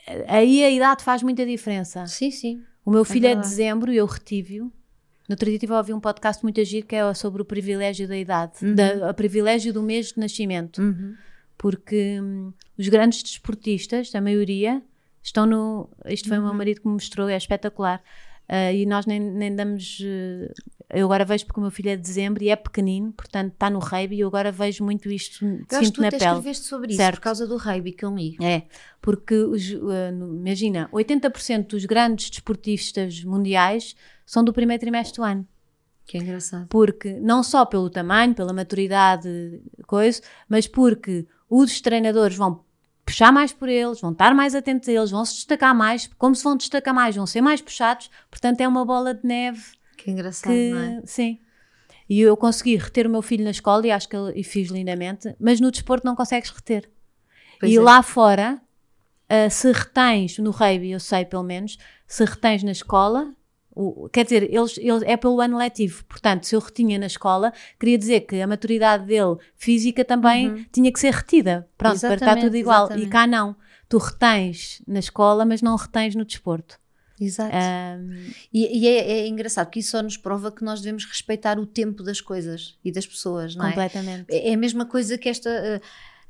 eh, 0.06 0.24
aí 0.28 0.64
a 0.64 0.70
idade 0.70 1.02
faz 1.04 1.22
muita 1.22 1.44
diferença. 1.44 2.06
Sim, 2.06 2.30
sim. 2.30 2.62
O 2.84 2.90
meu 2.90 3.04
filho 3.04 3.26
é 3.26 3.30
de 3.30 3.34
verdade. 3.36 3.48
dezembro 3.48 3.92
e 3.92 3.96
eu 3.96 4.06
retive-o. 4.06 4.64
No 5.26 5.32
outro 5.32 5.46
dia 5.46 5.54
estive 5.54 5.72
a 5.72 5.78
ouvir 5.78 5.94
um 5.94 6.00
podcast 6.00 6.42
muito 6.42 6.60
agir 6.60 6.82
que 6.84 6.94
é 6.94 7.14
sobre 7.14 7.40
o 7.40 7.44
privilégio 7.46 8.06
da 8.06 8.16
idade, 8.16 8.62
Uhum. 8.62 8.74
da, 8.74 9.10
o 9.10 9.14
privilégio 9.14 9.72
do 9.72 9.82
mês 9.82 10.12
de 10.12 10.18
nascimento 10.20 10.82
Uhum. 10.82 11.14
porque 11.56 12.20
hum, 12.20 12.52
os 12.78 12.88
grandes 12.88 13.22
desportistas, 13.22 14.14
a 14.14 14.20
maioria, 14.20 14.82
estão 15.22 15.46
no. 15.46 15.88
Isto 16.06 16.28
foi 16.28 16.38
o 16.38 16.42
meu 16.42 16.50
Uhum. 16.50 16.56
marido 16.58 16.80
que 16.82 16.86
me 16.86 16.92
mostrou, 16.92 17.26
é 17.28 17.36
espetacular. 17.36 18.02
Ah, 18.48 18.72
e 18.72 18.84
nós 18.86 19.06
nem, 19.06 19.18
nem 19.20 19.54
damos. 19.54 20.00
eh, 20.04 20.52
eu 20.90 21.06
agora 21.06 21.24
vejo 21.24 21.46
porque 21.46 21.58
o 21.58 21.62
meu 21.62 21.70
filho 21.70 21.90
é 21.90 21.96
de 21.96 22.02
dezembro 22.02 22.42
e 22.44 22.50
é 22.50 22.56
pequenino, 22.56 23.10
portanto 23.12 23.52
está 23.54 23.70
no 23.70 23.78
rugby 23.78 24.16
e 24.16 24.20
eu 24.20 24.28
agora 24.28 24.52
vejo 24.52 24.84
muito 24.84 25.10
isto, 25.10 25.44
Eu 25.44 25.84
sinto 25.84 26.00
na 26.00 26.10
pele. 26.10 26.22
escreveste 26.24 26.66
sobre 26.66 26.88
isso, 26.90 26.98
Certo. 26.98 27.16
por 27.16 27.22
causa 27.22 27.46
do 27.46 27.56
rugby 27.56 27.92
que 27.92 28.04
eu 28.04 28.14
li. 28.14 28.36
É, 28.40 28.62
porque 29.00 29.34
os, 29.34 29.70
no- 29.72 30.36
imagina, 30.36 30.88
80% 30.92 31.68
dos 31.68 31.84
grandes 31.86 32.28
desportistas 32.30 33.24
mundiais 33.24 33.96
são 34.26 34.44
do 34.44 34.52
primeiro 34.52 34.80
trimestre 34.80 35.16
do 35.16 35.24
ano. 35.24 35.46
Que 36.06 36.18
é 36.18 36.20
engraçado. 36.20 36.66
Porque 36.68 37.14
não 37.14 37.42
só 37.42 37.64
pelo 37.64 37.88
tamanho, 37.88 38.34
pela 38.34 38.52
maturidade, 38.52 39.60
coisa, 39.86 40.20
mas 40.48 40.66
porque 40.66 41.26
os 41.48 41.80
treinadores 41.80 42.36
vão 42.36 42.63
puxar 43.04 43.32
mais 43.32 43.52
por 43.52 43.68
eles, 43.68 44.00
vão 44.00 44.12
estar 44.12 44.34
mais 44.34 44.54
atentos 44.54 44.88
a 44.88 44.92
eles, 44.92 45.10
vão 45.10 45.24
se 45.24 45.34
destacar 45.34 45.74
mais, 45.74 46.08
como 46.18 46.34
se 46.34 46.42
vão 46.44 46.56
destacar 46.56 46.94
mais, 46.94 47.14
vão 47.16 47.26
ser 47.26 47.40
mais 47.40 47.60
puxados, 47.60 48.10
portanto 48.30 48.60
é 48.60 48.68
uma 48.68 48.84
bola 48.84 49.14
de 49.14 49.26
neve 49.26 49.62
Que 49.96 50.10
engraçado, 50.10 50.52
que 50.52 50.70
não 50.70 50.78
é? 50.78 51.02
sim. 51.04 51.38
E 52.08 52.20
eu 52.20 52.36
consegui 52.36 52.76
reter 52.76 53.06
o 53.06 53.10
meu 53.10 53.22
filho 53.22 53.44
na 53.44 53.50
escola 53.50 53.86
e 53.86 53.90
acho 53.90 54.08
que 54.08 54.14
ele- 54.16 54.38
e 54.38 54.44
fiz 54.44 54.68
lindamente, 54.70 55.34
mas 55.40 55.60
no 55.60 55.70
desporto 55.70 56.04
não 56.06 56.14
consegues 56.14 56.50
reter. 56.50 56.90
Pois 57.58 57.72
e 57.72 57.76
é. 57.76 57.80
lá 57.80 58.02
fora, 58.02 58.60
ah, 59.28 59.48
se 59.48 59.72
retens, 59.72 60.38
no 60.38 60.50
rugby 60.50 60.90
eu 60.90 61.00
sei 61.00 61.24
pelo 61.24 61.42
menos, 61.42 61.78
se 62.06 62.24
retens 62.24 62.62
na 62.62 62.72
escola, 62.72 63.32
o- 63.74 64.08
quer 64.08 64.24
dizer, 64.24 64.42
eles, 64.54 64.78
eles- 64.78 65.02
é 65.04 65.16
pelo 65.16 65.40
ano 65.40 65.56
letivo. 65.58 66.04
Portanto, 66.04 66.44
se 66.46 66.54
eu 66.54 66.60
retinha 66.60 66.98
na 66.98 67.06
escola, 67.06 67.52
queria 67.78 67.98
dizer 67.98 68.20
que 68.20 68.40
a 68.40 68.46
maturidade 68.46 69.04
dele 69.06 69.36
física 69.56 70.04
também 70.04 70.66
tinha 70.72 70.92
que 70.92 71.00
ser 71.00 71.12
retida. 71.12 71.68
Pronto, 71.76 71.98
para 72.00 72.14
estar 72.14 72.26
Uhum. 72.26 72.32
Exatamente, 72.32 72.44
tudo 72.46 72.56
igual. 72.56 72.82
E 72.82 72.84
exatamente. 72.86 73.10
cá 73.10 73.26
não. 73.26 73.56
Tu 73.88 73.98
retens 73.98 74.82
na 74.86 74.98
escola, 74.98 75.44
mas 75.44 75.60
não 75.62 75.76
retens 75.76 76.14
no 76.14 76.24
desporto. 76.24 76.78
Exato. 77.20 77.54
Ahm, 77.54 78.30
E, 78.52 78.78
e 78.80 78.88
é, 78.88 79.10
é 79.20 79.28
engraçado 79.28 79.66
porque 79.66 79.78
isso 79.78 79.90
só 79.92 80.02
nos 80.02 80.16
prova 80.16 80.50
que 80.50 80.64
nós 80.64 80.80
devemos 80.80 81.04
respeitar 81.04 81.58
o 81.60 81.66
tempo 81.66 82.02
das 82.02 82.20
coisas 82.20 82.76
e 82.84 82.90
das 82.90 83.06
pessoas, 83.06 83.54
não 83.54 83.66
é? 83.66 83.68
completamente. 83.68 84.26
É 84.28 84.50
é 84.50 84.54
a 84.54 84.56
mesma 84.56 84.84
coisa 84.84 85.16
que 85.16 85.28
esta. 85.28 85.48
uh, 85.48 85.86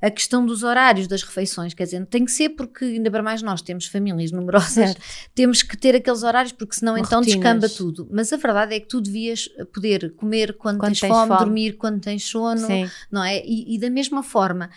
a 0.07 0.11
questão 0.11 0.45
dos 0.45 0.63
horários 0.63 1.07
das 1.07 1.23
refeições, 1.23 1.73
quer 1.73 1.85
dizer, 1.85 2.05
tem 2.07 2.25
que 2.25 2.31
ser 2.33 2.51
porque, 2.51 2.85
ainda 2.85 3.11
para 3.11 3.23
mais 3.23 3.41
nós 3.43 3.63
temos 3.63 3.87
famílias 3.87 4.31
numerosas, 4.33 4.73
Certo. 4.73 5.01
temos 5.35 5.63
que 5.63 5.77
ter 5.77 5.95
aqueles 5.97 6.23
horários 6.23 6.53
porque 6.53 6.75
senão 6.75 6.99
então 6.99 7.21
Rotinas. 7.21 7.41
descamba 7.41 7.69
tudo. 7.69 8.07
Mas 8.11 8.33
a 8.33 8.37
verdade 8.37 8.75
é 8.75 8.81
que 8.81 8.87
tu 8.87 9.01
devias 9.01 9.49
poder 9.73 10.13
comer 10.15 10.57
quando, 10.59 10.79
Quando 10.79 10.91
tens, 10.93 11.01
tens 11.01 11.09
fome, 11.11 11.29
fome. 11.29 11.39
dormir 11.39 11.73
quando 11.77 12.01
tens 12.01 12.25
sono, 12.25 12.67
Sim. 12.67 12.91
não 13.11 13.25
é? 13.25 13.43
E, 13.45 13.75
e 13.75 13.79
da 13.79 13.89
mesma 13.89 14.23
forma, 14.23 14.69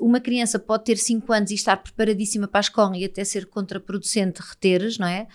uma 0.00 0.20
criança 0.20 0.58
pode 0.58 0.84
ter 0.84 0.96
5 0.96 1.32
anos 1.32 1.50
e 1.50 1.54
estar 1.54 1.76
preparadíssima 1.76 2.48
para 2.48 2.60
a 2.60 2.62
escola 2.62 2.96
e 2.96 3.04
até 3.04 3.24
ser 3.24 3.46
contraproducente 3.46 4.40
reteres, 4.42 4.98
não 4.98 5.06
é? 5.06 5.26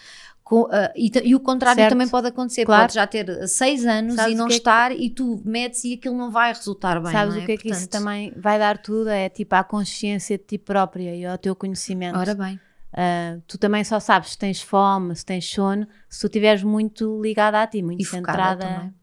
Com, 0.49 0.67
ah, 0.71 0.91
e, 0.95 1.11
e 1.25 1.35
o 1.35 1.39
contrário 1.39 1.79
Certo. 1.79 1.91
também 1.91 2.07
pode 2.09 2.25
acontecer. 2.27 2.65
Claro. 2.65 2.81
Pode 2.83 2.95
já 2.95 3.05
ter 3.05 3.47
6 3.47 3.85
anos 3.85 4.15
Sabes 4.15 4.33
e 4.33 4.35
não 4.35 4.47
que 4.47 4.53
é 4.53 4.55
que- 4.55 4.59
estar 4.61 4.91
e 4.91 5.07
tu 5.11 5.39
metes 5.45 5.83
e 5.83 5.93
aquilo 5.93 6.17
não 6.17 6.31
vai 6.31 6.51
resultar 6.51 6.99
bem. 6.99 7.11
Sabes 7.11 7.35
não 7.35 7.43
o 7.43 7.45
que 7.45 7.51
é 7.51 7.57
que 7.57 7.69
isso 7.69 7.81
Portanto, 7.81 8.01
também 8.01 8.33
vai 8.35 8.57
dar 8.57 8.79
tudo? 8.79 9.09
É 9.09 9.29
tipo 9.29 9.53
a 9.53 9.63
consciência 9.63 10.39
de 10.39 10.43
ti 10.45 10.57
própria 10.57 11.15
e 11.15 11.23
ao 11.23 11.37
teu 11.37 11.55
conhecimento. 11.55 12.17
Ora 12.17 12.33
bem. 12.33 12.59
Ah, 12.91 13.37
tu 13.45 13.59
também 13.59 13.83
só 13.83 13.99
sabes 13.99 14.31
se 14.31 14.37
tens 14.39 14.59
fome, 14.59 15.15
se 15.15 15.23
tens 15.23 15.45
sono, 15.47 15.87
se 16.09 16.19
tu 16.21 16.25
estiveres 16.25 16.63
muito 16.63 17.21
ligada 17.21 17.61
a 17.61 17.67
ti, 17.67 17.83
muito 17.83 18.01
E 18.01 18.05
centrada 18.05 18.65
também. 18.65 18.93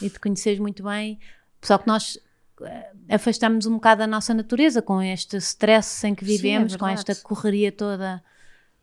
e 0.00 0.08
te 0.08 0.18
conheces 0.18 0.58
muito 0.58 0.82
bem. 0.82 1.18
Só 1.60 1.76
que 1.76 1.86
nós 1.86 2.18
ah, 2.62 2.86
afastamos 3.10 3.66
um 3.66 3.74
bocado 3.74 3.98
da 3.98 4.06
nossa 4.06 4.32
natureza 4.32 4.80
com 4.80 5.02
este 5.02 5.36
stress 5.36 6.06
em 6.06 6.14
que 6.14 6.24
Sim, 6.24 6.32
é 6.32 6.36
vivemos, 6.38 6.74
com 6.74 6.88
esta 6.88 7.14
correria 7.16 7.70
toda 7.70 8.22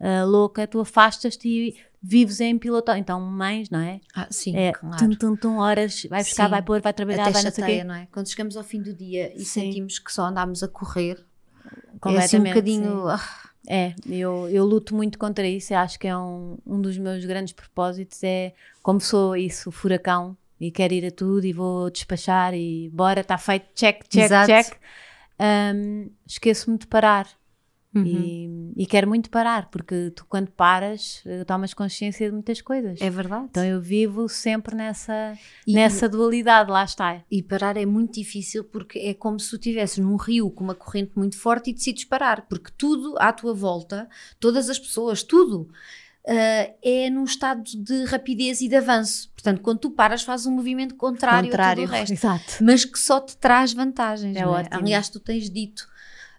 ah, 0.04 0.26
louca, 0.26 0.68
tu 0.68 0.82
afastas-te 0.82 1.48
e 1.48 1.78
vives 2.02 2.42
em 2.42 2.58
piloto. 2.60 2.92
Então, 2.92 3.22
mães, 3.22 3.70
não 3.70 3.80
é? 3.80 4.02
Ah, 4.14 4.28
sim, 4.30 4.54
É 4.56 4.74
claro. 4.74 4.98
tum, 4.98 5.16
tum, 5.16 5.36
tum, 5.38 5.58
horas, 5.58 6.04
vai 6.10 6.22
buscar, 6.22 6.46
Sim. 6.46 6.52
vai 6.52 6.62
pôr, 6.62 6.82
vai 6.82 6.94
trabalhar, 6.94 7.24
Até 7.24 7.32
vai 7.32 7.44
não 7.44 7.52
sei 7.52 7.62
chateia, 7.62 7.78
quê. 7.80 7.84
não 7.86 7.96
é? 7.96 8.08
Quando 8.12 8.28
chegamos 8.30 8.58
ao 8.58 8.64
fim 8.64 8.82
do 8.82 8.94
dia 8.94 9.34
e 9.34 9.40
Sim. 9.46 9.62
sentimos 9.62 10.00
que 10.00 10.12
só 10.12 10.26
andámos 10.26 10.62
a 10.62 10.68
correr, 10.68 11.26
é 12.06 12.18
assim 12.18 12.40
um 12.40 12.44
bocadinho. 12.44 13.08
ah, 13.08 13.20
É, 13.66 13.94
eu, 14.10 14.50
eu 14.50 14.66
luto 14.66 14.94
muito 14.94 15.18
contra 15.18 15.48
isso. 15.48 15.74
Eu 15.74 15.78
acho 15.78 15.98
que 15.98 16.06
é 16.08 16.18
um, 16.18 16.58
um 16.68 16.82
dos 16.82 16.98
meus 16.98 17.24
grandes 17.24 17.54
propósitos. 17.54 18.22
É 18.24 18.54
como 18.82 19.00
sou 19.00 19.38
isso, 19.38 19.72
furacão, 19.72 20.36
e 20.60 20.70
quero 20.70 20.94
ir 20.94 21.06
a 21.06 21.12
tudo 21.12 21.46
e 21.46 21.54
vou 21.54 21.90
despachar 21.90 22.54
e 22.54 22.90
bora, 22.90 23.22
está 23.22 23.38
feito, 23.38 23.68
check, 23.74 24.04
check, 24.10 24.26
Exato. 24.26 24.48
check. 24.48 24.78
Hum, 25.40 26.10
Esqueço-me 26.28 26.78
de 26.78 26.88
parar 26.88 27.28
uhum. 27.94 28.06
e, 28.76 28.84
e 28.84 28.86
quero 28.86 29.08
muito 29.08 29.30
parar, 29.30 29.70
porque 29.70 30.12
tu, 30.16 30.26
quando 30.28 30.50
paras, 30.52 31.22
eh, 31.26 31.44
tomas 31.44 31.74
consciência 31.74 32.28
de 32.28 32.34
muitas 32.34 32.62
coisas. 32.62 33.00
É 33.02 33.10
verdade. 33.10 33.46
Então 33.50 33.64
eu 33.64 33.80
vivo 33.82 34.28
sempre 34.30 34.76
nessa, 34.76 35.38
E- 35.68 35.74
nessa 35.74 36.08
dualidade, 36.10 36.70
lá 36.72 36.84
está. 36.84 37.22
E 37.30 37.42
parar 37.44 37.78
é 37.78 37.86
muito 37.86 38.14
difícil 38.16 38.64
porque 38.64 39.00
é 39.00 39.14
como 39.14 39.40
se 39.40 39.50
tu 39.50 39.56
estivesse 39.56 40.02
num 40.02 40.16
rio 40.16 40.50
com 40.50 40.64
uma 40.64 40.76
corrente 40.76 41.12
muito 41.16 41.38
forte 41.38 41.70
e 41.70 41.74
decides 41.74 42.06
parar, 42.06 42.46
porque 42.50 42.72
tudo 42.78 43.16
à 43.20 43.32
tua 43.34 43.54
volta, 43.54 44.08
todas 44.40 44.70
as 44.70 44.80
pessoas, 44.80 45.24
tudo. 45.24 45.68
ah, 46.28 46.72
é 46.82 47.10
num 47.10 47.26
estado 47.26 47.64
de 47.64 48.06
rapidez 48.06 48.62
e 48.62 48.68
de 48.70 48.76
avanço. 48.76 49.30
Portanto, 49.34 49.62
quando 49.62 49.80
tu 49.80 49.92
paras, 49.92 50.24
fazes 50.24 50.46
um 50.46 50.52
movimento 50.52 50.96
contrário, 50.96 51.50
Contrário, 51.50 51.84
a 51.84 51.86
tudo 51.86 51.94
o 51.96 51.98
resto. 51.98 52.14
exato. 52.16 52.64
mas 52.64 52.86
que 52.86 52.98
só 52.98 53.20
te 53.20 53.36
traz 53.36 53.74
vantagens. 53.74 54.36
É 54.36 54.42
não 54.44 54.52
ótimo. 54.52 54.74
Aliás, 54.80 55.10
tu 55.10 55.20
tens 55.20 55.50
dito, 55.50 55.86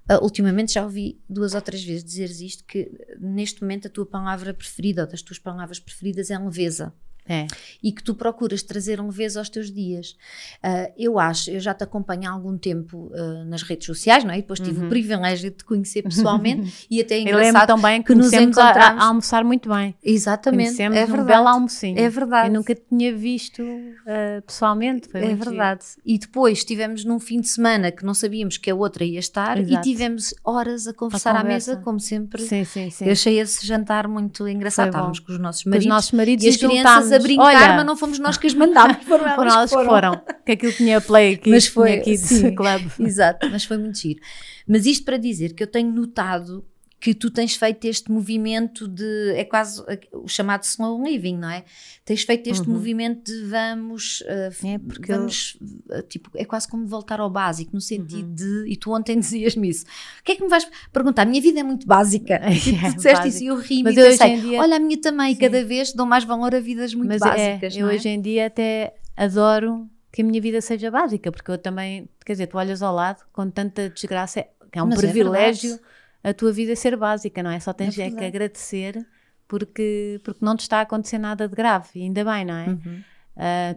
ah, 0.09 0.23
ultimamente 0.23 0.75
já 0.75 0.85
ouvi 0.85 1.21
duas 1.29 1.55
ou 1.55 1.61
três 1.61 1.83
vezes 1.83 2.05
dizeres 2.05 2.41
isto, 2.41 2.65
que 2.65 2.91
neste 3.19 3.63
momento 3.63 3.89
a 3.89 3.91
tua 3.91 4.05
palavra 4.05 4.53
preferida, 4.53 5.03
ou 5.03 5.09
das 5.09 5.23
tuas 5.23 5.39
palavras 5.39 5.79
preferidas, 5.79 6.31
é 6.31 6.39
leveza. 6.39 6.93
É. 7.27 7.47
E 7.83 7.91
que 7.91 8.03
tu 8.03 8.15
procuras 8.15 8.63
trazer 8.63 9.01
leveza 9.01 9.39
aos 9.39 9.49
teus 9.49 9.71
dias. 9.73 10.17
Ah, 10.63 10.91
eu 10.97 11.19
acho, 11.19 11.51
eu 11.51 11.59
já 11.59 11.73
te 11.73 11.83
acompanho 11.83 12.29
há 12.29 12.33
algum 12.33 12.59
tempo 12.59 13.11
ah, 13.15 13.45
nas 13.47 13.63
redes 13.63 13.87
sociais, 13.87 14.25
não 14.25 14.31
é? 14.33 14.39
E 14.39 14.43
depois 14.43 14.61
tive 14.61 14.81
Uhum. 14.81 14.87
o 14.87 14.89
privilégio 14.91 15.51
de 15.51 15.57
te 15.57 15.65
conhecer 15.65 16.03
pessoalmente 16.03 16.85
e 16.91 17.01
até 17.01 17.15
é 17.17 17.21
Eu 17.21 17.25
lembro 17.37 17.49
engraçado 17.49 17.81
bem 17.81 18.03
que, 18.03 18.09
que 18.09 18.15
nos 18.15 18.29
conhecemos 18.29 18.59
a- 18.59 18.63
encontramos. 18.71 19.03
a, 19.03 19.07
almoçar 19.07 19.45
muito 19.45 19.69
bem. 19.69 19.95
Exatamente, 20.03 20.67
Conhecemos 20.67 20.99
é 20.99 21.03
um 21.05 21.07
verdade. 21.07 21.29
belo 21.29 21.49
almocinho. 21.49 21.99
É 21.99 22.09
verdade. 22.11 22.49
Eu 22.49 22.53
nunca 22.55 22.75
te 22.75 22.83
tinha 22.89 23.15
visto 23.17 23.63
uh, 23.63 24.43
pessoalmente. 24.47 25.09
Foi 25.09 25.21
É 25.25 25.35
verdade. 25.35 25.85
E 26.05 26.19
depois 26.19 26.59
estivemos 26.59 27.05
num 27.05 27.19
fim 27.19 27.41
de 27.41 27.49
semana 27.49 27.91
que 27.91 28.05
não 28.05 28.13
sabíamos 28.15 28.57
que 28.59 28.71
a 28.71 28.75
outra 28.75 29.05
ia 29.05 29.19
estar 29.19 29.59
e 29.59 29.63
Exato. 29.63 29.83
tivemos 29.83 30.35
horas 30.45 30.87
a 30.87 30.93
conversar 30.93 31.37
à 31.37 31.41
conversa. 31.43 31.71
mesa, 31.73 31.83
como 31.83 31.99
sempre. 32.01 32.43
giro. 32.43 32.49
Sim, 32.51 32.65
sim, 32.65 32.91
sim. 32.91 33.05
Eu 33.07 33.13
achei 33.13 33.39
esse 33.41 33.67
jantar 33.67 34.07
muito 34.09 34.47
engraçado. 34.49 34.89
Estávamos 34.89 35.21
com 35.21 35.33
os 35.33 35.39
nossos 35.39 35.63
Com 35.63 35.69
os 35.71 35.73
maridos, 35.73 35.89
nossos 35.89 36.13
maridos 36.13 36.45
e 36.45 36.49
as 36.49 36.57
crianças 36.57 37.11
a 37.15 37.19
brincar, 37.19 37.45
Olha, 37.45 37.77
mas 37.77 37.87
não 37.87 37.97
fomos 37.97 38.19
nós 38.19 38.37
que 38.37 38.47
as 38.47 38.55
mandámos. 38.55 38.97
Foram 39.05 39.25
foram 39.35 39.51
elas 39.51 39.55
elas 39.55 39.71
que 39.71 39.85
foram. 39.85 40.23
Que 40.45 40.53
aquilo 40.53 40.73
tinha 40.73 41.01
play 41.01 41.35
aqui, 41.35 41.51
Mas 41.51 41.67
foi, 41.67 41.93
tinha 41.93 42.03
Kids 42.05 42.21
sim. 42.21 42.55
Club. 42.55 42.91
Exato, 43.01 43.49
mas 43.51 43.65
foi 43.65 43.79
muito 43.79 43.99
giro. 43.99 44.21
Mas 44.67 44.87
isto 44.87 45.05
para 45.05 45.17
dizer 45.17 45.55
que 45.55 45.63
eu 45.63 45.67
tenho 45.67 45.91
notado 45.93 46.65
que 47.01 47.13
tu 47.15 47.31
tens 47.31 47.55
feito 47.55 47.85
este 47.85 48.11
movimento 48.11 48.89
de. 48.89 49.33
É 49.37 49.45
quase 49.45 49.83
o 50.13 50.27
chamado 50.27 50.63
slow 50.63 51.05
living, 51.05 51.37
não 51.37 51.51
é? 51.51 51.63
Tens 52.03 52.23
feito 52.23 52.49
este 52.49 52.67
Uhum. 52.67 52.75
movimento 52.75 53.31
de 53.31 53.45
vamos. 53.45 54.23
uh, 54.23 54.67
É, 54.67 54.79
porque 54.79 55.13
eu- 55.13 55.19
vamos 55.19 55.59
uh, 55.91 56.03
tipo, 56.09 56.31
é 56.35 56.47
quase 56.47 56.67
como 56.67 56.87
voltar 56.87 57.21
ao 57.21 57.29
básico, 57.29 57.73
no 57.75 57.81
sentido 57.81 58.29
Uhum. 58.29 58.35
de. 58.35 58.73
E 58.73 58.77
tu 58.77 58.91
ontem 58.95 59.19
dizias-me 59.21 59.69
isso. 59.69 59.85
O 60.21 60.25
que 60.25 60.33
é 60.33 60.37
que 60.37 60.43
me 60.43 60.49
vais 60.49 60.67
perguntar? 60.93 61.23
A 61.23 61.27
minha 61.27 61.43
vida 61.43 61.61
é 61.61 61.63
muito 61.63 61.87
básica. 61.87 62.41
É, 62.45 62.55
Tipo, 62.55 62.79
tu 62.81 62.87
é 62.87 62.91
disseste 62.95 63.03
básico. 63.13 63.29
isso 63.29 63.45
e 63.45 63.47
eu 63.49 63.57
ri-me 63.59 63.83
Mas 63.85 63.97
eu 63.99 64.07
pensei, 64.07 64.41
dia- 64.41 64.61
olha, 64.61 64.77
a 64.77 64.81
minha 64.81 64.99
também, 65.01 65.35
Sim. 65.35 65.41
cada 65.41 65.65
vez 65.65 65.93
dou 65.93 66.07
mais 66.07 66.25
valor 66.25 66.55
a 66.55 66.61
vidas 66.61 66.95
muito 66.95 67.09
Mas 67.09 67.21
básicas. 67.21 67.77
é, 67.77 67.81
eu 67.83 67.91
é? 67.91 67.95
hoje 67.95 68.09
em 68.09 68.21
dia 68.21 68.47
até 68.47 68.95
adoro 69.17 69.89
que 70.11 70.23
a 70.23 70.25
minha 70.25 70.41
vida 70.41 70.61
seja 70.61 70.91
básica, 70.91 71.31
porque 71.33 71.51
eu 71.51 71.59
também, 71.59 72.09
quer 72.25 72.33
dizer, 72.33 72.47
tu 72.47 72.57
olhas 72.57 72.81
ao 72.83 72.95
lado 72.95 73.23
com 73.33 73.51
tanta 73.51 73.91
desgraça, 73.91 74.41
é, 74.41 74.49
é 74.73 74.83
um 74.83 74.87
Mas 74.87 74.99
é 74.99 75.03
privilégio. 75.03 75.79
A 76.25 76.33
tua 76.35 76.51
vida 76.53 76.75
ser 76.75 76.97
básica, 76.97 77.43
não 77.43 77.51
é? 77.51 77.61
Só 77.61 77.73
tens 77.73 77.97
É 77.99 78.07
é 78.07 78.11
que 78.11 78.25
agradecer 78.25 79.07
porque, 79.47 80.21
porque 80.25 80.45
não 80.45 80.57
te 80.57 80.61
está 80.61 80.79
a 80.79 80.81
acontecer 80.81 81.19
nada 81.19 81.47
de 81.47 81.55
grave, 81.55 82.03
ainda 82.03 82.25
bem, 82.25 82.45
não 82.45 82.55
é? 82.55 82.69
Uhum. 82.71 83.03
Ah, 83.37 83.77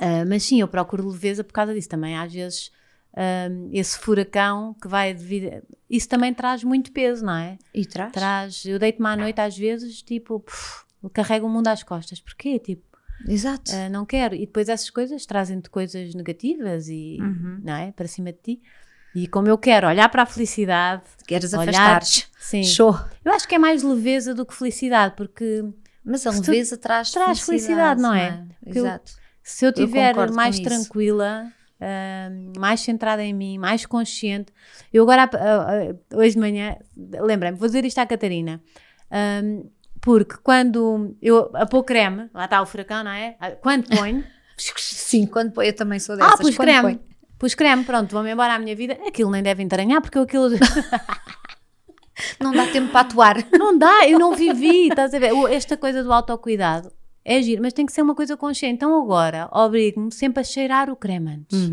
ah, 0.00 0.24
mas 0.26 0.44
sim, 0.44 0.60
eu 0.60 0.68
procuro 0.68 1.08
leveza 1.08 1.42
por 1.44 1.52
causa 1.52 1.74
disso 1.74 1.88
também. 1.88 2.16
Às 2.16 2.32
vezes, 2.32 2.70
ah, 3.16 3.48
esse 3.72 3.98
furacão 3.98 4.74
que 4.80 4.86
vai 4.88 5.12
devido. 5.12 5.62
Isso 5.90 6.08
também 6.08 6.32
traz 6.32 6.62
muito 6.64 6.92
peso, 6.92 7.24
não 7.24 7.34
é? 7.36 7.58
E 7.74 7.84
traz? 7.84 8.12
Traz. 8.12 8.64
Eu 8.64 8.78
deito-me 8.78 9.08
à 9.08 9.16
noite 9.16 9.40
às 9.40 9.56
vezes, 9.58 10.00
tipo, 10.02 10.40
puf, 10.40 10.84
carrego 11.12 11.46
o 11.46 11.50
mundo 11.50 11.68
às 11.68 11.82
costas. 11.82 12.20
Porquê? 12.20 12.58
Tipo, 12.58 12.82
Exato. 13.28 13.70
não 13.90 14.04
quero. 14.06 14.34
E 14.34 14.40
depois 14.46 14.68
essas 14.68 14.90
coisas 14.90 15.24
trazem-te 15.26 15.70
coisas 15.70 16.14
negativas 16.14 16.88
e, 16.88 17.18
Uhum. 17.20 17.60
não 17.62 17.74
é? 17.74 17.92
Para 17.92 18.06
cima 18.08 18.32
de 18.32 18.38
ti. 18.38 18.62
E 19.14 19.26
como 19.28 19.48
eu 19.48 19.56
quero 19.56 19.86
olhar 19.86 20.08
para 20.08 20.22
a 20.22 20.26
felicidade, 20.26 21.02
Queres 21.26 21.54
afastar-te. 21.54 22.28
sim. 22.38 22.64
Show. 22.64 22.98
Eu 23.24 23.32
acho 23.32 23.46
que 23.46 23.54
é 23.54 23.58
mais 23.58 23.82
leveza 23.82 24.34
do 24.34 24.44
que 24.44 24.54
felicidade, 24.54 25.14
porque 25.16 25.64
Mas 26.04 26.26
a 26.26 26.30
leveza 26.30 26.76
traz, 26.76 27.10
traz 27.12 27.40
felicidade, 27.40 28.00
não 28.02 28.12
é? 28.14 28.44
Porque 28.62 28.78
eu- 28.78 28.86
Exato. 28.86 29.12
Se 29.42 29.64
eu 29.66 29.70
estiver 29.70 30.14
mais 30.32 30.58
tranquila, 30.58 31.46
ahm, 31.80 32.52
mais 32.58 32.80
centrada 32.80 33.22
em 33.22 33.32
mim, 33.34 33.58
mais 33.58 33.84
consciente. 33.86 34.52
Eu 34.92 35.02
agora, 35.04 35.28
ah, 35.34 35.66
ah, 36.12 36.16
hoje 36.16 36.34
de 36.34 36.40
manhã, 36.40 36.76
lembrei-me, 36.96 37.56
vou 37.58 37.68
dizer 37.68 37.84
isto 37.84 37.98
à 37.98 38.06
Catarina. 38.06 38.60
ahm, 39.10 39.64
porque 40.00 40.36
quando 40.42 41.16
eu 41.22 41.50
apô 41.54 41.82
creme, 41.82 42.28
lá 42.34 42.44
está 42.46 42.60
o 42.60 42.66
furacão, 42.66 43.04
não 43.04 43.10
é? 43.10 43.36
Ah, 43.40 43.52
Quando 43.52 43.86
ponho, 43.88 44.24
Sim, 44.76 45.26
quando 45.26 45.52
põe, 45.52 45.66
eu 45.68 45.72
também 45.76 45.98
sou 45.98 46.16
dessas. 46.16 46.34
ah, 46.34 46.36
pus 46.38 46.56
creme. 46.56 47.00
Pus 47.38 47.54
creme, 47.54 47.84
pronto, 47.84 48.10
vou-me 48.12 48.32
embora 48.32 48.54
à 48.54 48.58
minha 48.58 48.74
vida. 48.74 48.98
Aquilo 49.06 49.30
nem 49.30 49.42
deve 49.42 49.62
entranhar, 49.62 50.00
porque 50.00 50.18
eu 50.18 50.22
aquilo 50.22 50.50
Não 52.40 52.52
dá 52.52 52.66
tempo 52.66 52.92
para 52.92 53.00
atuar. 53.00 53.36
não 53.58 53.76
dá, 53.76 54.08
eu 54.08 54.18
não 54.18 54.34
vivi, 54.34 54.88
estás 54.88 55.12
a 55.14 55.18
ver? 55.18 55.32
Esta 55.50 55.76
coisa 55.76 56.02
do 56.02 56.12
autocuidado 56.12 56.92
é 57.24 57.40
giro, 57.42 57.62
mas 57.62 57.72
tem 57.72 57.86
que 57.86 57.92
ser 57.92 58.02
uma 58.02 58.14
coisa 58.14 58.36
consciente. 58.36 58.76
Então 58.76 59.00
agora, 59.02 59.48
obrigo-me 59.50 60.12
sempre 60.12 60.40
a 60.40 60.44
cheirar 60.44 60.90
o 60.90 60.96
creme 60.96 61.32
antes. 61.32 61.70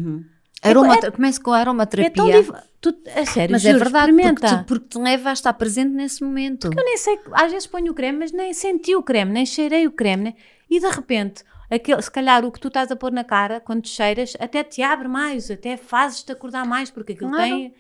Aromatra... 0.64 1.12
Começo 1.12 1.42
com 1.42 1.52
a 1.52 1.58
É 1.58 1.62
aromaterapia. 1.62 2.12
tão 2.12 2.30
dif... 2.30 2.52
tu, 2.80 2.96
a 3.16 3.26
sério, 3.26 3.52
Mas 3.52 3.66
é 3.66 3.72
juro, 3.72 3.84
verdade, 3.84 4.12
porque 4.12 4.22
experimenta. 4.22 4.64
te, 4.64 4.68
porque 4.68 4.88
te 4.88 5.00
leva 5.00 5.30
a 5.32 5.34
estar 5.34 5.54
presente 5.54 5.92
nesse 5.94 6.24
momento. 6.24 6.68
Eu 6.68 6.86
nem 6.86 6.98
sei, 6.98 7.20
às 7.34 7.52
vezes 7.52 7.68
ponho 7.68 7.92
o 7.92 7.96
creme, 7.96 8.20
mas 8.20 8.32
nem 8.32 8.54
senti 8.54 8.96
o 8.96 9.02
creme, 9.04 9.32
nem 9.32 9.46
cheirei 9.46 9.88
o 9.88 9.92
creme, 9.92 10.24
né? 10.26 10.34
e 10.70 10.80
de 10.80 10.88
repente, 10.88 11.44
aquele, 11.72 12.02
se 12.02 12.12
calhar 12.12 12.44
o 12.46 12.52
que 12.52 12.60
tu 12.60 12.68
estás 12.68 12.92
a 12.92 12.96
pôr 12.96 13.12
na 13.12 13.24
cara, 13.24 13.62
quando 13.62 13.82
te 13.84 13.90
cheiras, 13.90 14.36
até 14.40 14.64
te 14.64 14.82
abre 14.84 15.08
mais, 15.08 15.50
até 15.50 15.78
fazes-te 15.78 16.32
acordar 16.32 16.66
mais, 16.66 16.92
porque 16.92 17.14
aquilo 17.14 17.32
Claro. 17.32 17.48
tem. 17.48 17.74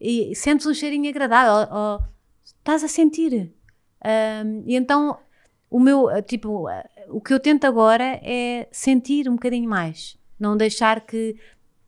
E 0.00 0.34
sentes 0.34 0.66
um 0.66 0.74
cheirinho 0.74 1.08
agradável, 1.08 1.52
ou, 1.70 1.78
ou 1.78 2.00
estás 2.44 2.82
a 2.82 2.88
sentir. 2.88 3.52
Ahm, 4.02 4.64
e 4.66 4.74
então, 4.74 5.18
o 5.70 5.78
meu, 5.78 6.08
tipo, 6.22 6.66
o 7.08 7.20
que 7.20 7.32
eu 7.32 7.38
tento 7.38 7.64
agora 7.66 8.18
é 8.22 8.66
sentir 8.72 9.28
um 9.28 9.34
bocadinho 9.34 9.68
mais, 9.68 10.16
não 10.38 10.56
deixar 10.56 11.02
que 11.02 11.36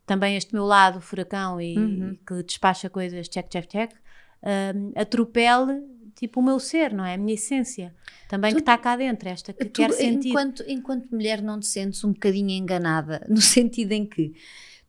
também 0.05 0.35
este 0.37 0.53
meu 0.53 0.63
lado, 0.65 1.01
furacão 1.01 1.59
e, 1.59 1.77
Uhum. 1.77 2.17
que 2.25 2.43
despacha 2.43 2.89
coisas, 2.89 3.27
check, 3.27 3.47
check, 3.49 3.67
check, 3.67 3.91
ahm, 4.43 4.91
atropele 4.95 5.81
tipo 6.27 6.39
o 6.39 6.43
meu 6.43 6.59
ser, 6.59 6.93
não 6.93 7.03
é? 7.05 7.15
A 7.15 7.17
minha 7.17 7.33
essência. 7.33 7.93
Também 8.29 8.51
Tu- 8.51 8.55
que 8.55 8.61
está 8.61 8.77
cá 8.77 8.95
dentro, 8.95 9.27
esta 9.29 9.51
que 9.53 9.65
Tu, 9.65 9.81
quer 9.81 9.91
sentir. 9.91 10.29
enquanto, 10.29 10.63
enquanto 10.67 11.09
mulher 11.11 11.41
não 11.41 11.59
te 11.59 11.67
sentes 11.67 12.03
um 12.03 12.13
bocadinho 12.13 12.49
enganada, 12.51 13.25
no 13.29 13.41
sentido 13.41 13.91
em 13.91 14.05
que 14.05 14.33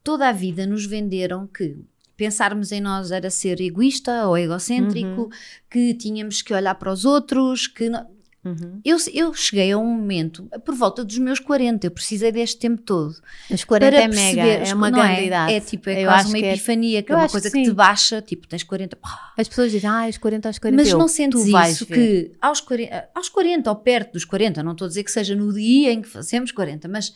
toda 0.02 0.28
a 0.28 0.32
vida 0.32 0.66
nos 0.66 0.86
venderam 0.86 1.46
que 1.46 1.76
pensarmos 2.16 2.70
em 2.70 2.80
nós 2.80 3.10
era 3.10 3.28
ser 3.30 3.60
egoísta 3.60 4.28
ou 4.28 4.38
egocêntrico, 4.38 5.28
que 5.68 5.92
tínhamos 5.94 6.40
que 6.42 6.54
olhar 6.54 6.76
para 6.76 6.92
os 6.92 7.04
outros, 7.04 7.66
que 7.66 7.88
não- 7.88 8.06
Uhum. 8.44 8.80
eu, 8.84 8.96
eu 9.14 9.32
cheguei 9.32 9.72
a 9.72 9.78
um 9.78 9.86
momento, 9.86 10.44
por 10.64 10.74
volta 10.74 11.02
dos 11.02 11.16
meus 11.18 11.40
40, 11.40 11.86
eu 11.86 11.90
precisei 11.90 12.30
deste 12.30 12.58
tempo 12.58 12.82
todo. 12.82 13.16
Os 13.50 13.64
40 13.64 13.90
para 13.92 14.02
é 14.04 14.08
mega, 14.08 14.42
é 14.42 14.74
uma 14.74 14.90
grande 14.90 15.22
idade. 15.24 15.52
É 15.54 15.60
tipo, 15.60 15.88
é 15.88 16.02
Eu 16.02 16.08
quase 16.08 16.28
uma 16.28 16.38
que 16.38 16.44
é- 16.44 16.52
epifania, 16.52 17.02
que 17.02 17.10
é 17.10 17.14
eu 17.14 17.18
uma 17.18 17.28
coisa 17.28 17.50
que 17.50 17.56
que, 17.58 17.64
te 17.64 17.72
baixa, 17.72 18.20
tipo, 18.20 18.46
tens 18.46 18.62
40, 18.62 18.96
pá, 18.96 19.32
As 19.38 19.48
pessoas 19.48 19.72
dizem, 19.72 19.88
ah, 19.88 20.06
os 20.08 20.18
40 20.18 20.48
aos 20.48 20.58
40 20.58 20.82
mas 20.82 20.90
eu, 20.92 20.98
não 20.98 21.08
sentes 21.08 21.46
isso 21.46 21.86
ver. 21.86 21.94
que 21.94 22.32
aos 22.40 22.60
40, 22.60 23.08
aos 23.14 23.28
40 23.28 23.70
ou 23.70 23.76
perto 23.76 24.12
dos 24.12 24.24
40, 24.24 24.62
não 24.62 24.72
estou 24.72 24.84
a 24.84 24.88
dizer 24.88 25.04
que 25.04 25.10
seja 25.10 25.34
no 25.34 25.52
dia 25.52 25.92
em 25.92 26.02
que 26.02 26.08
fazemos 26.08 26.52
40, 26.52 26.86
mas 26.88 27.14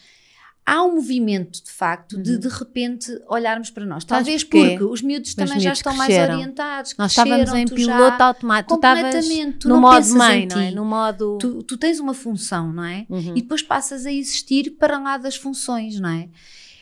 há 0.69 0.83
um 0.85 0.97
movimento 0.97 1.64
de 1.64 1.71
facto 1.71 2.21
de 2.21 2.37
de 2.39 2.49
repente 2.49 3.11
olharmos 3.29 3.71
para 3.71 3.87
nós. 3.87 4.03
Uhum. 4.03 4.09
Talvez 4.09 4.45
porquê? 4.45 4.71
porque 4.71 4.85
os 4.85 5.01
miúdos 5.03 5.31
Os 5.31 5.35
também 5.35 5.55
já 5.61 5.71
miúdos 5.71 5.79
estão 5.79 5.95
mais 5.95 6.09
cresceram. 6.09 6.35
orientados. 6.35 6.95
Nós 6.99 7.12
estávamos 7.12 7.53
em 7.55 7.64
tu 7.64 7.77
já- 7.79 7.97
piloto 7.97 8.23
automático, 8.23 8.75
completamente, 8.75 9.59
tu 9.61 9.69
no 9.69 9.81
modo 9.81 10.07
mãe, 10.14 10.47
não 10.47 10.61
é? 10.61 10.71
No 10.71 10.85
modo... 10.85 11.39
Tu, 11.41 11.62
tu 11.62 11.77
tens 11.77 11.99
uma 11.99 12.12
função, 12.14 12.73
não 12.73 12.85
é? 12.85 13.07
Uhum. 13.09 13.33
E 13.37 13.43
depois 13.43 13.62
passas 13.62 14.05
a 14.07 14.12
existir 14.12 14.73
para 14.79 14.99
lá 14.99 15.16
das 15.16 15.37
funções, 15.37 15.99
não 15.99 16.11
é? 16.11 16.29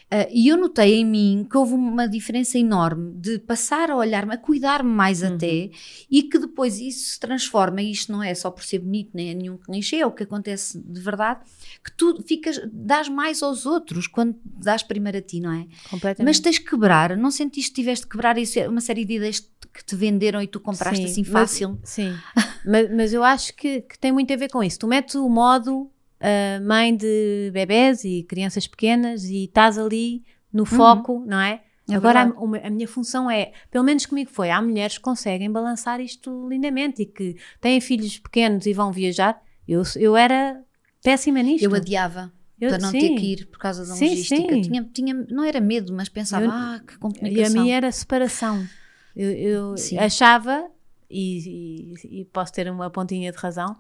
Ah, 0.09 0.29
e 0.31 0.47
eu 0.49 0.57
notei 0.57 0.95
em 0.95 1.05
mim 1.05 1.47
que 1.51 1.57
houve 1.57 1.75
uma 1.75 2.07
diferença 2.09 2.57
enorme 2.57 3.13
de 3.19 3.41
passar 3.41 3.91
a 3.91 3.97
olhar-me, 3.97 4.35
a 4.35 4.39
cuidar-me 4.39 4.89
mais 4.89 5.21
Uhum. 5.23 5.35
até, 5.35 5.69
e 6.09 6.23
que 6.23 6.39
depois 6.39 6.79
isso 6.79 7.11
se 7.15 7.19
transforma, 7.21 7.83
e 7.83 7.91
isto 7.91 8.13
não 8.13 8.23
é 8.23 8.33
só 8.35 8.49
por 8.51 8.63
ser 8.63 8.79
bonito, 8.79 9.11
nem 9.15 9.31
é 9.31 9.35
nenhum 9.35 9.57
clichê, 9.57 9.97
é 9.97 10.07
o 10.07 10.13
que 10.13 10.23
acontece 10.23 10.79
de 10.81 11.01
verdade, 11.01 11.41
que 11.85 11.91
tu 11.97 12.23
ficas, 12.23 12.61
dás 12.73 13.09
mais 13.09 13.43
aos 13.43 13.67
outros 13.67 14.07
quando 14.07 14.37
dás 14.45 14.83
primeiro 14.83 15.19
a 15.19 15.23
ti, 15.23 15.41
não 15.41 15.51
é? 15.53 15.67
Completamente. 15.91 16.25
Mas 16.31 16.39
tens 16.39 16.59
que 16.61 16.71
quebrar, 16.71 17.17
não 17.17 17.31
sentiste 17.33 17.71
que 17.71 17.81
tiveste 17.81 18.07
que 18.07 18.13
quebrar 18.13 18.39
isso, 18.39 18.59
é 18.61 18.69
uma 18.69 18.81
série 18.81 19.05
de 19.05 19.15
ideias 19.15 19.41
que 19.75 19.85
te 19.85 19.97
venderam 19.97 20.41
e 20.41 20.47
tu 20.47 20.61
compraste 20.61 20.99
Sim, 21.05 21.05
assim 21.11 21.23
mas- 21.23 21.33
fácil? 21.33 21.79
Sim, 21.83 22.15
mas, 22.65 22.91
mas 22.95 23.13
eu 23.13 23.25
acho 23.25 23.55
que, 23.57 23.81
que 23.83 23.99
tem 23.99 24.13
muito 24.13 24.33
a 24.33 24.37
ver 24.37 24.51
com 24.51 24.63
isso. 24.63 24.79
Tu 24.79 24.87
metes 24.87 25.17
o 25.17 25.29
modo 25.29 25.91
ah, 26.21 26.61
mãe 26.63 26.97
de 26.97 27.51
bebés 27.53 28.05
e 28.05 28.23
crianças 28.25 28.67
pequenas 28.67 29.25
e 29.25 29.45
estás 29.45 29.79
ali 29.79 30.25
no 30.53 30.65
foco, 30.65 31.23
não 31.27 31.39
é? 31.41 31.63
Uhum. 31.89 31.95
É 31.95 31.97
Agora, 31.97 32.21
a, 32.23 32.67
a 32.67 32.71
minha 32.71 32.89
função 32.89 33.31
é, 33.31 33.53
pelo 33.71 33.85
menos 33.85 34.07
comigo 34.07 34.31
foi, 34.31 34.51
há 34.51 34.61
mulheres 34.61 34.97
que 34.99 35.03
conseguem 35.05 35.51
balançar 35.51 36.01
isto 36.01 36.49
lindamente 36.49 37.03
e 37.03 37.07
que 37.07 37.37
têm 37.61 37.81
filhos 37.81 38.19
pequenos 38.19 38.67
e 38.67 38.73
vão 38.73 38.91
viajar. 38.91 39.41
Eu, 39.69 39.83
eu 39.97 40.17
era 40.17 40.61
péssima 41.03 41.43
nisto. 41.43 41.63
Eu 41.65 41.75
adiava. 41.75 42.33
Eu- 42.61 42.71
para 42.71 42.79
não 42.79 42.91
sim. 42.91 42.99
ter 43.01 43.11
que 43.21 43.33
ir 43.33 43.47
por 43.47 43.59
causa 43.59 43.85
da 43.87 43.95
Sim, 43.95 44.09
logística. 44.09 44.53
sim. 44.55 44.61
Tinha, 44.63 44.83
tinha, 44.93 45.15
não 45.31 45.45
era 45.45 45.61
medo, 45.61 45.93
mas 45.93 46.09
pensava, 46.09 46.45
Eu- 46.47 46.51
ah, 46.51 46.81
que 46.85 46.95
E 46.95 46.97
a 46.97 46.99
complicação. 46.99 47.63
minha 47.63 47.77
era 47.77 47.93
separação. 47.93 48.67
Eu, 49.15 49.31
eu 49.31 49.75
achava, 50.01 50.69
e, 51.11 51.93
e- 52.03 52.21
e 52.21 52.25
posso 52.25 52.53
ter 52.53 52.69
uma 52.71 52.91
pontinha 52.91 53.31
de 53.31 53.39
razão, 53.39 53.77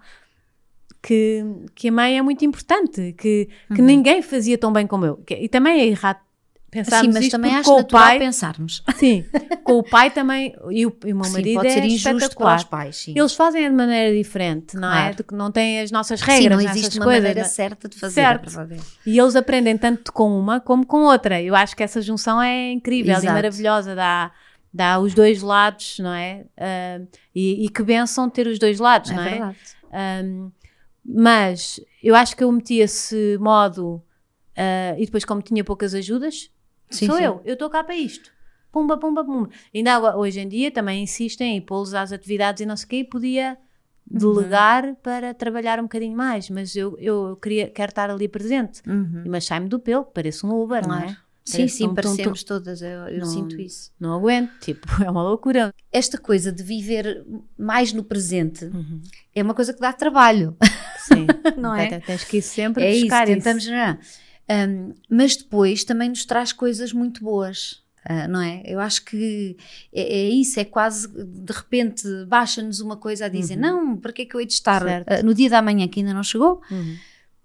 que, 1.03 1.44
que 1.74 1.88
a 1.88 1.92
mãe 1.92 2.18
é 2.18 2.22
muito 2.22 2.44
importante, 2.44 3.14
que, 3.16 3.49
que 3.74 3.80
Uhum. 3.80 3.86
ninguém 3.86 4.22
fazia 4.22 4.57
tão 4.59 4.72
bem 4.72 4.86
como 4.86 5.05
eu. 5.07 5.22
E 5.30 5.49
também 5.49 5.80
é 5.80 5.86
errado 5.86 6.18
pensarmos 6.68 7.07
Sim, 7.07 7.12
mas 7.14 7.22
isto 7.24 7.32
também 7.32 7.55
acho 7.55 7.70
com 7.70 7.80
o 7.80 7.84
pai, 7.86 8.18
pensarmos. 8.18 8.82
sim, 8.97 9.24
com 9.64 9.78
o 9.78 9.82
pai 9.82 10.11
também, 10.11 10.55
e 10.70 10.84
o, 10.84 10.94
e 11.07 11.12
o 11.12 11.16
meu 11.16 11.24
Sim, 11.24 11.32
marido 11.32 11.55
pode 11.55 11.68
é 11.68 11.70
ser 11.70 11.84
injusto 11.84 12.36
para 12.36 12.57
os 12.57 12.64
pais, 12.64 12.97
sim. 12.97 13.14
Eles 13.16 13.34
fazem 13.34 13.62
de 13.70 13.74
maneira 13.74 14.14
diferente, 14.14 14.76
não 14.76 14.88
é? 14.88 14.92
Claro. 15.01 15.16
De 15.16 15.22
que 15.24 15.34
não 15.34 15.51
têm 15.51 15.80
as 15.80 15.90
nossas 15.90 16.20
sim, 16.20 16.26
regras, 16.26 16.59
não 16.59 16.64
essas 16.64 16.76
existe 16.76 16.99
uma 16.99 17.05
coisas. 17.05 17.22
maneira 17.22 17.40
não 17.40 17.47
é? 17.47 17.51
certa 17.51 17.88
de 17.88 17.97
fazer. 17.97 18.14
Certo. 18.14 18.61
é. 18.61 18.76
E 19.07 19.18
eles 19.18 19.36
aprendem 19.36 19.78
tanto 19.78 20.12
com 20.12 20.38
uma 20.38 20.61
como 20.61 20.84
com 20.84 21.03
outra. 21.05 21.40
Eu 21.40 21.55
acho 21.55 21.74
que 21.74 21.82
essa 21.82 22.03
junção 22.03 22.42
é 22.42 22.72
incrível 22.72 23.14
e 23.14 23.16
Exato. 23.16 23.32
maravilhosa. 23.32 23.94
Dá, 23.94 24.30
dá 24.74 24.99
os 24.99 25.14
dois 25.14 25.40
lados, 25.40 25.99
não 26.01 26.12
é? 26.12 26.44
Ah, 26.59 27.01
e, 27.34 27.64
e 27.64 27.68
que 27.70 27.82
benção 27.82 28.28
ter 28.28 28.47
os 28.49 28.59
dois 28.59 28.78
lados, 28.78 29.11
É 29.12 29.14
não 29.14 29.22
é? 29.22 29.30
verdade. 29.30 29.57
Um, 30.26 30.51
mas 31.09 31.81
eu 32.03 32.15
acho 32.15 32.37
que 32.37 32.43
eu 32.43 32.51
meti 32.51 32.77
esse 32.77 33.37
modo 33.39 34.03
ah, 34.57 34.95
e 34.99 35.05
depois, 35.05 35.25
como 35.25 35.43
tinha 35.43 35.63
poucas 35.63 35.95
ajudas, 35.95 36.51
Sim, 36.91 37.07
sou 37.07 37.17
sim. 37.17 37.25
eu, 37.25 37.41
eu 37.45 37.55
estou 37.55 37.69
cá 37.69 37.83
para 37.85 37.97
isto. 37.97 38.31
Pumba, 38.73 38.97
pumba, 38.99 39.25
pumba. 39.25 39.49
Ainda 39.75 39.95
agora, 39.95 40.17
hoje 40.17 40.41
em 40.41 40.49
dia 40.49 40.71
também 40.71 41.03
insistem 41.03 41.57
em 41.57 41.61
pô-los 41.61 41.95
às 41.95 42.13
atividades 42.13 42.61
e 42.63 42.67
não 42.67 42.77
sei 42.77 42.85
o 42.87 42.89
quê, 42.89 42.97
e 42.99 43.05
podia 43.05 43.59
delegar 44.09 44.95
para 45.03 45.35
trabalhar 45.35 45.79
um 45.81 45.85
bocadinho 45.85 46.17
mais, 46.17 46.49
mas 46.49 46.77
eu, 46.77 46.97
eu 46.99 47.37
queria, 47.43 47.69
quero 47.71 47.91
estar 47.91 48.09
ali 48.11 48.29
presente. 48.29 48.83
Uhum. 48.87 49.25
Mas 49.27 49.45
sai-me 49.45 49.69
do 49.69 49.81
pelo, 49.81 50.05
pareço 50.05 50.47
um 50.47 50.63
Uber, 50.63 50.83
não 50.87 50.97
Claro. 50.97 51.11
é? 51.11 51.17
Sim, 51.49 51.59
Parece 51.59 51.76
sim, 51.76 51.94
parecemos 51.94 52.42
todas, 52.42 52.82
eu, 52.82 52.88
eu 52.88 53.20
Não- 53.20 53.26
sinto 53.26 53.61
isso. 53.61 53.92
Não 54.01 54.12
aguento, 54.14 54.51
tipo, 54.61 54.84
é 55.03 55.09
uma 55.09 55.22
loucura. 55.22 55.72
Esta 55.92 56.18
coisa 56.18 56.51
de 56.51 56.62
viver 56.64 57.24
mais 57.57 57.92
no 57.92 58.03
presente 58.03 58.68
é 59.34 59.42
uma 59.44 59.55
coisa 59.55 59.72
que 59.72 59.78
dá 59.80 59.92
trabalho. 59.92 60.57
Sim, 60.99 61.26
Não 61.57 61.72
é? 61.74 62.01
Tens- 62.01 62.24
que 62.24 62.38
ir 62.38 62.42
sempre 62.42 62.82
É 62.82 62.90
isso, 62.90 63.03
buscar 63.03 63.28
isso. 63.28 63.36
tentamos. 63.38 63.66
não. 63.66 63.97
Um, 64.49 64.94
mas 65.09 65.36
depois 65.36 65.84
também 65.84 66.09
nos 66.09 66.24
traz 66.24 66.53
coisas 66.53 66.92
muito 66.92 67.22
boas. 67.22 67.82
ah, 68.05 68.26
não 68.28 68.40
é? 68.40 68.62
Eu 68.64 68.78
acho 68.80 69.05
que 69.05 69.57
é, 69.92 70.03
é 70.03 70.28
isso, 70.28 70.59
é 70.61 70.64
quase 70.64 71.09
de 71.09 71.53
repente 71.53 72.07
baixa-nos 72.26 72.80
uma 72.80 72.97
coisa 72.97 73.26
a 73.26 73.28
dizer: 73.28 73.57
não, 73.57 73.97
para 73.97 74.12
que 74.12 74.22
é 74.22 74.24
que 74.24 74.34
eu 74.36 74.40
hei 74.40 74.47
de 74.47 74.53
estar 74.53 74.84
ah, 74.86 75.22
no 75.24 75.32
dia 75.34 75.49
da 75.51 75.62
manhã 75.62 75.86
que 75.88 76.01
ainda 76.01 76.12
não 76.14 76.22
chegou? 76.24 76.61
Uhum. 76.70 76.97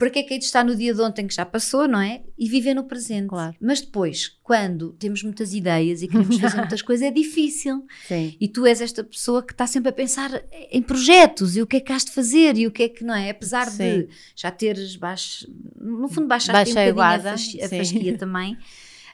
Para 0.01 0.09
que 0.09 0.17
é 0.17 0.23
que 0.23 0.39
de 0.39 0.45
estar 0.45 0.65
no 0.65 0.75
dia 0.75 0.95
de 0.95 0.99
ontem 0.99 1.27
que 1.27 1.35
já 1.35 1.45
passou, 1.45 1.87
não 1.87 2.01
é? 2.01 2.23
E 2.35 2.49
viver 2.49 2.73
no 2.73 2.85
presente. 2.85 3.27
Claro. 3.27 3.55
Mas 3.61 3.81
depois, 3.81 4.35
quando 4.41 4.93
temos 4.93 5.21
muitas 5.21 5.53
ideias 5.53 6.01
e 6.01 6.07
queremos 6.07 6.39
fazer 6.39 6.57
muitas 6.59 6.81
coisas, 6.81 7.05
é 7.07 7.11
difícil. 7.11 7.85
Sim. 8.07 8.35
E 8.41 8.47
tu 8.47 8.65
és 8.65 8.81
esta 8.81 9.03
pessoa 9.03 9.43
que 9.45 9.53
está 9.53 9.67
sempre 9.67 9.89
a 9.89 9.93
pensar 9.93 10.43
em 10.71 10.81
projetos 10.81 11.55
e 11.55 11.61
o 11.61 11.67
que 11.67 11.77
é 11.77 11.79
que 11.79 11.91
has 11.93 12.03
de 12.03 12.09
fazer 12.11 12.57
e 12.57 12.65
o 12.65 12.71
que 12.71 12.81
é 12.81 12.89
que 12.89 13.03
não 13.03 13.13
é. 13.13 13.29
Apesar 13.29 13.67
Sim. 13.69 13.77
de 13.77 14.09
já 14.35 14.49
teres 14.49 14.95
baixo, 14.95 15.47
no 15.79 16.07
fundo, 16.09 16.25
baixaste 16.27 16.73
Baixei 16.73 16.91
um 16.91 16.95
bocadinho 16.95 17.27
a, 17.27 17.37
fas- 17.37 17.57
a 17.61 17.69
fasquia 17.69 18.17
também, 18.17 18.57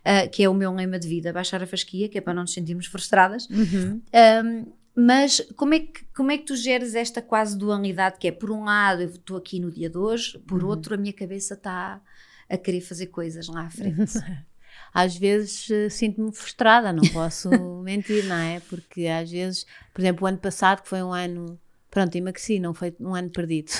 ah, 0.06 0.26
que 0.28 0.42
é 0.42 0.48
o 0.48 0.54
meu 0.54 0.74
lema 0.74 0.98
de 0.98 1.06
vida, 1.06 1.34
baixar 1.34 1.62
a 1.62 1.68
fasquia, 1.68 2.08
que 2.08 2.18
é 2.18 2.22
para 2.22 2.34
não 2.34 2.44
nos 2.44 2.54
sentirmos 2.54 2.86
frustradas. 2.86 3.46
Uhum. 3.50 4.02
Um, 4.46 4.66
mas 5.00 5.40
como 5.56 5.76
é, 5.76 5.80
que, 5.82 6.04
como 6.16 6.32
é 6.32 6.38
que 6.40 6.46
tu 6.46 6.56
geres 6.56 6.96
esta 6.96 7.22
quase 7.22 7.56
dualidade 7.56 8.18
que 8.20 8.28
é, 8.28 8.32
por 8.32 8.50
um 8.50 8.64
lado, 8.64 9.04
eu 9.04 9.10
estou 9.10 9.38
aqui 9.38 9.60
no 9.60 9.70
dia 9.72 9.90
de 9.92 9.98
hoje, 9.98 10.40
por 10.40 10.64
Uhum. 10.64 10.70
outro, 10.70 10.96
a 10.96 10.98
minha 10.98 11.14
cabeça 11.14 11.54
está 11.54 12.02
a 12.50 12.58
querer 12.58 12.82
fazer 12.82 13.08
coisas 13.08 13.48
lá 13.48 13.62
à 13.68 13.70
frente. 13.70 14.14
Às 14.94 15.16
vezes 15.16 15.70
eh, 15.70 15.90
sinto-me 15.90 16.32
frustrada, 16.34 16.92
não 16.92 17.04
posso 17.10 17.50
mentir, 17.84 18.24
não 18.26 18.36
é? 18.38 18.60
Porque 18.62 19.06
às 19.06 19.30
vezes, 19.30 19.66
por 19.94 20.02
exemplo, 20.02 20.24
o 20.26 20.28
ano 20.28 20.38
passado, 20.38 20.82
que 20.82 20.88
foi 20.90 21.04
um 21.04 21.14
ano. 21.14 21.60
Pronto, 21.92 22.16
emagreci, 22.16 22.60
não 22.60 22.74
foi 22.74 22.96
um 23.00 23.14
ano 23.14 23.30
perdido. 23.30 23.72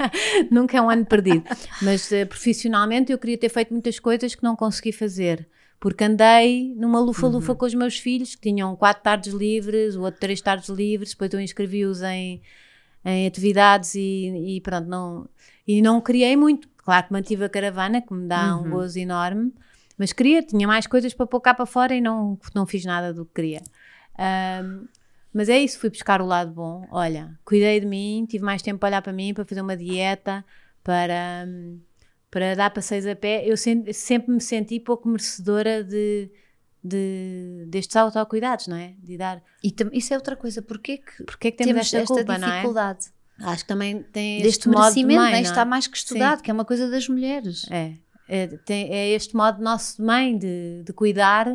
Nunca 0.50 0.76
é 0.76 0.80
um 0.82 0.90
ano 0.90 1.04
perdido. 1.06 1.44
Mas 1.82 2.10
eh, 2.12 2.24
profissionalmente 2.24 3.12
eu 3.12 3.18
queria 3.18 3.38
ter 3.38 3.48
feito 3.48 3.72
muitas 3.72 3.98
coisas 3.98 4.34
que 4.34 4.42
não 4.42 4.56
consegui 4.56 4.92
fazer. 4.92 5.48
Porque 5.78 6.04
andei 6.04 6.74
numa 6.76 6.98
lufa-lufa 7.00 7.54
com 7.54 7.66
os 7.66 7.74
meus 7.74 7.98
filhos, 7.98 8.34
que 8.34 8.40
tinham 8.40 8.74
quatro 8.76 9.02
tardes 9.02 9.32
livres, 9.32 9.94
o 9.94 10.02
outro 10.02 10.20
três 10.20 10.40
tardes 10.40 10.68
livres, 10.68 11.10
depois 11.10 11.32
eu 11.32 11.40
inscrevi-os 11.40 12.02
em, 12.02 12.40
em 13.04 13.26
atividades 13.26 13.94
e, 13.94 14.56
e 14.56 14.60
pronto, 14.60 14.88
não, 14.88 15.28
e 15.66 15.82
não 15.82 16.00
criei 16.00 16.36
muito. 16.36 16.68
Claro 16.78 17.06
que 17.06 17.12
mantive 17.12 17.44
a 17.44 17.48
caravana, 17.48 18.00
que 18.00 18.14
me 18.14 18.26
dá 18.26 18.56
um 18.56 18.70
gozo 18.70 18.98
enorme, 18.98 19.52
mas 19.98 20.12
queria, 20.12 20.42
tinha 20.42 20.66
mais 20.66 20.86
coisas 20.86 21.12
para 21.12 21.26
pôr 21.26 21.40
cá 21.40 21.52
para 21.52 21.66
fora 21.66 21.94
e 21.94 22.00
não, 22.00 22.38
não 22.54 22.66
fiz 22.66 22.84
nada 22.84 23.12
do 23.12 23.24
que 23.24 23.34
queria. 23.34 23.62
Ahm, 24.18 24.86
mas 25.32 25.48
é 25.48 25.58
isso, 25.58 25.78
fui 25.78 25.90
buscar 25.90 26.22
o 26.22 26.26
lado 26.26 26.50
bom. 26.52 26.86
Olha, 26.90 27.38
cuidei 27.44 27.78
de 27.80 27.86
mim, 27.86 28.24
tive 28.28 28.44
mais 28.44 28.62
tempo 28.62 28.78
para 28.78 28.88
olhar 28.88 29.02
para 29.02 29.12
mim, 29.12 29.34
para 29.34 29.44
fazer 29.44 29.60
uma 29.60 29.76
dieta, 29.76 30.44
para, 30.82 31.44
hum, 31.46 31.78
para 32.30 32.54
dar 32.54 32.70
passeios 32.70 33.06
a 33.06 33.14
pé. 33.16 33.44
Eu 33.46 33.56
sempre, 33.56 33.92
me 34.32 34.40
senti 34.40 34.78
pouco 34.80 35.08
merecedora 35.08 35.82
de, 35.84 36.30
de, 36.82 37.64
destes 37.68 37.96
autocuidados, 37.96 38.66
não 38.66 38.76
é? 38.76 38.94
De 38.98 39.16
dar. 39.16 39.42
E 39.62 39.74
isso 39.92 40.12
é 40.12 40.16
outra 40.16 40.36
coisa, 40.36 40.62
porquê 40.62 40.98
que 40.98 41.24
Porque 41.24 41.48
é 41.48 41.50
que 41.50 41.56
temos, 41.58 41.70
temos 41.72 41.86
esta, 41.86 41.98
esta 41.98 42.14
culpa, 42.14 42.38
não 42.38 42.48
é? 42.48 42.52
dificuldade? 42.56 43.06
Acho 43.38 43.62
que 43.64 43.68
também 43.68 44.02
tem 44.02 44.40
Deste 44.42 44.60
este 44.60 44.68
modo 44.68 44.76
de 44.94 45.04
merecimento, 45.04 45.20
mãe, 45.20 45.30
né? 45.32 45.36
não 45.36 45.42
Isto 45.42 45.50
é? 45.50 45.52
está 45.52 45.64
mais 45.64 45.86
que 45.86 45.96
estudado, 45.96 46.42
que 46.42 46.50
é 46.50 46.54
uma 46.54 46.64
coisa 46.64 46.90
das 46.90 47.06
mulheres. 47.08 47.66
É, 47.70 47.92
é, 48.28 48.46
tem- 48.46 48.90
é 48.90 49.08
este 49.10 49.36
modo 49.36 49.62
nosso 49.62 49.98
de 49.98 50.02
mãe 50.02 50.36
de, 50.38 50.82
de 50.84 50.92
cuidar 50.94 51.46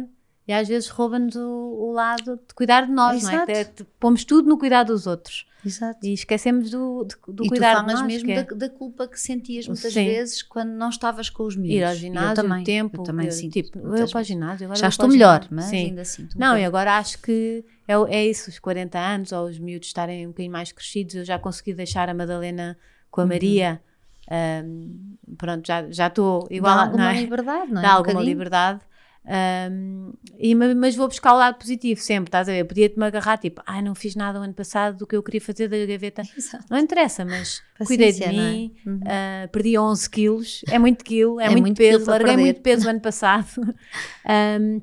e 0.48 0.54
às 0.54 0.68
vezes 0.68 0.90
rouba-nos 0.90 1.36
o, 1.36 1.42
o 1.42 1.92
lado 1.92 2.36
de 2.48 2.54
cuidar 2.54 2.86
de 2.86 2.92
nós, 2.92 3.24
não 3.24 3.30
é? 3.32 3.34
Exato. 3.34 3.52
É, 3.52 3.64
de- 3.64 3.84
pomos 4.00 4.24
tudo 4.24 4.48
no 4.48 4.58
cuidar 4.60 4.84
dos 4.84 5.08
outros 5.08 5.46
Exato. 5.66 5.99
e 6.05 6.14
esquecemos 6.14 6.70
do, 6.72 7.05
de- 7.05 7.16
do 7.34 7.43
e 7.43 7.47
tu 7.47 7.49
cuidar 7.49 7.76
falas 7.78 7.93
nós. 7.99 8.07
mesmo 8.07 8.32
é 8.32 8.43
da, 8.43 8.55
da 8.55 8.70
culpa 8.70 9.07
que 9.07 9.20
sentias 9.20 9.68
muitas 9.68 9.93
Sim. 9.93 10.05
vezes 10.05 10.41
quando 10.43 10.70
não 10.72 10.89
estavas 10.89 11.30
com 11.30 11.43
os 11.43 11.55
miúdos. 11.55 11.76
ir 11.78 11.84
ao 11.84 11.95
ginásio, 11.95 12.30
eu 12.32 12.36
também, 12.36 12.64
tempo, 12.64 12.97
eu 12.99 13.03
também 13.03 13.26
eu, 13.28 13.32
sinto. 13.32 13.53
tipo, 13.53 13.78
eu 13.80 14.07
para 14.07 14.22
o 14.22 14.24
ginásio, 14.24 14.66
agora 14.66 14.80
Já 14.80 14.88
estou 14.88 15.07
melhor, 15.07 15.47
mas 15.51 15.66
Sim. 15.66 15.86
ainda 15.88 16.03
sinto. 16.05 16.36
um 16.36 16.39
Não, 16.39 16.57
e 16.57 16.66
agora 16.66 16.97
acho 16.97 17.20
que 17.22 17.64
é, 17.88 17.93
é 18.16 18.26
isso, 18.28 18.49
os 18.49 18.57
40 18.59 18.97
anos 18.99 19.32
ou 19.32 19.45
os 19.47 19.59
miúdos 19.59 19.88
estarem 19.88 20.26
um 20.26 20.30
bocadinho 20.30 20.51
mais 20.51 20.72
crescidos, 20.72 21.16
eu 21.16 21.26
já 21.26 21.38
consegui 21.38 21.74
deixar 21.74 22.09
a 22.09 22.14
Madalena 22.14 22.78
com 23.09 23.22
a 23.22 23.26
Maria. 23.26 23.82
ahm, 24.30 25.16
pronto, 25.38 25.66
já 25.68 25.89
já 25.91 26.07
estou 26.07 26.47
igual, 26.49 26.76
Dá 26.76 26.82
alguma 26.84 27.03
não 27.03 27.09
é? 27.12 27.20
liberdade, 27.22 27.72
não 27.72 27.80
é? 27.80 27.84
dá 27.84 27.89
Um 27.89 27.97
alguma 27.97 28.14
bocadinho. 28.14 28.32
liberdade. 28.34 28.82
Um, 29.24 30.14
e, 30.40 30.56
mas 30.56 30.96
vou 30.96 31.08
buscar 31.08 31.34
o 31.34 31.38
lado 31.38 31.58
positivo 31.60 32.02
sempre, 32.02 32.30
estás 32.30 32.50
a 32.50 32.52
ver? 32.52 32.66
Podia-te-me 32.66 33.06
agarrar 33.06 33.38
tipo, 33.38 33.62
ai, 33.66 33.82
não 33.82 33.94
fiz 33.94 34.16
nada 34.16 34.40
o 34.40 34.44
ano 34.44 34.54
passado 34.54 34.98
do 34.98 35.06
que 35.06 35.16
eu 35.16 35.22
queria 35.22 35.42
fazer 35.42 35.68
da 35.68 35.86
gaveta. 35.86 36.24
Exato. 36.36 36.66
Não 36.70 36.80
interessa, 36.80 37.24
mas 37.24 37.62
Paciência, 37.78 37.86
cuidei 37.86 38.12
de 38.12 38.24
é? 38.24 38.32
mim, 38.32 38.76
é? 38.86 38.90
uhum. 38.90 38.98
uh, 38.98 39.50
perdi 39.52 39.78
11 39.78 40.10
quilos, 40.10 40.62
é 40.70 40.80
muito 40.80 41.04
quilo, 41.04 41.40
é, 41.40 41.46
é 41.46 41.50
muito, 41.50 41.62
muito, 41.62 41.78
peso, 41.78 42.10
larguei 42.10 42.38
muito 42.38 42.62
peso 42.62 42.88
o 42.88 42.90
ano 42.90 43.02
passado. 43.02 43.48
um, 44.60 44.82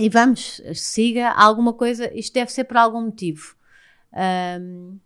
e 0.00 0.08
vamos, 0.08 0.60
siga 0.74 1.30
alguma 1.30 1.72
coisa, 1.72 2.10
isto 2.14 2.32
deve 2.34 2.52
ser 2.52 2.64
por 2.64 2.76
algum 2.76 3.00
motivo. 3.00 3.56
Um, 4.12 4.98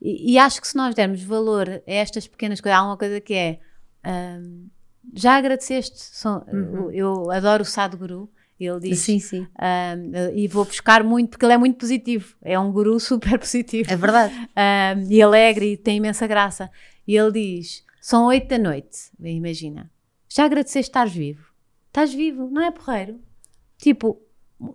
e, 0.00 0.32
e, 0.32 0.38
acho 0.38 0.60
que 0.60 0.66
se 0.66 0.76
nós 0.76 0.96
dermos 0.96 1.22
valor 1.22 1.68
a 1.68 1.82
estas 1.86 2.26
pequenas 2.26 2.60
coisas, 2.60 2.76
há 2.76 2.82
uma 2.82 2.96
coisa 2.96 3.20
que 3.20 3.34
é 3.34 3.60
já 5.14 5.36
agradeceste? 5.36 5.98
São, 5.98 6.44
uhum. 6.52 6.90
Eu 6.90 7.30
adoro 7.30 7.62
o 7.62 7.66
Sadhguru. 7.66 8.30
Ele 8.58 8.78
diz. 8.78 9.00
Sim, 9.00 9.18
sim. 9.18 9.46
Um, 9.60 10.36
e 10.36 10.46
vou 10.46 10.64
buscar 10.64 11.02
muito, 11.02 11.30
porque 11.30 11.44
ele 11.44 11.54
é 11.54 11.58
muito 11.58 11.78
positivo. 11.78 12.36
É 12.40 12.58
um 12.58 12.70
guru 12.70 12.98
super 13.00 13.38
positivo. 13.38 13.90
É 13.90 13.96
verdade. 13.96 14.34
Um, 14.34 15.10
e 15.10 15.20
alegre 15.20 15.72
e 15.72 15.76
tem 15.76 15.96
imensa 15.96 16.26
graça. 16.26 16.70
E 17.06 17.16
ele 17.16 17.32
diz: 17.32 17.84
são 18.00 18.26
oito 18.26 18.48
da 18.48 18.58
noite, 18.58 19.10
imagina. 19.20 19.90
Já 20.28 20.44
agradeceste 20.44 20.90
estar 20.90 21.08
vivo? 21.08 21.46
Estás 21.88 22.12
vivo, 22.14 22.48
não 22.50 22.62
é 22.62 22.70
porreiro? 22.70 23.20
Tipo, 23.78 24.20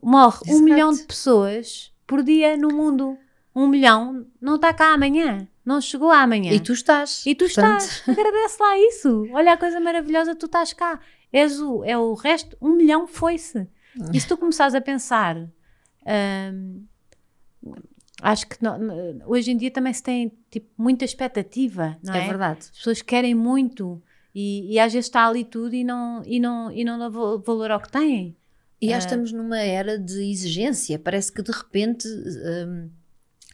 morre 0.04 0.40
Exato. 0.46 0.52
um 0.52 0.64
milhão 0.64 0.94
de 0.94 1.04
pessoas 1.04 1.92
por 2.06 2.24
dia 2.24 2.56
no 2.56 2.70
mundo. 2.70 3.18
Um 3.56 3.68
milhão 3.68 4.26
não 4.40 4.56
está 4.56 4.74
cá 4.74 4.94
amanhã. 4.94 5.48
Não 5.68 5.82
chegou 5.82 6.10
amanhã. 6.10 6.54
E 6.54 6.62
tu 6.62 6.72
estás. 6.72 7.26
E 7.26 7.36
tu 7.36 7.44
portanto... 7.44 7.82
estás. 7.82 8.04
Agradece 8.08 8.58
lá 8.58 8.80
isso. 8.80 9.28
Olha 9.34 9.52
a 9.52 9.58
coisa 9.58 9.82
maravilhosa, 9.82 10.34
tu 10.34 10.46
estás 10.46 10.72
cá. 10.72 10.98
És 11.30 11.60
o, 11.60 11.84
é 11.84 11.98
o 11.98 12.14
resto, 12.14 12.56
um 12.62 12.78
milhão 12.78 13.06
foi-se. 13.06 13.68
E 14.14 14.22
se 14.22 14.26
tu 14.26 14.38
começares 14.38 14.74
a 14.74 14.80
pensar, 14.80 15.36
hum, 16.54 16.86
acho 18.22 18.48
que 18.48 18.64
não, 18.64 18.78
hoje 19.26 19.52
em 19.52 19.58
dia 19.58 19.70
também 19.70 19.92
se 19.92 20.02
tem 20.02 20.32
tipo, 20.50 20.70
muita 20.78 21.04
expectativa, 21.04 21.98
não 22.02 22.14
é? 22.14 22.24
É 22.24 22.28
verdade. 22.28 22.60
As 22.60 22.70
pessoas 22.70 23.02
querem 23.02 23.36
muito 23.36 24.02
e, 24.34 24.74
e 24.74 24.80
às 24.80 24.94
vezes 24.94 25.08
está 25.08 25.28
ali 25.28 25.44
tudo 25.44 25.76
e 25.76 25.84
não, 25.84 26.24
e 26.26 26.40
não, 26.40 26.72
e 26.72 26.86
não 26.86 26.98
dá 26.98 27.10
valor 27.10 27.72
ao 27.72 27.82
que 27.82 27.92
têm. 27.92 28.38
E 28.80 28.88
já 28.88 28.96
uh, 28.96 29.00
estamos 29.00 29.34
numa 29.34 29.60
era 29.60 30.00
de 30.00 30.32
exigência. 30.32 30.98
Parece 30.98 31.30
que 31.30 31.42
de 31.42 31.52
repente. 31.52 32.08
Um, 32.08 32.90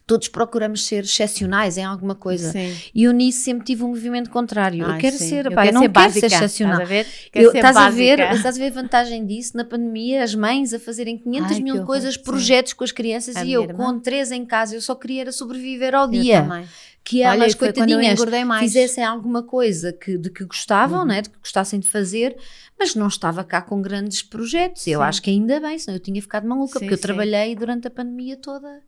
todos 0.06 0.28
procuramos 0.28 0.86
ser 0.86 1.04
excepcionais 1.04 1.78
em 1.78 1.84
alguma 1.84 2.14
coisa. 2.14 2.52
Sim. 2.52 2.76
E 2.94 3.04
eu 3.04 3.12
nisso 3.12 3.40
sempre 3.40 3.64
tive 3.64 3.82
um 3.82 3.88
movimento 3.88 4.30
contrário. 4.30 4.84
Ai, 4.84 4.96
eu 4.96 5.00
quero 5.00 5.16
sim. 5.16 5.28
ser, 5.28 5.46
eu, 5.46 5.52
pá, 5.52 5.62
quero 5.62 5.68
eu 5.68 5.74
não 5.74 5.80
ser 5.82 5.88
quero 5.88 6.04
básica. 6.04 6.28
ser 6.28 6.36
excepcional. 6.36 6.82
Estás 6.82 6.90
a 6.90 6.92
ver? 6.92 7.06
Eu, 7.34 7.50
ser 7.50 7.56
estás, 7.56 7.76
a 7.76 7.90
ver, 7.90 8.18
estás 8.20 8.56
a 8.56 8.58
ver 8.58 8.66
a 8.66 8.82
vantagem 8.82 9.26
disso 9.26 9.56
na 9.56 9.64
pandemia, 9.64 10.22
as 10.22 10.34
mães 10.34 10.74
a 10.74 10.78
fazerem 10.78 11.18
500 11.18 11.52
Ai, 11.52 11.60
mil 11.60 11.84
coisas, 11.84 12.16
projetos 12.16 12.70
sim. 12.70 12.76
com 12.76 12.84
as 12.84 12.92
crianças 12.92 13.36
a 13.36 13.44
e 13.44 13.52
eu 13.52 13.66
com 13.68 13.98
três 13.98 14.30
em 14.30 14.44
casa, 14.44 14.74
eu 14.74 14.80
só 14.80 14.94
queria 14.94 15.30
sobreviver 15.32 15.94
ao 15.94 16.08
dia. 16.08 16.38
Eu 16.38 16.42
também 16.42 16.68
que 17.04 17.22
elas, 17.22 17.52
Olha, 17.52 17.56
coitadinhas, 17.56 18.18
fizessem 18.60 19.04
alguma 19.04 19.42
coisa 19.42 19.92
que, 19.92 20.16
de 20.16 20.30
que 20.30 20.42
gostavam, 20.42 21.00
uhum. 21.00 21.04
né, 21.04 21.20
de 21.20 21.28
que 21.28 21.38
gostassem 21.38 21.78
de 21.78 21.88
fazer, 21.88 22.34
mas 22.78 22.94
não 22.94 23.08
estava 23.08 23.44
cá 23.44 23.60
com 23.60 23.82
grandes 23.82 24.22
projetos. 24.22 24.82
Sim. 24.82 24.92
Eu 24.92 25.02
acho 25.02 25.20
que 25.20 25.28
ainda 25.28 25.60
bem, 25.60 25.78
senão 25.78 25.96
eu 25.96 26.00
tinha 26.00 26.20
ficado 26.22 26.48
maluca, 26.48 26.78
sim, 26.78 26.78
porque 26.78 26.94
eu 26.94 26.98
sim. 26.98 27.02
trabalhei 27.02 27.54
durante 27.54 27.86
a 27.86 27.90
pandemia 27.90 28.38
toda. 28.38 28.80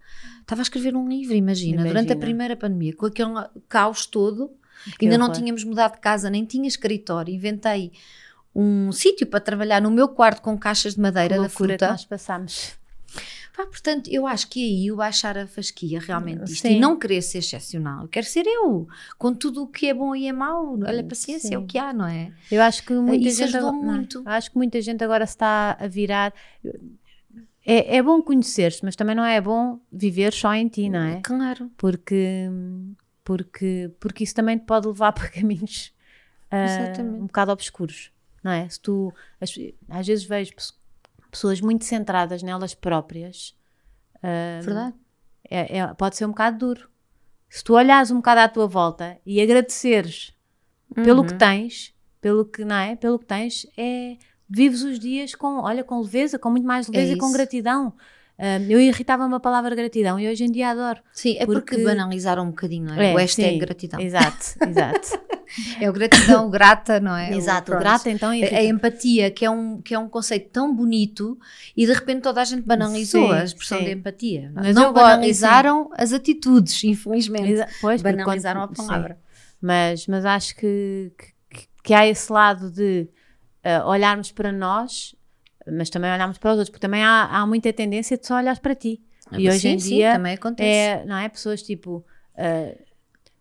Estava 0.47 0.61
a 0.61 0.63
escrever 0.63 0.95
um 0.95 1.09
livro, 1.09 1.35
imagina, 1.35 1.73
imagina. 1.73 1.89
durante 1.89 2.13
a 2.13 2.17
primeira 2.17 2.55
pandemia, 2.57 2.95
com 2.95 3.07
aquele 3.07 3.33
caos 3.69 4.07
todo. 4.07 4.49
Que 4.97 5.07
ainda 5.07 5.17
horror. 5.17 5.29
não 5.29 5.35
tínhamos 5.35 5.65
mudado 5.65 5.95
de 5.95 6.01
casa, 6.01 6.31
nem 6.31 6.45
tinha 6.45 6.69
escritório. 6.69 7.35
Inventei 7.35 7.91
um 8.55 8.93
sítio 8.93 9.27
para 9.27 9.41
trabalhar 9.41 9.83
no 9.83 9.91
meu 9.91 10.07
quarto 10.07 10.41
com 10.41 10.57
caixas 10.57 10.95
de 10.95 11.01
madeira 11.01 11.41
da 11.41 11.49
fruta. 11.49 11.77
Que 11.77 11.93
nós 11.93 12.05
passámos. 12.05 12.75
Pá, 13.57 13.67
portanto, 13.67 14.09
eu 14.09 14.25
acho 14.25 14.49
que 14.49 14.63
aí 14.63 14.93
o 14.93 14.97
baixar 14.97 15.37
a 15.37 15.49
fasquia 15.49 15.99
realmente 15.99 16.45
disto 16.45 16.69
Sim. 16.69 16.77
e 16.77 16.79
não 16.79 16.97
querer 16.97 17.23
ser 17.23 17.39
excepcional, 17.39 18.03
eu 18.03 18.09
quero 18.09 18.27
ser 18.27 18.47
eu, 18.47 18.87
com 19.19 19.35
tudo 19.35 19.63
o 19.63 19.67
que 19.67 19.89
é 19.89 19.95
bom 19.95 20.15
e 20.15 20.29
é 20.29 20.33
mau. 20.33 20.79
Olha, 20.79 21.03
paciência, 21.03 21.49
Sim. 21.49 21.55
é 21.55 21.59
o 21.59 21.67
que 21.67 21.79
há, 21.79 21.93
não 21.93 22.07
é? 22.07 22.31
Eu 22.53 22.63
acho 22.63 22.85
que 22.85 22.93
muita 22.93 23.29
Isso 23.29 23.39
gente 23.39 23.57
agora, 23.57 23.73
muito. 23.73 24.23
acho 24.27 24.51
que 24.51 24.57
muita 24.59 24.81
gente 24.81 25.03
agora 25.03 25.25
está 25.25 25.77
a 25.81 25.89
virar. 25.89 26.33
É, 27.69 27.97
é 27.97 28.03
bom 28.03 28.23
conhecer-se, 28.23 28.85
mas 28.85 28.95
também 28.95 29.17
não 29.17 29.25
é 29.25 29.41
bom 29.41 29.81
viver 29.91 30.33
só 30.33 30.55
em 30.55 30.69
ti, 30.69 30.89
não 30.89 31.01
é? 31.01 31.21
Claro. 31.21 31.69
Porque, 31.77 32.49
porque, 33.25 33.91
porque 33.99 34.23
isso 34.23 34.37
também 34.37 34.57
te 34.57 34.65
pode 34.65 34.87
levar 34.87 35.11
para 35.13 35.29
caminhos 35.29 35.93
uh, 36.53 37.03
um 37.03 37.27
bocado 37.27 37.51
obscuros, 37.51 38.13
não 38.41 38.53
é? 38.53 38.69
Se 38.69 38.81
tu, 38.81 39.13
às 39.41 40.07
vezes 40.07 40.25
vejo 40.25 40.53
pessoas 41.29 41.61
muito 41.61 41.85
centradas 41.85 42.41
nelas 42.41 42.73
próprias. 42.73 43.57
Uh, 44.19 44.63
Verdade. 44.63 44.95
É, 45.51 45.79
é, 45.79 45.95
pode 45.95 46.17
ser 46.17 46.25
um 46.25 46.31
bocado 46.31 46.59
duro. 46.59 46.89
Se 47.49 47.65
tu 47.65 47.75
olhares 47.75 48.13
um 48.13 48.17
bocado 48.17 48.41
à 48.41 48.49
tua 48.49 48.69
volta 48.69 49.19
e 49.27 49.41
agradeceres 49.41 50.33
uhum. 50.97 51.03
pelo 51.03 51.27
que 51.27 51.35
tens, 51.35 51.93
pelo 52.21 52.45
que 52.45 52.65
não 52.65 52.77
é, 52.77 52.95
pelo 52.95 53.19
que 53.19 53.27
tens, 53.27 53.67
é 53.77 54.17
vives 54.49 54.83
os 54.83 54.99
dias 54.99 55.35
com, 55.35 55.61
olha, 55.61 55.83
com 55.85 56.01
leveza, 56.01 56.39
com 56.39 56.51
muito 56.51 56.67
mais 56.67 56.89
leveza 56.89 57.13
é 57.13 57.17
e 57.17 57.19
com 57.19 57.33
gratidão. 57.33 57.93
Um, 58.39 58.71
eu 58.71 58.79
irritava-me 58.79 59.35
a 59.35 59.41
palavra 59.41 59.75
gratidão 59.75 60.21
e 60.21 60.29
hoje 60.29 60.45
em 60.45 60.53
dia 60.53 60.69
adoro. 60.69 61.01
Sim, 61.11 61.37
é 61.39 61.47
porque, 61.47 61.75
porque 61.75 61.85
banalizaram 61.85 62.45
um 62.45 62.51
bocadinho, 62.51 62.85
não 62.85 62.95
é? 62.95 63.13
é 63.13 63.15
o 63.15 63.17
hashtag 63.17 63.55
sim, 63.55 63.59
gratidão. 63.59 63.99
Exato, 63.99 64.57
exato. 64.69 65.19
é 65.81 65.89
o 65.89 65.93
gratidão 65.93 66.51
grata, 66.51 67.01
não 67.01 67.17
é? 67.17 67.33
Exato, 67.35 67.73
o, 67.73 67.79
grata 67.79 68.11
então 68.11 68.31
é 68.31 68.43
A, 68.45 68.59
a 68.59 68.65
empatia, 68.65 69.31
que 69.31 69.43
é, 69.43 69.51
um, 69.51 69.81
que 69.81 69.95
é 69.95 69.99
um 69.99 70.07
conceito 70.07 70.51
tão 70.51 70.75
bonito 70.75 71.39
e 71.75 71.87
de 71.87 71.93
repente 71.95 72.21
toda 72.23 72.43
a 72.43 72.45
gente 72.45 72.63
banalizou 72.63 73.29
sim, 73.29 73.33
a 73.33 73.43
expressão 73.43 73.79
sim. 73.79 73.85
de 73.85 73.93
empatia. 73.93 74.53
Mas 74.55 74.75
não 74.75 74.93
banalizaram 74.93 75.89
as 75.97 76.13
atitudes, 76.13 76.85
infelizmente. 76.85 77.53
Exa 77.53 77.67
pois, 77.81 78.03
banalizaram 78.03 78.61
a 78.61 78.69
palavra. 78.69 79.19
Mas, 79.63 80.07
mas 80.07 80.27
acho 80.27 80.55
que, 80.57 81.11
que, 81.49 81.67
que 81.83 81.95
há 81.95 82.07
esse 82.07 82.31
lado 82.31 82.71
de 82.71 83.09
uh, 83.67 83.87
olharmos 83.87 84.31
para 84.33 84.53
nós 84.53 85.15
mas 85.71 85.91
também 85.91 86.13
olhamos 86.13 86.39
para 86.39 86.53
os 86.53 86.59
outros, 86.59 86.71
porque 86.71 86.81
também 86.81 87.03
há, 87.03 87.25
há 87.25 87.47
muita 87.47 87.73
tendência 87.73 88.17
de 88.17 88.27
só 88.27 88.37
olhar 88.37 88.59
para 88.61 88.75
ti. 88.75 89.03
Ah, 89.31 89.41
e 89.41 89.49
hoje 89.49 89.61
sim, 89.61 89.69
em 89.71 89.77
dia 89.77 90.11
sim, 90.11 90.17
também 90.17 90.35
acontece. 90.35 90.69
É, 90.69 91.05
não 91.05 91.17
é? 91.17 91.29
Pessoas 91.29 91.63
tipo. 91.63 92.05
Uh, 92.35 92.87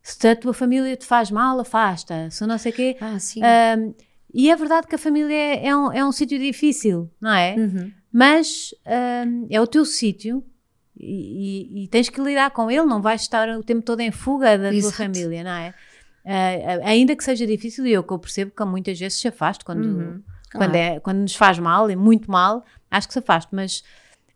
se 0.01 0.27
a 0.27 0.35
tua 0.35 0.53
família 0.53 0.95
te 0.95 1.05
faz 1.05 1.31
mal, 1.31 1.59
afasta. 1.59 2.29
Se 2.31 2.45
não 2.45 2.57
sei 2.57 2.71
o 2.71 2.75
quê. 2.75 2.97
Ah, 2.99 3.19
sim. 3.19 3.41
Uh, 3.41 3.95
e 4.33 4.49
é 4.49 4.55
verdade 4.55 4.87
que 4.87 4.95
a 4.95 4.97
família 4.97 5.35
é, 5.35 5.67
é 5.67 5.75
um, 5.75 5.91
é 5.91 6.05
um 6.05 6.11
sítio 6.11 6.37
difícil, 6.37 7.09
não 7.21 7.33
é? 7.33 7.55
Uhum. 7.55 7.91
Mas 8.11 8.73
uh, 8.85 9.47
é 9.49 9.61
o 9.61 9.67
teu 9.67 9.85
sítio 9.85 10.43
e, 10.97 11.79
e, 11.79 11.83
e, 11.83 11.87
tens 11.87 12.09
que 12.09 12.21
lidar 12.21 12.51
com 12.51 12.69
ele, 12.69 12.85
não 12.85 13.01
vais 13.01 13.21
estar 13.21 13.49
o 13.49 13.63
tempo 13.63 13.81
todo 13.81 13.99
em 13.99 14.11
fuga 14.11 14.57
da 14.57 14.73
Exato. 14.73 14.95
tua 14.95 15.05
família, 15.05 15.43
não 15.43 15.51
é? 15.51 15.73
Uh, 16.25 16.81
ainda 16.83 17.15
que 17.15 17.23
seja 17.23 17.45
difícil, 17.45 17.85
e 17.85 17.93
eu 17.93 18.03
que 18.03 18.11
eu 18.11 18.19
percebo 18.19 18.51
que 18.51 18.65
muitas 18.65 18.99
vezes 18.99 19.19
se 19.19 19.27
afaste 19.27 19.63
quando. 19.63 19.85
Uhum 19.85 20.23
Claro. 20.55 20.71
Quando, 20.71 20.75
é, 20.75 20.99
quando 20.99 21.19
nos 21.19 21.35
faz 21.35 21.59
mal, 21.59 21.89
e 21.91 21.95
muito 21.95 22.31
mal, 22.31 22.63
acho 22.89 23.07
que 23.07 23.13
se 23.13 23.19
afaste. 23.19 23.53
Mas, 23.53 23.83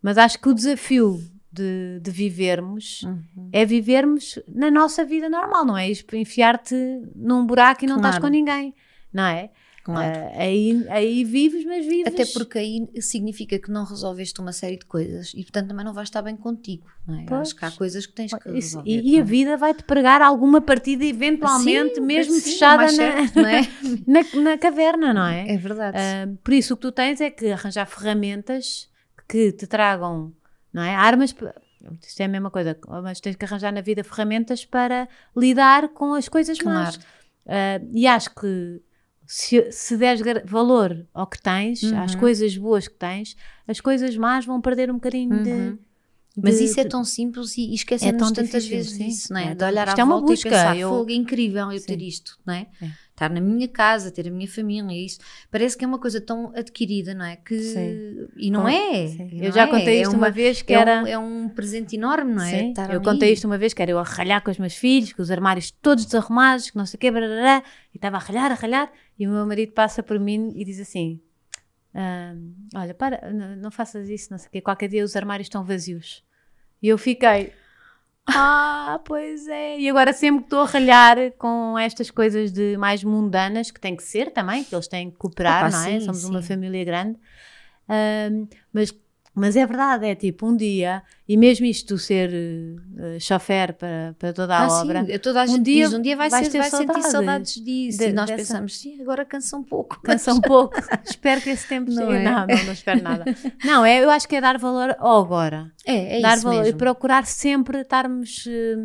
mas 0.01 0.17
acho 0.17 0.39
que 0.39 0.49
o 0.49 0.53
desafio 0.53 1.19
de, 1.51 1.99
de 2.01 2.11
vivermos 2.11 3.03
uhum. 3.03 3.49
é 3.51 3.65
vivermos 3.65 4.39
na 4.47 4.69
nossa 4.69 5.03
vida 5.03 5.29
normal, 5.29 5.65
não 5.65 5.77
é? 5.77 5.89
Enfiar-te 6.13 6.75
num 7.15 7.45
buraco 7.45 7.83
e 7.83 7.87
não 7.87 7.95
claro. 7.95 8.09
estás 8.09 8.21
com 8.21 8.27
ninguém, 8.27 8.73
não 9.11 9.23
é? 9.23 9.49
Claro. 9.83 10.19
Uh, 10.19 10.31
aí, 10.35 10.85
aí 10.89 11.23
vives, 11.23 11.65
mas 11.65 11.85
vives. 11.85 12.07
Até 12.07 12.25
porque 12.25 12.57
aí 12.57 12.89
significa 13.01 13.57
que 13.57 13.71
não 13.71 13.85
resolveste 13.85 14.39
uma 14.39 14.51
série 14.51 14.77
de 14.77 14.85
coisas 14.85 15.31
e, 15.33 15.41
portanto, 15.43 15.69
também 15.69 15.85
não 15.85 15.93
vais 15.93 16.07
estar 16.07 16.21
bem 16.21 16.35
contigo. 16.35 16.85
Não 17.07 17.19
é? 17.19 17.25
Acho 17.41 17.55
que 17.55 17.65
há 17.65 17.71
coisas 17.71 18.05
que 18.05 18.13
tens 18.13 18.31
que 18.31 18.49
Isso, 18.49 18.77
resolver. 18.77 18.89
E, 18.89 19.13
e 19.13 19.17
a 19.17 19.21
é? 19.21 19.23
vida 19.23 19.57
vai-te 19.57 19.83
pregar 19.83 20.21
alguma 20.21 20.61
partida, 20.61 21.05
eventualmente, 21.05 21.95
sim, 21.95 22.01
mesmo 22.01 22.33
sim, 22.33 22.41
fechada 22.41 22.83
na, 22.83 22.89
certo, 22.89 23.39
é? 23.45 23.61
na, 24.05 24.41
na, 24.41 24.57
caverna, 24.57 25.13
não 25.13 25.25
é? 25.25 25.53
É 25.53 25.57
verdade. 25.57 25.97
Uh, 25.97 26.37
por 26.37 26.53
isso, 26.53 26.73
o 26.73 26.77
que 26.77 26.81
tu 26.81 26.91
tens 26.91 27.21
é 27.21 27.29
que 27.29 27.47
arranjar 27.51 27.85
ferramentas 27.85 28.89
que 29.27 29.51
te 29.51 29.65
tragam, 29.65 30.33
não 30.73 30.83
é? 30.83 30.95
Armas. 30.95 31.33
Isto 32.05 32.21
é 32.21 32.25
a 32.25 32.27
mesma 32.27 32.51
coisa, 32.51 32.77
mas 33.01 33.21
tens 33.21 33.35
que 33.35 33.45
arranjar 33.45 33.71
na 33.71 33.81
vida 33.81 34.03
ferramentas 34.03 34.65
para 34.65 35.07
lidar 35.35 35.89
com 35.89 36.13
as 36.13 36.27
coisas 36.27 36.59
claro. 36.59 36.79
más. 36.79 36.95
Uh, 36.95 37.89
e 37.93 38.05
acho 38.05 38.35
que 38.35 38.81
se, 39.31 39.71
se 39.71 39.95
deres 39.95 40.21
valor 40.43 41.05
ao 41.13 41.27
que 41.27 41.39
tens, 41.39 41.83
uhum. 41.83 42.01
às 42.01 42.15
coisas 42.15 42.57
boas 42.57 42.87
que 42.87 42.95
tens, 42.95 43.37
as 43.67 43.79
coisas 43.79 44.17
más 44.17 44.43
vão 44.43 44.59
perder 44.59 44.89
um 44.89 44.95
bocadinho 44.95 45.37
uhum. 45.37 45.43
de. 45.43 45.77
Mas 46.35 46.59
isso 46.59 46.79
é 46.79 46.83
tão 46.83 47.03
simples 47.03 47.55
e 47.55 47.73
esquecemos 47.73 48.31
é 48.31 48.33
tantas 48.33 48.65
vezes 48.65 48.93
sim. 48.93 49.05
disso, 49.05 49.31
não 49.31 49.39
é? 49.39 49.51
é 49.51 49.55
de 49.55 49.63
olhar 49.63 49.87
isto 49.87 49.99
à 49.99 50.01
é 50.01 50.05
volta 50.05 50.25
busca, 50.25 50.47
e 50.47 50.51
pensar, 50.51 50.77
eu... 50.77 50.89
fogo, 50.89 51.11
é 51.11 51.13
incrível 51.13 51.71
eu 51.71 51.79
sim. 51.79 51.85
ter 51.85 52.01
isto, 52.01 52.39
não 52.43 52.53
é? 52.55 52.67
é? 52.81 52.91
Estar 53.19 53.29
na 53.29 53.41
minha 53.41 53.67
casa, 53.67 54.09
ter 54.11 54.29
a 54.29 54.31
minha 54.31 54.47
família, 54.47 54.95
isso 55.05 55.19
parece 55.51 55.77
que 55.77 55.83
é 55.83 55.87
uma 55.87 55.99
coisa 55.99 56.21
tão 56.21 56.53
adquirida, 56.55 57.13
não 57.13 57.25
é? 57.25 57.35
Que... 57.35 57.59
Sim. 57.59 58.27
E 58.37 58.49
não 58.49 58.65
é. 58.65 59.09
Não 59.09 59.43
eu 59.43 59.51
já 59.51 59.67
contei 59.67 59.97
é. 59.97 60.01
isto 60.03 60.11
uma, 60.11 60.27
uma, 60.27 60.31
vez 60.31 60.61
que 60.61 60.73
era... 60.73 61.03
Um, 61.03 61.07
é 61.07 61.17
um 61.17 61.49
presente 61.49 61.97
enorme, 61.97 62.33
não 62.33 62.43
é? 62.43 62.59
Sim. 62.59 62.73
eu 62.89 63.01
contei 63.01 63.33
isto 63.33 63.43
uma 63.43 63.57
vez 63.57 63.73
que 63.73 63.81
era 63.81 63.91
eu 63.91 63.99
a 63.99 64.03
ralhar 64.03 64.41
com 64.41 64.49
os 64.49 64.57
meus 64.57 64.73
filhos, 64.73 65.11
com 65.11 65.21
os 65.21 65.29
armários 65.29 65.69
todos 65.69 66.05
desarrumados, 66.05 66.69
que 66.69 66.77
não 66.77 66.85
sei 66.85 66.95
o 66.95 66.99
quê, 67.01 67.07
e 67.09 67.97
estava 67.97 68.15
a 68.15 68.19
ralhar, 68.19 68.53
a 68.53 68.55
ralhar, 68.55 68.89
e 69.19 69.27
o 69.27 69.31
meu 69.31 69.45
marido 69.45 69.73
passa 69.73 70.01
por 70.01 70.17
mim 70.17 70.53
e 70.55 70.63
diz 70.63 70.79
assim: 70.79 71.19
olha, 72.73 72.93
para, 72.93 73.33
não, 73.33 73.55
não 73.57 73.71
faças 73.71 74.07
isso, 74.07 74.29
não 74.31 74.37
sei 74.37 74.47
o 74.47 74.51
quê. 74.51 74.61
Qualquer 74.61 74.87
dia 74.87 75.03
os 75.03 75.15
armários 75.15 75.47
estão 75.47 75.63
vazios. 75.65 76.23
E 76.81 76.87
eu 76.87 76.97
fiquei, 76.97 77.51
ah, 78.35 78.99
pois 79.05 79.47
é. 79.47 79.79
E 79.79 79.89
agora 79.89 80.13
sempre 80.13 80.39
que 80.41 80.45
estou 80.47 80.61
a 80.61 80.65
ralhar 80.65 81.17
com 81.37 81.77
estas 81.77 82.11
coisas 82.11 82.51
de 82.51 82.77
mais 82.77 83.03
mundanas, 83.03 83.71
que 83.71 83.79
tem 83.79 83.95
que 83.95 84.03
ser 84.03 84.31
também, 84.31 84.63
que 84.63 84.73
eles 84.73 84.87
têm 84.87 85.09
que 85.11 85.17
cooperar, 85.17 85.71
não 85.71 85.83
é? 85.83 85.99
sim, 85.99 86.05
Somos 86.05 86.23
uma 86.23 86.41
sim. 86.41 86.47
família 86.49 86.83
grande. 86.83 87.17
Ahm, 87.87 88.47
mas, 88.71 88.93
mas 89.39 89.55
é 89.55 89.65
verdade, 89.65 90.05
é 90.05 90.13
tipo 90.15 90.45
um 90.47 90.55
dia, 90.55 91.01
e 91.27 91.35
mesmo 91.37 91.65
isto 91.65 91.97
ser 91.97 92.29
uh, 92.31 93.19
chofer 93.19 93.73
para, 93.73 94.15
para 94.19 94.33
toda 94.33 94.55
a 94.55 94.65
Ah, 94.65 94.81
obra, 94.81 95.05
sim, 95.05 95.17
toda 95.19 95.41
a 95.41 95.43
Um 95.45 95.47
gente 95.47 95.63
dia 95.63 95.85
diz, 95.85 95.93
um 95.93 96.01
dia 96.01 96.15
vai, 96.17 96.29
ser, 96.29 96.49
vai 96.57 96.69
sentir 96.69 97.01
saudades 97.03 97.53
disso. 97.55 97.97
de- 97.99 98.09
e 98.09 98.13
nós 98.13 98.29
dessa- 98.29 98.37
pensamos, 98.37 98.77
sim, 98.79 99.01
agora 99.01 99.23
cansa 99.25 99.57
um 99.57 99.63
pouco. 99.63 99.99
cansa 100.01 100.33
um 100.33 100.41
pouco. 100.41 100.75
Espero 101.05 101.41
que 101.41 101.49
esse 101.49 101.67
tempo 101.67 101.89
Não 101.91 102.11
é? 102.11 102.23
Não, 102.23 102.45
não, 102.47 102.63
não 102.65 102.73
espero 102.73 103.01
nada. 103.01 103.25
Não, 103.63 103.85
é, 103.85 104.03
eu 104.03 104.09
acho 104.09 104.27
que 104.27 104.35
é 104.35 104.41
dar 104.41 104.57
valor 104.57 104.95
ao 104.99 105.23
agora. 105.23 105.71
É, 105.85 106.19
é 106.19 106.21
dar 106.21 106.35
isso 106.37 106.43
valor 106.45 106.61
e 106.61 106.63
mesmo. 106.65 106.77
procurar 106.77 107.25
sempre 107.25 107.81
estarmos. 107.81 108.45
eh, 108.47 108.77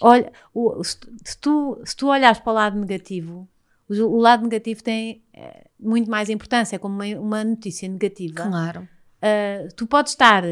olha, 0.00 0.32
o- 0.54 0.82
se, 0.84 0.98
tu- 0.98 1.10
se 1.24 1.38
tu, 1.38 1.82
se 1.84 1.96
tu 1.96 2.08
olhares 2.08 2.38
para 2.40 2.50
o 2.52 2.54
lado 2.54 2.78
negativo, 2.78 3.48
o, 3.88 3.94
o 3.94 4.16
lado 4.18 4.42
negativo 4.42 4.82
tem 4.82 5.22
eh, 5.34 5.64
muito 5.78 6.10
mais 6.10 6.28
importância, 6.28 6.76
é 6.76 6.78
como 6.78 6.94
uma, 6.94 7.04
uma 7.20 7.44
notícia 7.44 7.88
negativa. 7.88 8.42
Claro. 8.48 8.88
Uh, 9.22 9.68
tu 9.74 9.86
podes 9.86 10.12
estar, 10.12 10.44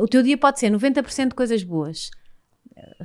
o 0.00 0.08
teu 0.08 0.22
dia 0.22 0.38
pode 0.38 0.58
ser 0.58 0.70
90% 0.70 1.28
de 1.28 1.34
coisas 1.34 1.62
boas, 1.62 2.10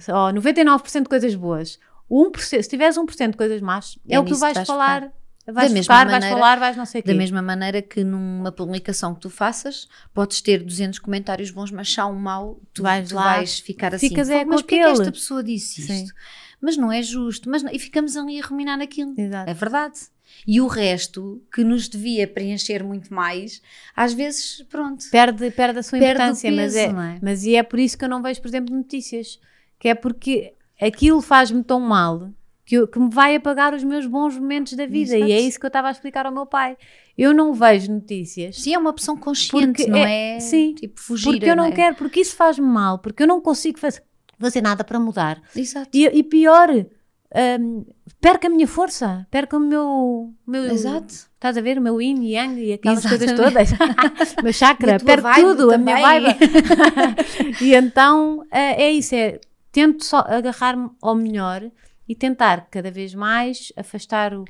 ou 0.07 0.33
99% 0.33 1.03
de 1.03 1.09
coisas 1.09 1.35
boas. 1.35 1.79
O 2.09 2.23
1%, 2.31 2.61
se 2.63 2.69
tiveres 2.69 2.97
1% 2.97 3.31
de 3.31 3.38
coisas 3.38 3.61
más, 3.61 3.99
é, 4.07 4.15
É 4.15 4.19
o 4.19 4.23
que 4.23 4.31
tu 4.31 4.38
vais, 4.38 4.53
vais 4.55 4.67
falar. 4.67 5.11
Vais 5.49 5.69
Da 5.69 5.73
mesma 5.73 5.83
focar, 5.93 6.05
vais 6.07 6.11
maneira- 6.19 6.35
falar, 6.35 6.59
vais 6.59 6.75
não 6.77 6.85
sei 6.85 6.99
o 6.99 7.03
quê. 7.05 7.11
Da 7.13 7.17
mesma 7.17 7.41
maneira 7.41 7.81
que 7.81 8.03
numa 8.03 8.51
publicação 8.51 9.15
que 9.15 9.21
tu 9.21 9.29
faças, 9.29 9.88
podes 10.13 10.41
ter 10.41 10.61
200 10.61 10.99
comentários 10.99 11.51
bons, 11.51 11.71
mas 11.71 11.97
há 11.97 12.05
um 12.05 12.15
mau, 12.15 12.59
tu, 12.73 12.83
Vais 12.83 13.07
tu 13.07 13.15
lá, 13.15 13.35
vais 13.35 13.57
ficar 13.59 13.95
assim. 13.95 14.09
ficas 14.09 14.29
é 14.29 14.39
"Fogo, 14.39 14.49
mas 14.51 14.61
porquê 14.61 14.75
é 14.75 14.77
que 14.79 14.83
aquele?" 14.83 14.99
esta 15.01 15.11
pessoa 15.11 15.41
disse 15.41 15.79
isto? 15.81 15.93
Sim. 15.93 16.07
Mas 16.59 16.75
não 16.75 16.91
é 16.91 17.01
justo. 17.01 17.49
Mas 17.49 17.63
não- 17.63 17.71
E 17.71 17.79
ficamos 17.79 18.17
ali 18.17 18.41
a 18.41 18.45
ruminar 18.45 18.77
naquilo. 18.77 19.13
Exato. 19.17 19.49
É 19.49 19.53
verdade. 19.53 19.99
E 20.47 20.61
o 20.61 20.67
resto, 20.67 21.41
que 21.53 21.63
nos 21.63 21.88
devia 21.88 22.28
preencher 22.28 22.84
muito 22.84 23.13
mais, 23.13 23.61
às 23.95 24.13
vezes, 24.13 24.61
pronto. 24.69 25.03
Perde, 25.11 25.49
perde 25.51 25.80
a 25.80 25.84
sua 25.84 25.99
Perde 25.99 26.21
importância, 26.21 26.51
mas, 26.51 26.73
peso, 26.73 26.78
é, 26.89 26.93
não 26.93 27.01
é? 27.01 27.19
mas 27.21 27.43
e 27.45 27.55
é 27.55 27.63
por 27.63 27.80
isso 27.80 27.97
que 27.97 28.05
eu 28.05 28.09
não 28.09 28.21
vejo, 28.21 28.41
por 28.41 28.47
exemplo, 28.47 28.75
notícias. 28.75 29.39
Que 29.80 29.89
é 29.89 29.95
porque 29.95 30.53
aquilo 30.82 31.21
faz-me 31.21 31.63
tão 31.63 31.80
mal 31.80 32.30
que, 32.65 32.75
eu- 32.75 32.88
que 32.88 32.99
me 32.99 33.09
vai 33.09 33.36
apagar 33.36 33.73
os 33.73 33.84
meus 33.84 34.05
bons 34.05 34.38
momentos 34.38 34.73
da 34.73 34.86
vida. 34.86 35.17
E 35.17 35.21
é 35.21 35.25
Exato. 35.28 35.43
isso 35.49 35.59
que 35.59 35.65
eu 35.65 35.69
estava 35.69 35.88
a 35.88 35.91
explicar 35.91 36.25
ao 36.25 36.32
meu 36.34 36.45
pai. 36.45 36.75
Eu 37.17 37.34
não 37.34 37.53
vejo 37.53 37.91
notícias. 37.91 38.57
Sim, 38.61 38.73
é 38.73 38.78
uma 38.78 38.89
opção 38.89 39.15
consciente, 39.17 39.88
não 39.88 39.97
é- 39.99 40.36
é, 40.38 40.39
sim, 40.39 40.73
tipo 40.73 40.99
fugir. 40.99 41.25
Porque 41.32 41.49
eu 41.49 41.55
não 41.55 41.65
é? 41.65 41.71
quero, 41.71 41.95
porque 41.95 42.19
isso 42.21 42.36
faz-me 42.36 42.65
mal, 42.67 42.99
porque 42.99 43.23
eu 43.23 43.28
não 43.28 43.39
consigo 43.41 43.80
faz- 43.80 44.01
fazer 44.39 44.61
nada 44.61 44.84
para 44.84 44.99
mudar. 44.99 45.41
Exato. 45.55 45.89
E, 45.93 46.05
e 46.05 46.23
pior, 46.23 46.69
hum, 47.59 47.85
perco 48.19 48.47
a 48.47 48.49
minha 48.49 48.67
força, 48.67 49.27
perco 49.29 49.57
o 49.57 49.59
meu. 49.59 50.33
meu 50.45 50.65
Exato. 50.65 51.13
Estás 51.13 51.57
a 51.57 51.61
ver? 51.61 51.77
O 51.77 51.81
meu 51.81 52.01
yin 52.01 52.21
e 52.23 52.33
yang 52.33 52.59
e 52.59 52.73
aquelas 52.73 53.05
coisas 53.05 53.31
todas. 53.33 53.71
o 53.71 53.75
meu 54.43 54.53
chakra, 54.53 54.95
a 54.95 54.97
vibe 54.97 55.41
tudo, 55.41 55.69
a 55.69 55.73
também. 55.73 55.95
minha 55.95 56.01
vibe. 56.01 56.39
e 57.61 57.73
então 57.75 58.43
é, 58.51 58.83
é 58.85 58.91
isso, 58.91 59.13
é 59.15 59.39
tento 59.71 60.03
só 60.03 60.19
agarrar-me 60.27 60.89
ao 61.01 61.15
melhor 61.15 61.69
e 62.09 62.15
tentar 62.15 62.67
cada 62.71 62.89
vez 62.89 63.13
mais 63.13 63.71
afastar 63.77 64.33
o. 64.33 64.45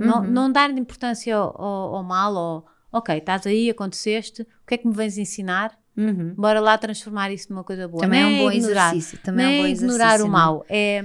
Não, 0.00 0.20
Uhum. 0.22 0.30
não 0.30 0.50
dar 0.52 0.70
importância 0.70 1.36
ao, 1.36 1.60
ao, 1.60 1.94
ao 1.96 2.02
mal, 2.02 2.34
ou 2.34 2.64
ok, 2.92 3.18
estás 3.18 3.46
aí, 3.46 3.68
aconteceste, 3.68 4.42
o 4.42 4.46
que 4.66 4.74
é 4.74 4.78
que 4.78 4.88
me 4.88 4.94
vens 4.94 5.18
ensinar? 5.18 5.78
Uhum. 5.96 6.32
Bora 6.34 6.60
lá 6.60 6.78
transformar 6.78 7.30
isso 7.30 7.52
numa 7.52 7.62
coisa 7.62 7.86
boa. 7.86 8.00
Também 8.00 8.20
é 8.20 8.22
Não 8.24 8.30
um 8.32 8.38
bom 8.38 8.52
ignorar, 8.52 8.90
exercício. 8.94 9.18
Também 9.22 9.44
é 9.44 9.48
um 9.48 9.62
bom 9.62 9.66
é 9.66 9.70
exercício. 9.70 9.86
ignorar 9.86 10.20
o 10.22 10.28
não 10.28 10.64
é? 10.68 11.04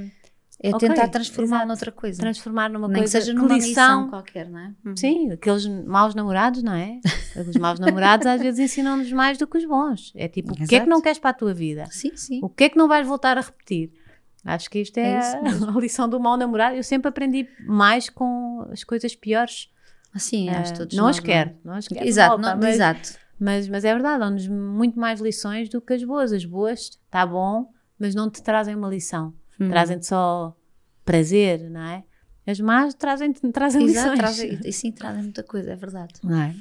É 0.67 0.69
É 0.69 0.75
Ok, 0.75 0.87
tentar 0.89 1.07
transformar 1.09 1.47
exato. 1.57 1.67
noutra 1.67 1.91
coisa. 1.91 2.19
transformar 2.21 2.69
numa 2.69 2.87
Nem 2.87 2.95
que 2.95 2.99
coisa 3.01 3.19
seja 3.19 3.31
que 3.33 3.37
numa 3.37 3.53
lição. 3.55 3.67
lição 3.69 4.09
qualquer, 4.09 4.49
não 4.49 4.59
é? 4.59 4.73
Uhum. 4.85 4.97
Sim, 4.97 5.31
aqueles 5.31 5.65
maus 5.67 6.15
namorados, 6.15 6.63
não 6.63 6.73
é? 6.73 6.99
Os 7.49 7.55
maus 7.57 7.79
namorados 7.79 8.25
às 8.27 8.41
vezes 8.41 8.59
ensinam-nos 8.59 9.11
mais 9.11 9.37
do 9.37 9.45
que 9.47 9.57
os 9.57 9.65
bons. 9.65 10.11
É 10.15 10.27
tipo, 10.27 10.53
o 10.53 10.55
que 10.55 10.63
é 10.63 10.67
que 10.67 10.75
Exato. 10.75 10.89
não 10.89 11.01
queres 11.01 11.19
para 11.19 11.29
a 11.31 11.33
tua 11.33 11.53
vida? 11.53 11.85
Sim, 11.91 12.15
sim. 12.15 12.39
O 12.41 12.49
que 12.49 12.65
é 12.65 12.69
que 12.69 12.77
não 12.77 12.87
vais 12.87 13.05
voltar 13.07 13.37
a 13.37 13.41
repetir? 13.41 13.91
Acho 14.43 14.69
que 14.69 14.79
isto 14.79 14.97
é, 14.97 15.13
É 15.15 15.19
a 15.19 15.39
lição 15.79 16.07
do 16.07 16.19
mau 16.19 16.37
namorado. 16.37 16.75
Eu 16.75 16.83
sempre 16.83 17.09
aprendi 17.09 17.47
mais 17.59 18.09
com 18.09 18.65
as 18.71 18.83
coisas 18.83 19.15
piores. 19.15 19.69
Assim, 20.13 20.49
acho 20.49 20.71
Ah, 20.73 20.77
todos 20.77 20.95
não 20.95 21.07
as 21.07 21.19
quero, 21.19 21.51
não 21.63 21.73
as 21.73 21.87
quero. 21.87 22.05
Exato, 22.07 22.29
volta, 22.37 22.51
não- 22.53 22.61
mas, 22.61 22.75
exato. 22.75 23.09
Mas, 23.39 23.67
mas 23.67 23.83
é 23.83 23.91
verdade, 23.93 24.19
dão-nos 24.19 24.47
muito 24.47 24.97
mais 24.97 25.19
lições 25.19 25.67
do 25.67 25.81
que 25.81 25.93
as 25.93 26.03
boas. 26.03 26.31
As 26.31 26.45
boas, 26.45 26.79
está 26.79 27.25
bom, 27.25 27.69
mas 27.99 28.15
não 28.15 28.29
te 28.29 28.41
trazem 28.41 28.75
uma 28.75 28.87
lição. 28.87 29.33
Hum. 29.59 29.69
Trazem-te 29.69 30.05
só 30.05 30.55
prazer, 31.03 31.69
não 31.69 31.81
é? 31.81 32.03
As 32.47 32.59
más 32.59 32.93
trazem-te 32.93 33.41
trazem 33.51 33.83
Exato, 33.85 34.09
lições. 34.11 34.19
trazem, 34.19 34.59
e 34.63 34.71
sim, 34.73 34.91
trazem 34.91 35.23
muita 35.23 35.43
coisa, 35.43 35.71
é 35.71 35.75
verdade. 35.75 36.13
Não 36.23 36.39
é? 36.41 36.55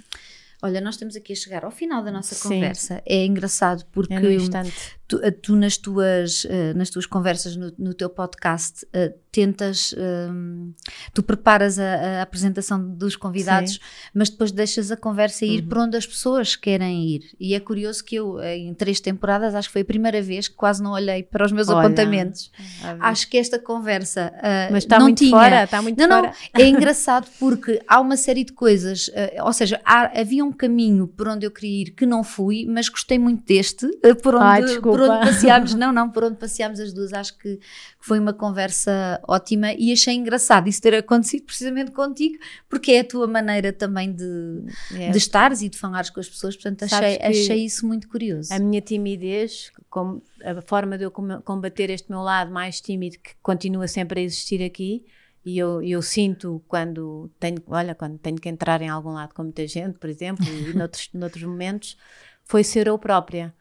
Olha, 0.63 0.81
nós 0.81 0.95
estamos 0.95 1.15
aqui 1.15 1.35
a 1.35 1.37
chegar 1.37 1.65
ao 1.65 1.71
final 1.71 2.03
da 2.03 2.11
nossa 2.11 2.35
Sim. 2.35 2.49
conversa. 2.49 3.03
É 3.05 3.23
engraçado 3.25 3.85
porque 3.93 4.15
É 4.15 4.19
no 4.21 4.31
instante. 4.33 4.73
Tu, 5.07 5.21
eh, 5.23 5.31
tu 5.31 5.55
nas, 5.57 5.77
tuas, 5.77 6.47
eh, 6.49 6.73
nas 6.75 6.91
tuas 6.91 7.07
conversas 7.07 7.57
no, 7.57 7.73
no 7.79 7.95
teu 7.95 8.09
podcast 8.09 8.87
eh, 8.93 9.15
tentas, 9.31 9.93
hum, 9.99 10.73
tu 11.13 11.21
preparas 11.21 11.77
a, 11.79 12.21
a 12.21 12.23
apresentação 12.23 12.81
dos 12.89 13.17
convidados, 13.17 13.81
mas 14.15 14.31
depois 14.31 14.53
deixas 14.53 14.93
a 14.93 14.97
conversa 14.97 15.45
ir 15.45 15.63
Uhum. 15.63 15.69
para 15.69 15.83
onde 15.83 15.97
as 15.97 16.07
pessoas 16.07 16.55
querem 16.55 17.05
ir. 17.09 17.23
E 17.41 17.53
é 17.53 17.59
curioso 17.59 18.05
que 18.05 18.15
eu, 18.15 18.41
em 18.41 18.73
três 18.75 19.01
temporadas, 19.01 19.55
acho 19.57 19.69
que 19.69 19.73
foi 19.73 19.83
a 19.83 19.85
primeira 19.85 20.23
vez 20.23 20.47
que 20.47 20.55
quase 20.55 20.81
não 20.81 20.93
olhei 20.93 21.25
para 21.25 21.45
os 21.45 21.51
meus 21.51 21.69
Olha. 21.69 21.81
apontamentos. 21.81 22.53
Acho 23.01 23.29
que 23.29 23.37
esta 23.37 23.59
conversa 23.59 24.33
ah, 24.41 24.69
Mas 24.71 24.85
está 24.85 24.99
não 24.99 25.07
muito 25.07 25.19
tinha. 25.19 25.31
fora, 25.31 25.65
está 25.65 25.83
muito 25.83 25.99
Não, 25.99 26.07
não, 26.09 26.21
fora. 26.25 26.33
é 26.57 26.63
engraçado 26.69 27.27
porque 27.41 27.83
há 27.89 28.01
uma 28.01 28.17
série 28.17 28.45
de 28.45 28.53
coisas, 28.53 29.11
ou 29.43 29.53
seja, 29.53 29.81
há- 29.85 30.21
havia 30.21 30.45
um 30.45 30.53
caminho 30.53 31.09
por 31.09 31.27
onde 31.27 31.45
eu 31.45 31.51
queria 31.51 31.83
ir 31.83 31.91
que 31.91 32.07
não 32.07 32.23
fui, 32.23 32.67
mas 32.69 32.89
gostei 32.89 33.19
muito 33.19 33.45
deste, 33.45 33.89
por 34.23 34.37
onde, 34.37 34.45
Ai, 34.45 34.81
por 34.99 35.09
onde 35.11 35.27
passeámos, 35.27 35.75
não, 35.75 35.93
não, 35.93 36.11
por 36.11 36.25
onde 36.25 36.37
passeámos 36.37 36.81
as 36.81 36.93
duas, 36.93 37.13
acho 37.13 37.37
que 37.39 37.59
foi 37.99 38.19
uma 38.19 38.33
conversa 38.33 39.21
ótima 39.27 39.73
e 39.75 39.93
achei 39.93 40.15
engraçado 40.15 40.69
isso 40.69 40.81
ter 40.81 40.95
acontecido 40.95 41.45
precisamente 41.45 41.91
contigo, 41.91 42.37
porque 42.69 42.93
é 42.93 43.01
a 43.01 43.05
tua 43.05 43.27
maneira 43.27 43.73
também 43.73 44.13
de, 44.13 44.65
É. 44.95 45.11
de 45.11 45.19
estares 45.19 45.63
e 45.63 45.69
de 45.69 45.77
falares 45.79 46.11
com 46.11 46.21
as 46.21 46.29
pessoas, 46.29 46.55
portanto 46.57 46.85
achei, 46.85 47.19
achei 47.21 47.65
isso 47.65 47.87
muito 47.87 48.09
curioso. 48.09 48.53
A 48.53 48.59
minha 48.59 48.81
timidez, 48.81 49.71
como 49.91 50.23
a 50.45 50.61
forma 50.63 50.97
de 50.99 51.05
eu 51.05 51.11
com- 51.11 51.41
combater 51.43 51.91
este 51.91 52.11
meu 52.11 52.21
lado 52.21 52.51
mais 52.53 52.81
tímido 52.81 53.17
que 53.19 53.33
continua 53.43 53.87
sempre 53.89 54.21
a 54.21 54.23
existir 54.23 54.63
aqui, 54.63 55.05
e 55.47 55.59
eu, 55.59 55.83
eu 55.83 56.01
sinto 56.01 56.63
quando 56.67 57.31
tenho, 57.39 57.63
olha, 57.67 57.95
quando 57.95 58.17
tenho 58.19 58.37
que 58.37 58.49
entrar 58.49 58.81
em 58.81 58.89
algum 58.89 59.13
lado 59.13 59.35
com 59.35 59.43
muita 59.43 59.67
gente, 59.67 59.99
por 59.99 60.09
exemplo, 60.09 60.43
e 60.47 60.73
noutros, 60.77 61.11
noutros 61.13 61.43
momentos, 61.45 61.99
foi 62.45 62.65
ser 62.65 62.87
eu 62.87 62.99
própria. 62.99 63.55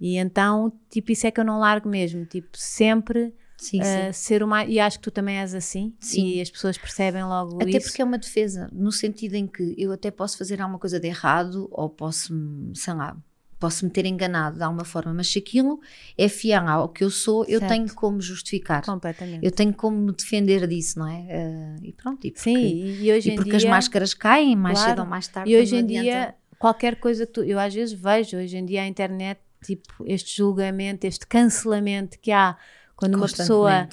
E 0.00 0.16
então, 0.18 0.72
tipo, 0.90 1.10
isso 1.12 1.26
é 1.26 1.30
que 1.30 1.40
eu 1.40 1.44
não 1.44 1.58
largo 1.58 1.88
mesmo, 1.88 2.24
tipo, 2.26 2.50
sempre 2.56 3.32
Sim, 3.56 3.80
eh, 3.80 4.12
sim. 4.12 4.22
ser 4.24 4.44
mais, 4.44 4.68
e 4.70 4.78
acho 4.78 4.98
que 4.98 5.04
tu 5.04 5.10
também 5.10 5.38
és 5.38 5.54
assim, 5.54 5.94
Sim. 5.98 6.26
e 6.26 6.40
as 6.40 6.50
pessoas 6.50 6.76
percebem 6.76 7.24
logo 7.24 7.56
Até 7.62 7.78
isso. 7.78 7.88
porque 7.88 8.02
é 8.02 8.04
uma 8.04 8.18
defesa, 8.18 8.68
no 8.72 8.92
sentido 8.92 9.34
em 9.34 9.46
que 9.46 9.74
eu 9.78 9.92
até 9.92 10.10
posso 10.10 10.36
fazer 10.36 10.60
alguma 10.60 10.78
coisa 10.78 11.00
de 11.00 11.08
errado 11.08 11.66
ou 11.72 11.88
posso, 11.88 12.34
sei 12.74 12.92
lá, 12.92 13.16
posso 13.58 13.86
me 13.86 13.90
ter 13.90 14.04
enganado 14.04 14.58
de 14.58 14.62
alguma 14.62 14.84
forma, 14.84 15.14
mas 15.14 15.28
se 15.32 15.38
aquilo 15.38 15.80
é 16.18 16.28
fiel 16.28 16.68
ao 16.68 16.90
que 16.90 17.02
eu 17.02 17.08
sou, 17.08 17.44
eu 17.46 17.58
Certo. 17.58 17.70
tenho 17.70 17.94
como 17.94 18.20
justificar. 18.20 18.84
Completamente. 18.84 19.42
Eu 19.42 19.50
tenho 19.50 19.72
como 19.72 19.96
me 19.96 20.12
defender 20.12 20.66
disso, 20.66 20.98
não 20.98 21.08
é? 21.08 21.26
Eh, 21.26 21.76
e 21.84 21.92
pronto, 21.94 22.26
e 22.26 22.30
porque, 22.32 22.42
Sim, 22.50 22.98
e, 23.00 23.10
hoje 23.10 23.30
e 23.30 23.34
porque 23.34 23.48
dia... 23.48 23.56
as 23.56 23.64
máscaras 23.64 24.12
caem 24.12 24.54
mais 24.54 24.78
Claro. 24.78 24.90
cedo 24.90 25.00
ou 25.04 25.06
mais 25.08 25.26
tarde. 25.26 25.50
E 25.50 25.56
hoje 25.56 25.74
em 25.74 25.86
dia, 25.86 26.34
qualquer 26.58 26.96
coisa 26.96 27.24
que 27.26 27.32
tu. 27.32 27.42
Eu 27.42 27.58
às 27.58 27.72
vezes 27.74 27.98
vejo, 27.98 28.36
hoje 28.36 28.58
em 28.58 28.66
dia, 28.66 28.82
a 28.82 28.86
internet, 28.86 29.40
tipo, 29.66 30.04
este 30.06 30.36
julgamento, 30.36 31.06
este 31.06 31.26
cancelamento 31.26 32.18
que 32.20 32.30
há 32.32 32.56
quando 32.96 33.14
uma 33.16 33.26
pessoa 33.26 33.88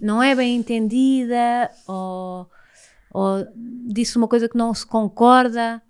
não 0.00 0.22
é 0.22 0.34
bem 0.34 0.56
entendida 0.56 1.70
ou, 1.86 2.50
ou 3.12 3.46
disse 3.86 4.16
uma 4.16 4.26
coisa 4.28 4.48
que 4.48 4.56
não 4.56 4.72
se 4.74 4.86
concorda. 4.86 5.80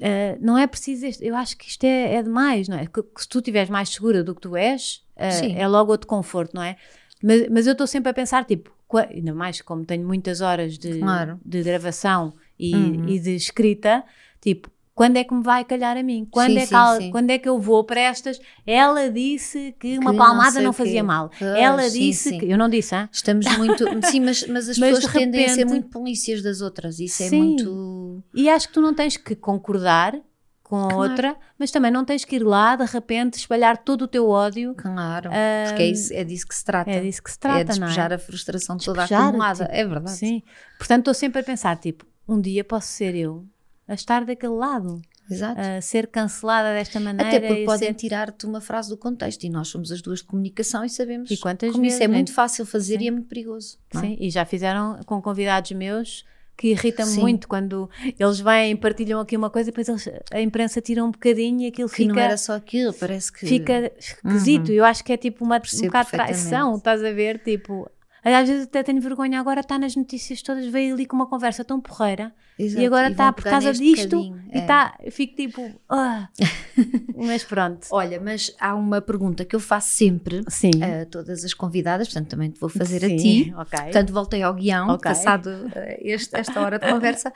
eh, 0.00 0.38
não 0.40 0.56
é 0.56 0.66
preciso. 0.68 1.04
este- 1.06 1.26
eu 1.26 1.34
acho 1.34 1.56
que 1.56 1.66
isto 1.68 1.82
é, 1.84 2.14
é 2.14 2.22
demais, 2.22 2.68
não 2.68 2.78
é? 2.78 2.86
Que, 2.86 3.02
que 3.02 3.20
se 3.22 3.28
tu 3.28 3.38
estiveres 3.38 3.68
mais 3.68 3.88
segura 3.88 4.22
do 4.22 4.32
que 4.34 4.40
tu 4.40 4.56
és, 4.56 5.04
Sim. 5.32 5.56
é 5.56 5.66
logo 5.66 5.90
outro 5.90 6.06
conforto, 6.06 6.54
não 6.54 6.62
é? 6.62 6.76
Mas, 7.20 7.48
mas 7.48 7.66
eu 7.66 7.72
estou 7.72 7.84
sempre 7.86 8.08
a 8.10 8.14
pensar, 8.14 8.44
tipo, 8.44 8.70
ainda 9.10 9.34
mais 9.34 9.60
como 9.60 9.84
tenho 9.84 10.06
muitas 10.06 10.40
horas 10.40 10.78
de, 10.78 11.00
Claro. 11.00 11.40
de 11.44 11.62
gravação 11.64 12.32
e, 12.56 12.74
Uhum. 12.76 13.08
e 13.08 13.18
de 13.18 13.34
escrita, 13.34 14.04
tipo, 14.40 14.70
quando 14.98 15.16
é 15.16 15.24
que 15.24 15.32
me 15.32 15.42
vai 15.42 15.64
calhar 15.64 15.96
a 15.96 16.02
mim? 16.02 16.26
Quando, 16.30 16.48
Sim, 16.50 16.58
é, 16.58 16.66
que 16.66 16.96
sim, 17.02 17.10
quando 17.12 17.30
é 17.30 17.38
que 17.38 17.48
eu 17.48 17.58
vou 17.60 17.84
para 17.84 18.00
estas? 18.00 18.40
Ela 18.66 19.08
disse 19.10 19.74
que 19.78 19.96
uma 19.98 20.10
não 20.12 20.18
palmada 20.18 20.60
não 20.60 20.70
o 20.70 20.74
quê. 20.74 20.78
fazia 20.82 21.04
mal. 21.04 21.30
Pois, 21.38 21.50
Ela 21.56 21.88
disse 21.88 22.36
que. 22.38 22.50
Eu 22.50 22.58
não 22.58 22.68
disse, 22.68 22.94
hã? 22.94 23.08
Estamos 23.12 23.46
muito. 23.56 23.84
Sim, 24.10 24.20
mas, 24.20 24.44
mas 24.48 24.68
as 24.68 24.76
Mas 24.76 24.90
pessoas 24.94 25.12
de 25.12 25.18
tendem 25.18 25.44
a 25.44 25.48
ser 25.48 25.54
repente- 25.58 25.70
muito 25.70 25.88
polícias 25.88 26.42
das 26.42 26.60
outras. 26.60 26.98
Isso 26.98 27.22
é 27.22 27.30
muito. 27.30 28.24
E 28.34 28.48
acho 28.50 28.66
que 28.68 28.74
tu 28.74 28.80
não 28.80 28.92
tens 28.92 29.16
que 29.16 29.34
concordar 29.36 30.18
com 30.62 30.76
a 30.84 30.88
Claro. 30.88 30.96
outra, 31.10 31.36
mas 31.58 31.70
também 31.70 31.90
não 31.90 32.04
tens 32.04 32.26
que 32.26 32.36
ir 32.36 32.42
lá 32.42 32.76
de 32.76 32.84
repente 32.84 33.34
espalhar 33.38 33.78
todo 33.78 34.02
o 34.02 34.08
teu 34.08 34.28
ódio. 34.28 34.74
Claro. 34.76 35.30
Ah, 35.32 35.64
porque 35.68 35.82
é, 35.84 35.86
isso, 35.86 36.12
é 36.12 36.24
disso 36.24 36.46
que 36.46 36.54
se 36.54 36.62
trata. 36.64 36.90
É 36.90 37.00
disso 37.00 37.22
que 37.22 37.30
se 37.30 37.36
É 37.36 37.40
trata, 37.40 37.64
despejar 37.64 38.08
não 38.10 38.12
é? 38.12 38.16
a 38.16 38.18
frustração 38.18 38.76
toda 38.76 38.98
Despejar, 39.00 39.28
acumulada. 39.28 39.64
tipo, 39.64 39.76
é 39.76 39.84
verdade. 39.86 40.10
Sim. 40.18 40.42
Portanto, 40.76 40.98
estou 40.98 41.14
sempre 41.14 41.40
a 41.40 41.44
pensar, 41.44 41.76
tipo, 41.78 42.04
um 42.28 42.38
dia 42.38 42.62
posso 42.64 42.88
ser 42.88 43.14
eu 43.14 43.46
a 43.88 43.94
estar 43.94 44.24
daquele 44.24 44.52
lado, 44.52 45.00
Exato. 45.30 45.60
a 45.60 45.80
ser 45.80 46.06
cancelada 46.08 46.72
desta 46.74 47.00
maneira. 47.00 47.28
Até 47.28 47.40
porque 47.46 47.64
podem 47.64 47.88
ser- 47.88 47.94
tirar-te 47.94 48.46
uma 48.46 48.60
frase 48.60 48.88
do 48.90 48.96
contexto 48.96 49.42
e 49.44 49.48
nós 49.50 49.68
somos 49.68 49.90
as 49.90 50.00
duas 50.02 50.18
de 50.20 50.26
comunicação 50.26 50.84
e 50.84 50.90
sabemos 50.90 51.30
E 51.30 51.36
quantas 51.38 51.72
como 51.72 51.84
isso 51.84 51.96
é 51.96 52.00
vezes, 52.00 52.14
muito 52.14 52.28
né? 52.28 52.34
fácil 52.34 52.64
fazer 52.66 52.98
Sim. 52.98 53.04
e 53.04 53.08
é 53.08 53.10
muito 53.10 53.28
perigoso. 53.28 53.78
é? 53.94 53.98
Sim, 53.98 54.16
e 54.20 54.30
já 54.30 54.44
fizeram 54.44 55.00
com 55.06 55.20
convidados 55.22 55.72
meus 55.72 56.24
que 56.56 56.72
irrita-me 56.72 57.12
muito 57.18 57.46
quando 57.46 57.88
eles 58.18 58.40
vêm 58.40 58.72
e 58.72 58.74
partilham 58.76 59.20
aqui 59.20 59.36
uma 59.36 59.48
coisa 59.48 59.68
e 59.68 59.72
depois 59.72 59.88
eles- 59.88 60.10
a 60.32 60.40
imprensa 60.40 60.80
tira 60.80 61.04
um 61.04 61.10
bocadinho 61.12 61.60
e 61.62 61.66
aquilo 61.68 61.88
Que 61.88 61.94
fica, 61.96 62.12
não 62.14 62.20
era 62.20 62.36
só 62.36 62.54
aquilo, 62.56 62.92
parece 62.94 63.32
que. 63.32 63.46
fica 63.46 63.92
esquisito. 63.96 64.72
Eu 64.72 64.84
acho 64.84 65.04
que 65.04 65.12
é 65.12 65.16
tipo 65.16 65.44
uma, 65.44 65.56
um 65.56 65.60
Percebo 65.60 65.84
bocado 65.86 66.06
de 66.06 66.10
traição, 66.12 66.76
estás 66.76 67.04
a 67.04 67.12
ver? 67.12 67.38
Tipo, 67.44 67.88
às 68.34 68.48
vezes 68.48 68.64
até 68.66 68.82
tenho 68.82 69.00
vergonha 69.00 69.38
agora, 69.40 69.60
está 69.60 69.78
nas 69.78 69.94
notícias 69.94 70.42
todas, 70.42 70.66
veio 70.66 70.94
ali 70.94 71.06
com 71.06 71.14
uma 71.16 71.26
conversa 71.28 71.64
tão 71.64 71.80
porreira 71.80 72.34
Exato, 72.58 72.82
e 72.82 72.86
agora 72.86 73.08
está 73.10 73.32
por 73.32 73.44
causa 73.44 73.72
disto 73.72 74.08
bocadinho, 74.16 74.42
e 74.52 74.58
é. 74.58 74.60
está, 74.60 74.96
eu 75.00 75.12
fico 75.12 75.36
tipo, 75.36 75.80
ah. 75.88 76.28
mas 77.16 77.44
pronto. 77.44 77.86
Olha, 77.92 78.20
mas 78.20 78.54
há 78.58 78.74
uma 78.74 79.00
pergunta 79.00 79.44
que 79.44 79.54
eu 79.54 79.60
faço 79.60 79.90
sempre 79.96 80.42
Sim. 80.48 80.70
a 80.82 81.06
todas 81.06 81.44
as 81.44 81.54
convidadas, 81.54 82.08
portanto 82.08 82.28
também 82.30 82.50
te 82.50 82.58
vou 82.58 82.68
fazer 82.68 83.04
a 83.04 83.08
Sim, 83.08 83.16
ti. 83.16 83.54
ok. 83.56 83.78
Portanto, 83.84 84.12
voltei 84.12 84.42
ao 84.42 84.52
guião, 84.54 84.88
Ok. 84.90 85.02
passado 85.10 85.50
eh, 85.74 86.00
este- 86.02 86.36
esta 86.36 86.60
hora 86.60 86.78
de 86.78 86.86
conversa, 86.90 87.32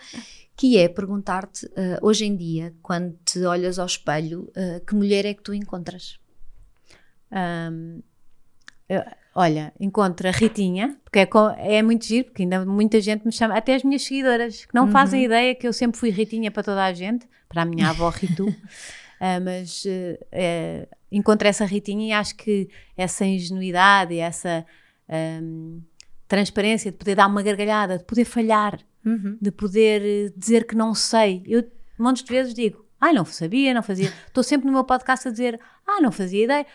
que 0.57 0.77
é 0.77 0.89
perguntar-te, 0.89 1.71
eh, 1.77 1.99
hoje 2.03 2.25
em 2.27 2.37
dia, 2.37 2.75
quando 2.83 3.17
te 3.25 3.43
olhas 3.45 3.79
ao 3.79 3.87
espelho, 3.87 4.51
eh, 4.55 4.81
que 4.87 4.95
mulher 4.95 5.25
é 5.25 5.35
que 5.35 5.43
tu 5.43 5.55
encontras? 5.55 6.19
Ahm, 7.31 8.01
eu- 8.89 9.03
olha, 9.35 9.73
encontro 9.79 10.29
a 10.29 10.31
Ritinha, 10.31 10.97
porque 11.05 11.19
é, 11.19 11.29
é 11.77 11.83
muito 11.83 12.05
giro, 12.05 12.27
porque 12.27 12.43
ainda 12.43 12.65
muita 12.65 13.01
gente 13.01 13.25
me 13.25 13.33
chama, 13.33 13.57
até 13.57 13.75
as 13.75 13.83
minhas 13.83 14.03
seguidoras, 14.03 14.65
que 14.65 14.75
não 14.75 14.91
fazem 14.91 15.25
ideia 15.25 15.55
que 15.55 15.67
eu 15.67 15.73
sempre 15.73 15.99
fui 15.99 16.11
Ritinha 16.11 16.51
para 16.51 16.63
toda 16.63 16.85
a 16.85 16.93
gente, 16.93 17.27
para 17.49 17.63
a 17.63 17.65
minha 17.65 17.89
avó 17.89 18.09
Ritu, 18.09 18.47
Ah, 19.25 19.39
mas 19.39 19.85
eh, 19.87 20.19
eh, 20.33 20.89
encontro 21.13 21.47
essa 21.47 21.65
Ritinha 21.65 22.09
e 22.09 22.13
acho 22.13 22.35
que 22.35 22.69
essa 22.97 23.25
ingenuidade 23.25 24.15
e 24.15 24.19
essa 24.19 24.67
ahm, 25.09 25.79
transparência 26.27 26.91
de 26.91 26.99
poder 26.99 27.15
dar 27.15 27.29
uma 27.29 27.41
gargalhada, 27.41 27.99
de 27.99 28.05
poder 28.05 28.25
falhar, 28.25 28.81
de 29.41 29.53
poder 29.53 30.03
eh, 30.03 30.33
dizer 30.37 30.67
que 30.67 30.75
não 30.75 30.93
sei. 30.93 31.41
Eu 31.47 31.63
montes 31.97 32.25
de 32.25 32.33
vezes 32.33 32.53
digo, 32.53 32.85
ai, 33.01 33.13
não 33.13 33.25
sabia, 33.25 33.73
não 33.73 33.83
fazia. 33.85 34.13
Estou 34.27 34.43
sempre 34.43 34.67
no 34.67 34.73
meu 34.73 34.83
podcast 34.83 35.29
a 35.29 35.31
dizer, 35.31 35.61
ah, 35.87 36.01
não 36.01 36.11
fazia 36.11 36.43
ideia. 36.43 36.67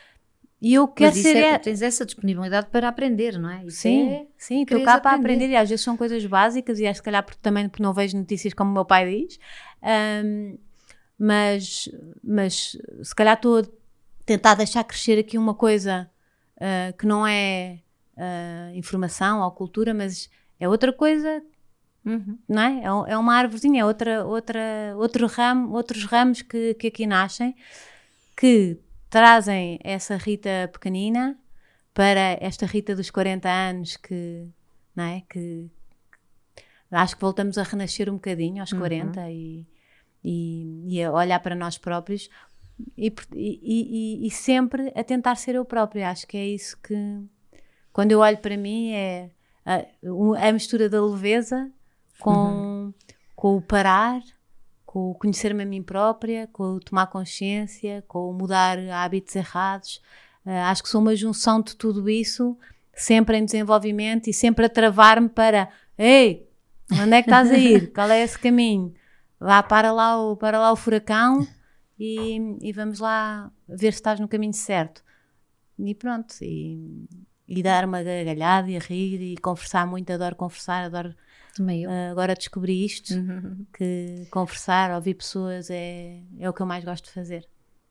E 0.62 0.74
eu 0.74 0.88
quero 0.88 1.16
ser. 1.16 1.36
é- 1.38 1.50
é- 1.52 1.60
tens 1.60 1.82
essa 1.82 2.06
disponibilidade 2.06 2.68
para 2.72 2.88
aprender, 2.88 3.38
não 3.38 3.50
é? 3.50 3.64
Isso 3.66 3.82
Sim, 3.82 4.10
é- 4.12 4.28
sim, 4.38 4.64
estou 4.64 4.84
cá 4.84 5.00
para 5.00 5.16
aprender. 5.16 5.50
e 5.50 5.56
às 5.56 5.70
vezes 5.70 5.84
são 5.86 5.96
coisas 5.96 6.26
básicas 6.26 6.80
e 6.80 6.86
acho 6.88 6.94
que 6.94 6.98
se 6.98 7.04
calhar 7.04 7.24
porque, 7.24 7.40
também 7.42 7.70
porque 7.70 7.84
não 7.84 7.94
vejo 7.94 8.18
notícias 8.18 8.54
como 8.54 8.72
o 8.72 8.74
meu 8.74 8.86
pai 8.86 9.08
diz. 9.22 9.40
Ahm, 9.84 10.58
mas, 11.20 11.90
mas 12.24 12.78
se 13.04 13.16
calhar 13.16 13.36
estou 13.36 13.60
a 13.60 13.64
tentar 14.26 14.56
deixar 14.56 14.84
crescer 14.84 15.20
aqui 15.20 15.38
uma 15.38 15.54
coisa 15.54 16.10
ah, 16.60 16.92
que 16.98 17.06
não 17.06 17.26
é 17.26 17.80
ah, 18.18 18.72
informação 18.74 19.42
ou 19.42 19.52
cultura, 19.52 19.94
mas 19.94 20.30
é 20.60 20.68
outra 20.68 20.92
coisa 20.92 21.42
Uhum. 22.06 22.38
não 22.48 22.62
é? 22.62 22.84
É, 22.84 22.92
um- 22.94 23.08
é 23.08 23.18
uma 23.18 23.36
árvorezinha, 23.36 23.82
é 23.82 23.86
outra, 23.86 24.26
outra, 24.26 24.62
outro 24.96 25.28
ramo, 25.28 25.74
outros 25.76 26.04
ramos 26.06 26.42
que, 26.42 26.74
que 26.76 26.88
aqui 26.88 27.06
nascem 27.06 27.54
que 28.36 28.78
trazem 29.10 29.80
essa 29.84 30.16
Rita 30.18 30.70
pequenina 30.72 31.38
para 31.94 32.38
esta 32.42 32.66
Rita 32.66 32.96
dos 32.96 33.10
40 33.10 33.50
anos 33.50 33.98
que, 33.98 34.48
não 34.96 35.04
é? 35.04 35.24
Que 35.30 35.70
acho 36.92 37.16
que 37.16 37.22
voltamos 37.22 37.58
a 37.58 37.64
renascer 37.64 38.10
um 38.10 38.14
bocadinho 38.16 38.62
aos 38.62 38.72
40 38.80 39.30
e, 39.32 39.66
e, 40.24 40.96
e 40.96 41.04
a 41.04 41.12
olhar 41.12 41.40
para 41.40 41.56
nós 41.56 41.78
próprios 41.78 42.30
e, 42.98 43.12
e- 43.34 44.28
e- 44.28 44.32
sempre 44.32 44.92
a 44.96 45.04
tentar 45.04 45.36
ser 45.36 45.56
eu 45.56 45.66
própria. 45.66 46.10
Acho 46.10 46.28
que 46.28 46.38
é 46.38 46.46
isso 46.46 46.78
que, 46.82 46.96
quando 47.92 48.12
eu 48.12 48.20
olho 48.20 48.38
para 48.38 48.56
mim, 48.56 48.92
é 48.92 49.32
a, 49.66 49.84
a 50.48 50.52
mistura 50.52 50.88
da 50.88 51.04
leveza 51.04 51.72
com, 52.20 52.94
com 53.36 53.58
o 53.58 53.62
parar, 53.62 54.22
com 54.98 55.12
o 55.12 55.14
conhecer-me 55.14 55.62
a 55.62 55.66
mim 55.66 55.84
própria, 55.84 56.48
com 56.52 56.64
o 56.74 56.80
tomar 56.80 57.06
consciência, 57.06 58.04
com 58.08 58.32
o 58.32 58.34
mudar 58.34 58.80
hábitos 58.90 59.36
errados. 59.36 60.02
Ah, 60.44 60.72
acho 60.72 60.82
que 60.82 60.90
sou 60.90 61.00
uma 61.00 61.16
junção 61.16 61.62
de 61.62 61.76
tudo 61.76 62.10
isso, 62.10 62.58
sempre 62.96 63.38
em 63.38 63.46
desenvolvimento 63.46 64.28
e 64.28 64.34
sempre 64.34 64.66
a 64.66 64.70
travar-me 64.70 65.30
para 65.30 65.70
ei, 65.96 66.50
onde 66.94 67.14
é 67.14 67.22
que 67.22 67.30
estás 67.30 67.52
a 67.52 67.58
ir? 67.60 67.92
Qual 67.94 68.10
é 68.10 68.24
esse 68.24 68.40
caminho? 68.40 68.92
Vá, 69.40 69.62
para 69.62 69.92
lá 69.92 70.20
o, 70.20 70.36
para 70.36 70.58
lá 70.58 70.72
o 70.72 70.76
furacão 70.76 71.48
e, 72.00 72.58
e 72.60 72.72
vamos 72.72 72.98
lá 72.98 73.52
ver 73.70 73.94
se 73.94 74.00
estás 74.00 74.20
no 74.20 74.28
caminho 74.28 74.54
certo. 74.54 75.04
E 75.78 75.94
pronto, 75.94 76.34
e, 76.42 77.08
e 77.48 77.62
dar 77.62 77.86
uma 77.86 78.02
gargalhada 78.02 78.72
e 78.72 78.76
a 78.76 78.80
rir 78.80 79.22
e 79.22 79.38
conversar 79.38 79.86
muito, 79.86 80.12
adoro 80.12 80.36
conversar, 80.36 80.86
adoro 80.86 81.14
Também 81.58 81.84
eu. 81.84 81.90
ah, 81.90 82.12
agora 82.12 82.34
descobri 82.36 82.86
isto, 82.86 83.14
Uhum. 83.14 83.66
que 83.76 84.28
conversar, 84.32 84.92
ouvir 84.96 85.16
pessoas 85.16 85.70
é, 85.70 86.20
é 86.40 86.50
o 86.50 86.54
que 86.54 86.62
eu 86.62 86.66
mais 86.66 86.84
gosto 86.86 87.06
de 87.06 87.12
fazer. 87.12 87.46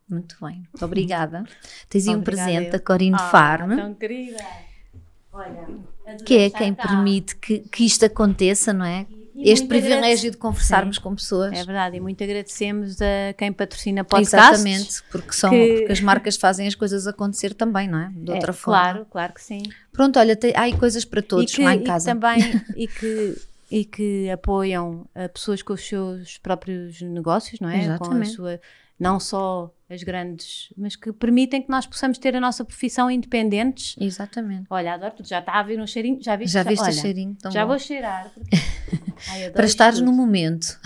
Muito 0.08 0.36
bem. 0.40 0.58
Muito 0.72 0.84
obrigada. 0.84 1.44
Tens 1.90 2.06
aí 2.06 2.14
um 2.14 2.22
presente 2.22 2.66
eu. 2.66 2.72
da 2.72 2.78
Corinne 2.78 3.16
Ah, 3.18 3.28
Farm. 3.30 3.74
tão 3.76 3.94
querida! 3.94 4.36
Olha, 5.32 5.66
que 6.24 6.38
é 6.38 6.50
quem 6.50 6.72
permite 6.72 7.36
que, 7.36 7.58
que 7.60 7.84
isto 7.84 8.04
aconteça, 8.06 8.72
não 8.72 8.84
é? 8.86 9.06
E 9.34 9.50
este 9.50 9.66
privilégio 9.66 10.30
de 10.30 10.38
conversarmos 10.38 10.96
com 10.96 11.14
pessoas. 11.14 11.52
É 11.52 11.62
verdade, 11.62 11.98
e 11.98 12.00
muito 12.00 12.24
agradecemos 12.24 12.96
a 13.02 13.34
quem 13.36 13.52
patrocina 13.52 14.02
podcasts. 14.02 14.32
Exatamente, 14.64 15.02
porque, 15.10 15.32
são, 15.32 15.50
que- 15.50 15.74
porque 15.76 15.92
as 15.92 16.00
marcas 16.00 16.36
fazem 16.36 16.66
as 16.66 16.74
coisas 16.74 17.06
acontecer 17.06 17.52
também, 17.52 17.86
não 17.86 17.98
é? 17.98 18.10
De 18.14 18.30
outra 18.30 18.50
É, 18.52 18.54
forma. 18.54 18.80
Claro, 18.80 19.06
claro 19.10 19.34
que 19.34 19.42
sim. 19.42 19.62
Pronto, 19.92 20.18
olha, 20.18 20.34
tem, 20.36 20.54
há 20.56 20.62
aí 20.62 20.78
coisas 20.78 21.04
para 21.04 21.20
todos 21.20 21.52
e 21.52 21.56
que, 21.56 21.62
lá 21.62 21.74
em 21.74 21.80
e 21.80 21.84
casa. 21.84 22.14
também 22.14 22.38
e 22.74 22.88
que 22.88 23.36
e 23.70 23.84
que 23.84 24.30
apoiam 24.30 25.08
a 25.14 25.28
pessoas 25.28 25.62
com 25.62 25.72
os 25.72 25.86
seus 25.86 26.38
próprios 26.38 27.00
negócios, 27.02 27.60
não 27.60 27.68
é? 27.68 27.74
Com 27.74 27.78
a 27.80 27.84
Exatamente. 27.96 28.30
sua 28.30 28.60
não 28.98 29.20
só 29.20 29.70
as 29.90 30.02
grandes, 30.02 30.72
mas 30.76 30.96
que 30.96 31.12
permitem 31.12 31.60
que 31.60 31.68
nós 31.68 31.86
possamos 31.86 32.16
ter 32.16 32.34
a 32.34 32.40
nossa 32.40 32.64
profissão 32.64 33.10
independentes. 33.10 33.94
Exatamente. 34.00 34.64
Olha, 34.70 34.94
adoro, 34.94 35.12
tu 35.18 35.28
já 35.28 35.38
está 35.40 35.52
a 35.52 35.62
vir 35.62 35.78
um 35.78 35.86
cheirinho, 35.86 36.18
já 36.22 36.34
viste? 36.34 36.54
Já 36.54 36.62
viste 36.62 36.82
Olha, 36.82 36.90
o 36.90 36.94
cheirinho 36.94 37.36
tão 37.40 37.52
Já 37.52 37.62
bom. 37.62 37.68
vou 37.68 37.78
cheirar. 37.78 38.30
porque- 38.32 38.56
Ai, 39.30 39.50
Para 39.50 39.66
estares 39.66 39.98
tudo. 39.98 40.06
no 40.10 40.12
momento. 40.16 40.78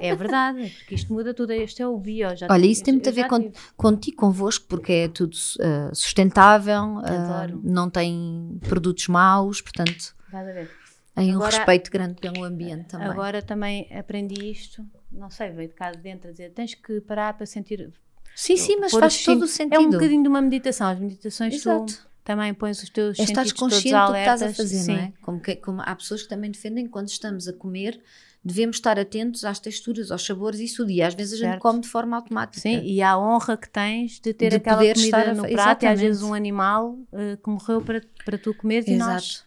É 0.00 0.14
verdade, 0.16 0.68
porque 0.78 0.94
isto 0.96 1.12
muda 1.12 1.32
tudo. 1.32 1.52
Este 1.52 1.80
é 1.80 1.86
o 1.86 1.96
bio. 1.96 2.36
Já 2.36 2.46
Olha, 2.50 2.60
tive- 2.60 2.72
isso 2.72 2.82
tem 2.84 2.94
muito 2.94 3.08
a 3.08 3.12
ver 3.12 3.28
com, 3.28 3.52
contigo, 3.76 4.16
convosco, 4.16 4.66
porque 4.68 4.92
é 4.92 5.08
tudo 5.08 5.36
ah, 5.60 5.90
sustentável, 5.94 6.98
Adoro. 7.04 7.60
não 7.62 7.88
tem 7.88 8.58
produtos 8.68 9.06
maus, 9.08 9.60
portanto, 9.60 10.14
Estás 10.26 10.48
a 10.48 10.52
ver? 10.52 10.70
Tem 11.14 11.36
um 11.36 11.38
respeito 11.40 11.90
grande 11.90 12.14
pelo 12.20 12.42
ambiente 12.44 12.88
também. 12.88 13.06
Agora 13.08 13.40
também 13.42 13.86
aprendi 13.96 14.50
isto, 14.50 14.84
não 15.12 15.30
sei, 15.30 15.50
veio 15.50 15.68
de 15.68 15.74
cá 15.74 15.90
de 15.92 15.98
dentro 15.98 16.28
a 16.28 16.30
dizer: 16.32 16.50
tens 16.50 16.74
que 16.74 17.00
parar 17.00 17.34
para 17.34 17.46
sentir. 17.46 17.92
sim, 18.34 18.56
sim, 18.56 18.76
mas 18.80 18.92
faz 18.92 19.22
todo 19.24 19.42
o 19.42 19.46
sentido. 19.48 19.74
É 19.74 19.78
um 19.78 19.90
bocadinho 19.90 20.22
de 20.22 20.28
uma 20.28 20.40
meditação. 20.42 20.88
As 20.88 20.98
meditações 20.98 21.62
tu 21.62 21.68
Exato. 21.70 22.06
também 22.24 22.52
pões 22.54 22.82
os 22.82 22.88
teus 22.88 23.18
É 23.18 23.22
estás 23.22 23.48
sentidos 23.48 23.52
todos 23.60 23.74
consciente 23.74 24.06
do 24.06 24.12
que 24.12 24.18
estás 24.18 24.42
a 24.42 24.52
fazer, 24.54 24.78
Sim. 24.78 24.92
não 24.92 24.98
é? 24.98 25.12
Como, 25.22 25.40
que- 25.40 25.56
como 25.56 25.80
há 25.82 25.94
pessoas 25.94 26.22
que 26.22 26.28
também 26.28 26.50
defendem 26.50 26.84
que 26.86 26.90
quando 26.90 27.08
estamos 27.08 27.46
a 27.48 27.52
comer 27.52 28.00
devemos 28.46 28.76
estar 28.76 28.98
atentos 28.98 29.42
às 29.42 29.58
texturas, 29.58 30.10
aos 30.10 30.22
sabores 30.26 30.60
e 30.60 30.64
isso 30.64 30.84
dia. 30.84 31.06
Às 31.06 31.14
vezes 31.14 31.32
a 31.34 31.36
gente 31.36 31.48
Certo. 31.52 31.62
come 31.62 31.80
de 31.80 31.88
forma 31.88 32.14
automática. 32.16 32.60
Sim, 32.60 32.82
e 32.82 33.00
a 33.00 33.16
honra 33.16 33.56
que 33.56 33.70
tens 33.70 34.20
de 34.20 34.34
ter 34.34 34.50
De 34.50 34.56
aquela 34.56 34.76
comida 34.82 34.92
estar 35.02 35.34
no 35.34 35.42
prato 35.44 35.50
e 35.50 35.54
às 35.54 35.60
Exatamente. 35.60 36.00
vezes 36.00 36.22
um 36.22 36.34
animal 36.34 36.98
eh, 37.12 37.38
que 37.42 37.48
morreu 37.48 37.80
para, 37.80 38.02
para 38.22 38.36
tu 38.36 38.52
comeres 38.52 38.86
e 38.86 38.96
nós. 38.96 39.44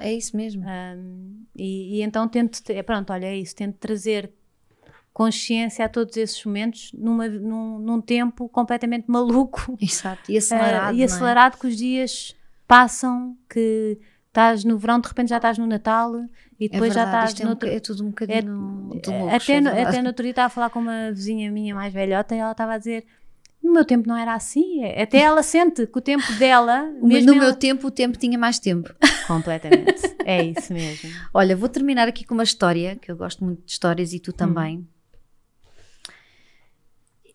É 0.00 0.12
isso 0.12 0.36
mesmo. 0.36 0.64
Um, 0.66 1.44
e, 1.54 1.98
e 1.98 2.02
então 2.02 2.26
tento, 2.28 2.62
te- 2.62 2.82
pronto, 2.82 3.12
olha, 3.12 3.26
é 3.26 3.36
isso, 3.36 3.54
tento 3.54 3.76
trazer 3.78 4.32
consciência 5.12 5.84
a 5.84 5.88
todos 5.88 6.16
esses 6.16 6.44
momentos 6.44 6.92
numa, 6.92 7.28
num, 7.28 7.78
num 7.78 8.00
tempo 8.00 8.48
completamente 8.48 9.04
maluco 9.08 9.76
Exato. 9.80 10.30
E 10.30 10.38
acelerado. 10.38 10.94
uh, 10.94 10.96
e 10.96 11.02
é? 11.02 11.04
acelerado 11.04 11.58
que 11.58 11.66
os 11.66 11.76
dias 11.76 12.36
passam, 12.66 13.36
que, 13.48 13.98
estás 14.30 14.64
no 14.64 14.78
verão, 14.78 15.00
de 15.00 15.08
repente 15.08 15.28
já 15.28 15.36
estás 15.36 15.58
no 15.58 15.66
Natal 15.66 16.14
e 16.58 16.66
É 16.66 16.68
depois 16.68 16.94
já 16.94 17.04
verdade, 17.04 17.26
estás 17.26 17.30
isto 17.30 17.42
é, 17.42 17.68
um, 17.70 17.74
é 17.76 17.80
tudo 17.80 18.04
um 18.04 18.08
bocadinho 18.10 18.42
de 19.02 19.10
loucos, 19.10 19.34
até, 19.34 19.52
é 19.54 19.60
no, 19.60 19.70
até 19.70 20.02
no 20.02 20.08
outro 20.08 20.22
dia 20.22 20.30
estava 20.30 20.46
a 20.46 20.50
falar 20.50 20.70
com 20.70 20.78
uma 20.78 21.10
vizinha 21.10 21.50
minha 21.50 21.74
mais 21.74 21.92
velhota 21.92 22.34
e 22.34 22.38
ela 22.38 22.52
estava 22.52 22.74
a 22.74 22.78
dizer 22.78 23.04
no 23.62 23.72
meu 23.72 23.84
tempo 23.84 24.08
não 24.08 24.16
era 24.16 24.34
assim, 24.34 24.84
até 24.84 25.18
ela 25.18 25.42
sente 25.42 25.86
que 25.86 25.98
o 25.98 26.00
tempo 26.00 26.32
dela, 26.34 26.82
O 27.00 27.06
mesmo 27.06 27.28
no 27.32 27.36
ela- 27.36 27.44
meu 27.46 27.54
tempo, 27.54 27.86
o 27.86 27.90
tempo 27.90 28.18
tinha 28.18 28.38
mais 28.38 28.58
tempo. 28.58 28.92
completamente, 29.26 30.02
é 30.24 30.42
isso 30.50 30.72
mesmo. 30.72 31.10
Olha, 31.32 31.54
vou 31.56 31.68
terminar 31.68 32.08
aqui 32.08 32.24
com 32.24 32.34
uma 32.34 32.42
história, 32.42 32.96
que 32.96 33.10
eu 33.10 33.16
gosto 33.16 33.44
muito 33.44 33.64
de 33.64 33.70
histórias 33.72 34.12
e 34.12 34.16
Hum. 34.16 34.20
tu 34.24 34.32
também. 34.32 34.88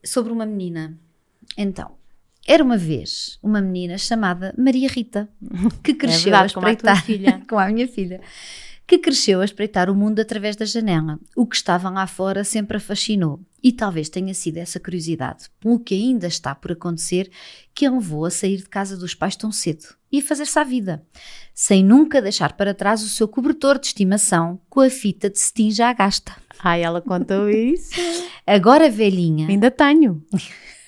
Sobre 0.03 0.31
uma 0.31 0.45
menina. 0.45 0.97
Então, 1.57 1.91
era 2.47 2.63
uma 2.63 2.77
vez 2.77 3.39
uma 3.41 3.61
menina 3.61 3.97
chamada 3.97 4.53
Maria 4.57 4.87
Rita, 4.89 5.27
que 5.83 5.93
cresceu 5.95 6.31
verdade, 6.31 6.41
a 6.41 6.43
a 6.43 6.45
espreitar, 6.47 7.03
filha. 7.03 7.41
como 7.49 7.59
a 7.61 7.67
minha 7.69 7.87
filha, 7.87 8.21
que 8.87 8.99
cresceu 8.99 9.41
a 9.41 9.45
espreitar 9.45 9.89
o 9.89 9.95
mundo 9.95 10.19
através 10.19 10.55
da 10.55 10.65
janela. 10.65 11.19
O 11.35 11.45
que 11.45 11.55
estava 11.55 11.89
lá 11.89 12.05
fora 12.05 12.43
sempre 12.43 12.77
a 12.77 12.79
fascinou. 12.79 13.39
E 13.63 13.71
talvez 13.71 14.09
tenha 14.09 14.33
sido 14.33 14.57
essa 14.57 14.79
curiosidade, 14.79 15.49
pelo 15.59 15.79
que 15.79 15.95
ainda 15.95 16.27
está 16.27 16.53
por 16.53 16.71
acontecer, 16.71 17.31
que 17.73 17.85
a 17.85 17.91
levou 17.91 18.25
a 18.25 18.29
sair 18.29 18.57
de 18.57 18.69
casa 18.69 18.95
dos 18.95 19.15
pais 19.15 19.35
tão 19.35 19.51
cedo 19.51 19.87
e 20.11 20.19
a 20.19 20.21
fazer-se 20.21 20.59
à 20.59 20.63
vida, 20.63 21.03
sem 21.53 21.83
nunca 21.83 22.21
deixar 22.21 22.53
para 22.53 22.75
trás 22.75 23.01
o 23.01 23.09
seu 23.09 23.27
cobertor 23.27 23.79
de 23.79 23.87
estimação 23.87 24.61
com 24.69 24.81
a 24.81 24.89
fita 24.89 25.31
de 25.31 25.39
cetim 25.39 25.71
já 25.71 25.91
gasta. 25.93 26.35
Ai, 26.59 26.83
ela 26.83 27.01
contou 27.01 27.49
isso. 27.49 27.91
Agora 28.45 28.89
velhinha, 28.89 29.47
Ainda 29.47 29.71
tenho. 29.71 30.23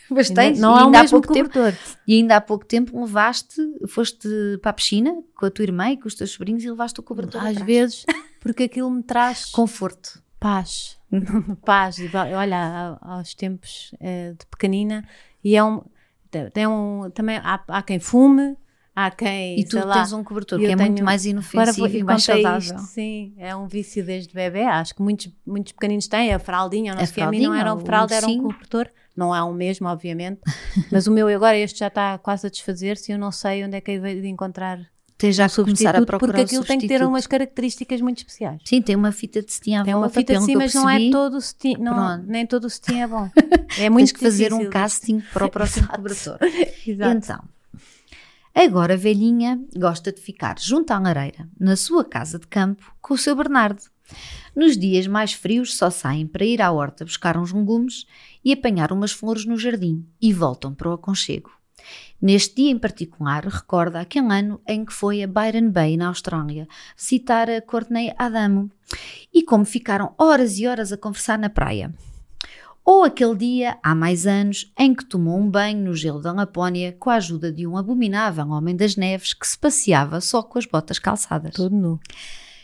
Mas 0.10 0.30
Ainda- 0.30 0.42
tens, 0.42 0.60
não 0.60 0.78
e 0.78 0.82
é 0.82 0.84
o 0.86 0.90
mesmo 0.90 1.10
pouco 1.22 1.34
tempo, 1.34 1.50
cobertor. 1.52 1.80
e 2.08 2.16
ainda 2.16 2.36
há 2.38 2.42
pouco 2.42 2.66
tempo 2.66 3.00
levaste, 3.00 3.62
foste 3.88 4.28
para 4.62 4.72
a 4.72 4.74
piscina 4.74 5.14
com 5.36 5.46
a 5.46 5.52
tua 5.52 5.64
irmã 5.64 5.90
e 5.92 5.98
com 5.98 6.08
os 6.08 6.16
teus 6.16 6.32
sobrinhos 6.32 6.64
e 6.64 6.70
levaste 6.70 7.00
o 7.00 7.04
cobertor 7.04 7.42
Às 7.42 7.48
atrás. 7.52 7.66
vezes, 7.66 8.06
porque 8.40 8.64
aquilo 8.64 8.90
me 8.90 9.04
traz 9.04 9.46
conforto. 9.52 10.22
paz. 10.40 10.98
paz. 11.66 11.98
Olha, 12.36 12.98
aos 13.02 13.34
tempos 13.34 13.92
eh, 14.00 14.34
de 14.38 14.46
pequenina, 14.48 15.08
e 15.44 15.56
é 15.56 15.64
um. 15.64 15.82
Tem 16.54 16.68
um 16.68 17.10
também 17.14 17.38
há, 17.38 17.64
há 17.70 17.82
quem 17.82 18.00
fume, 18.00 18.58
há 18.98 19.12
quem. 19.12 19.60
E 19.60 19.64
tu 19.64 19.78
lá, 19.78 19.94
tens 19.94 20.12
um 20.12 20.24
cobertor 20.24 20.58
que 20.60 20.66
é 20.66 20.76
muito 20.76 20.96
tenho- 20.96 21.06
mais 21.06 21.22
Agora 21.26 21.32
inofensivo 21.32 21.88
e 21.98 22.04
mais 22.04 22.24
saudável. 22.24 22.58
isto, 22.76 22.80
sim, 22.88 23.34
é 23.38 23.56
um 23.56 23.68
vício 23.68 24.04
desde 24.04 24.34
bebê. 24.34 24.64
Acho 24.64 24.96
que 24.96 25.02
muitos, 25.04 25.30
muitos 25.46 25.72
pequeninos 25.74 26.08
têm 26.08 26.34
a 26.34 26.40
fraldinha, 26.40 26.96
não 26.96 27.04
A 27.04 27.06
sei 27.06 27.24
a 27.24 27.30
mim 27.30 27.42
não 27.42 27.54
era 27.54 27.74
um 27.74 27.80
fralda, 27.80 28.16
era 28.16 28.28
um 28.28 28.42
cobertor. 28.42 28.90
Não 29.16 29.34
é 29.36 29.42
o 29.44 29.54
mesmo, 29.54 29.88
obviamente, 29.88 30.42
mas 30.92 31.08
o 31.08 31.12
meu 31.12 31.28
agora, 31.28 31.58
este 31.58 31.80
já 31.80 31.88
está 31.88 32.18
quase 32.18 32.46
a 32.48 32.50
desfazer-se 32.50 33.12
e 33.12 33.16
eu 33.16 33.20
não 33.20 33.32
sei 33.32 33.64
onde 33.66 33.76
é 33.76 33.82
que 33.82 33.92
hei 33.92 34.22
de 34.22 34.28
encontrar 34.28 34.80
Tens 35.18 35.36
já 35.36 35.50
que 35.50 35.56
começar 35.56 35.96
a 35.96 36.06
procurar 36.06 36.34
porque 36.34 36.42
aquilo 36.42 36.64
tem 36.64 36.78
que 36.78 36.88
ter 36.88 37.04
umas 37.04 37.26
características 37.26 38.00
muito 38.02 38.20
especiais. 38.20 38.62
Sim, 38.64 38.84
tem 38.84 38.96
uma 38.96 39.12
fita 39.12 39.42
de 39.42 39.52
cetim 39.52 39.74
à 39.74 39.84
Tem 39.84 39.96
uma 39.96 40.10
fita 40.10 40.38
de 40.38 40.52
eu 40.54 40.60
mas 40.60 40.76
não 40.76 40.88
é 40.88 41.10
todo 41.10 41.38
o 41.38 41.42
cetim, 41.42 41.76
não, 41.80 41.94
Pronto. 41.96 42.26
nem 42.28 42.46
todo 42.46 42.66
o 42.66 42.70
cetim 42.70 43.00
é 43.00 43.08
bom. 43.08 43.28
É 43.80 43.90
muito 43.90 44.10
Tens 44.10 44.12
que 44.12 44.20
fazer 44.20 44.54
um 44.54 44.70
casting 44.70 45.20
para 45.34 45.46
o 45.46 45.50
próximo 45.52 45.88
cobertor. 45.88 46.38
Exato. 46.86 47.18
Então, 47.18 47.44
agora 48.66 48.96
a 48.96 48.98
velhinha 48.98 49.60
gosta 49.76 50.12
de 50.12 50.22
ficar 50.22 50.60
junto 50.60 50.92
à 50.92 51.00
lareira, 51.00 51.48
na 51.60 51.76
sua 51.76 52.04
casa 52.04 52.40
de 52.40 52.48
campo, 52.48 52.92
com 53.02 53.14
o 53.14 53.18
seu 53.18 53.36
Bernardo. 53.36 53.84
Nos 54.56 54.78
dias 54.78 55.06
mais 55.06 55.34
frios 55.34 55.76
só 55.76 55.90
saem 55.90 56.26
para 56.26 56.46
ir 56.46 56.62
à 56.62 56.72
horta 56.72 57.06
buscar 57.06 57.38
uns 57.38 57.52
legumes 57.52 58.06
e 58.44 58.54
apanhar 58.54 58.92
umas 58.92 59.12
flores 59.12 59.46
no 59.46 59.58
jardim 59.58 60.06
e 60.22 60.34
voltam 60.34 60.74
para 60.74 60.90
o 60.90 60.94
aconchego. 60.94 61.52
Neste 62.20 62.56
dia 62.56 62.72
em 62.72 62.80
particular, 62.80 63.46
recorda 63.46 64.00
aquele 64.00 64.34
ano 64.34 64.60
em 64.68 64.84
que 64.84 64.92
foi 64.92 65.22
a 65.22 65.28
Byron 65.28 65.70
Bay, 65.70 65.96
na 65.96 66.08
Austrália, 66.08 66.68
visitar 66.98 67.50
a 67.50 67.62
Courtney 67.62 68.12
Adamo 68.18 68.72
e 69.32 69.44
como 69.44 69.66
ficaram 69.66 70.16
horas 70.18 70.58
e 70.58 70.66
horas 70.66 70.92
a 70.92 70.98
conversar 70.98 71.38
na 71.38 71.50
praia. 71.50 71.94
Ou 72.90 73.04
aquele 73.04 73.36
dia, 73.36 73.78
há 73.84 73.94
mais 73.94 74.26
anos, 74.26 74.72
em 74.80 74.96
que 74.96 75.04
tomou 75.04 75.38
um 75.38 75.52
banho 75.52 75.84
no 75.84 75.94
gelo 75.94 76.22
da 76.22 76.32
Lapónia 76.32 76.96
com 76.98 77.10
a 77.10 77.16
ajuda 77.16 77.52
de 77.52 77.68
um 77.68 77.76
abominável 77.76 78.48
homem 78.48 78.74
das 78.74 78.96
neves 78.96 79.34
que 79.34 79.46
se 79.46 79.58
passeava 79.58 80.22
só 80.22 80.42
com 80.42 80.58
as 80.58 80.66
botas 80.66 80.98
calçadas. 80.98 81.54
Todo 81.54 81.76
nu. 81.76 82.00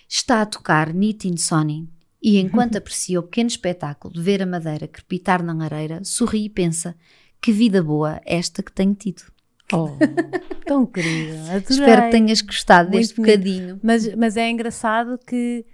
Está 0.08 0.42
a 0.42 0.46
tocar 0.46 0.94
Nitin 0.94 1.36
Sony 1.36 1.90
e, 2.22 2.40
enquanto 2.40 2.78
aprecia 2.80 3.20
o 3.20 3.24
pequeno 3.24 3.50
espetáculo 3.50 4.14
de 4.14 4.22
ver 4.22 4.42
a 4.42 4.46
madeira 4.46 4.88
crepitar 4.88 5.44
na 5.44 5.54
lareira, 5.54 6.00
sorri 6.06 6.46
e 6.46 6.50
pensa: 6.50 6.96
que 7.42 7.52
vida 7.52 7.84
boa 7.84 8.22
esta 8.26 8.64
que 8.64 8.72
tenho 8.72 8.96
tido. 8.96 9.24
Oh, 9.74 9.90
tão 10.66 10.86
querida. 10.86 11.42
Adorei. 11.52 11.64
Espero 11.70 12.02
que 12.04 12.12
tenhas 12.12 12.42
gostado 12.42 12.92
Muito 12.92 13.02
deste 13.02 13.16
bonito. 13.18 13.40
bocadinho. 13.40 13.80
Mas, 13.84 14.16
mas 14.16 14.38
é 14.38 14.50
engraçado 14.50 15.20
que 15.28 15.66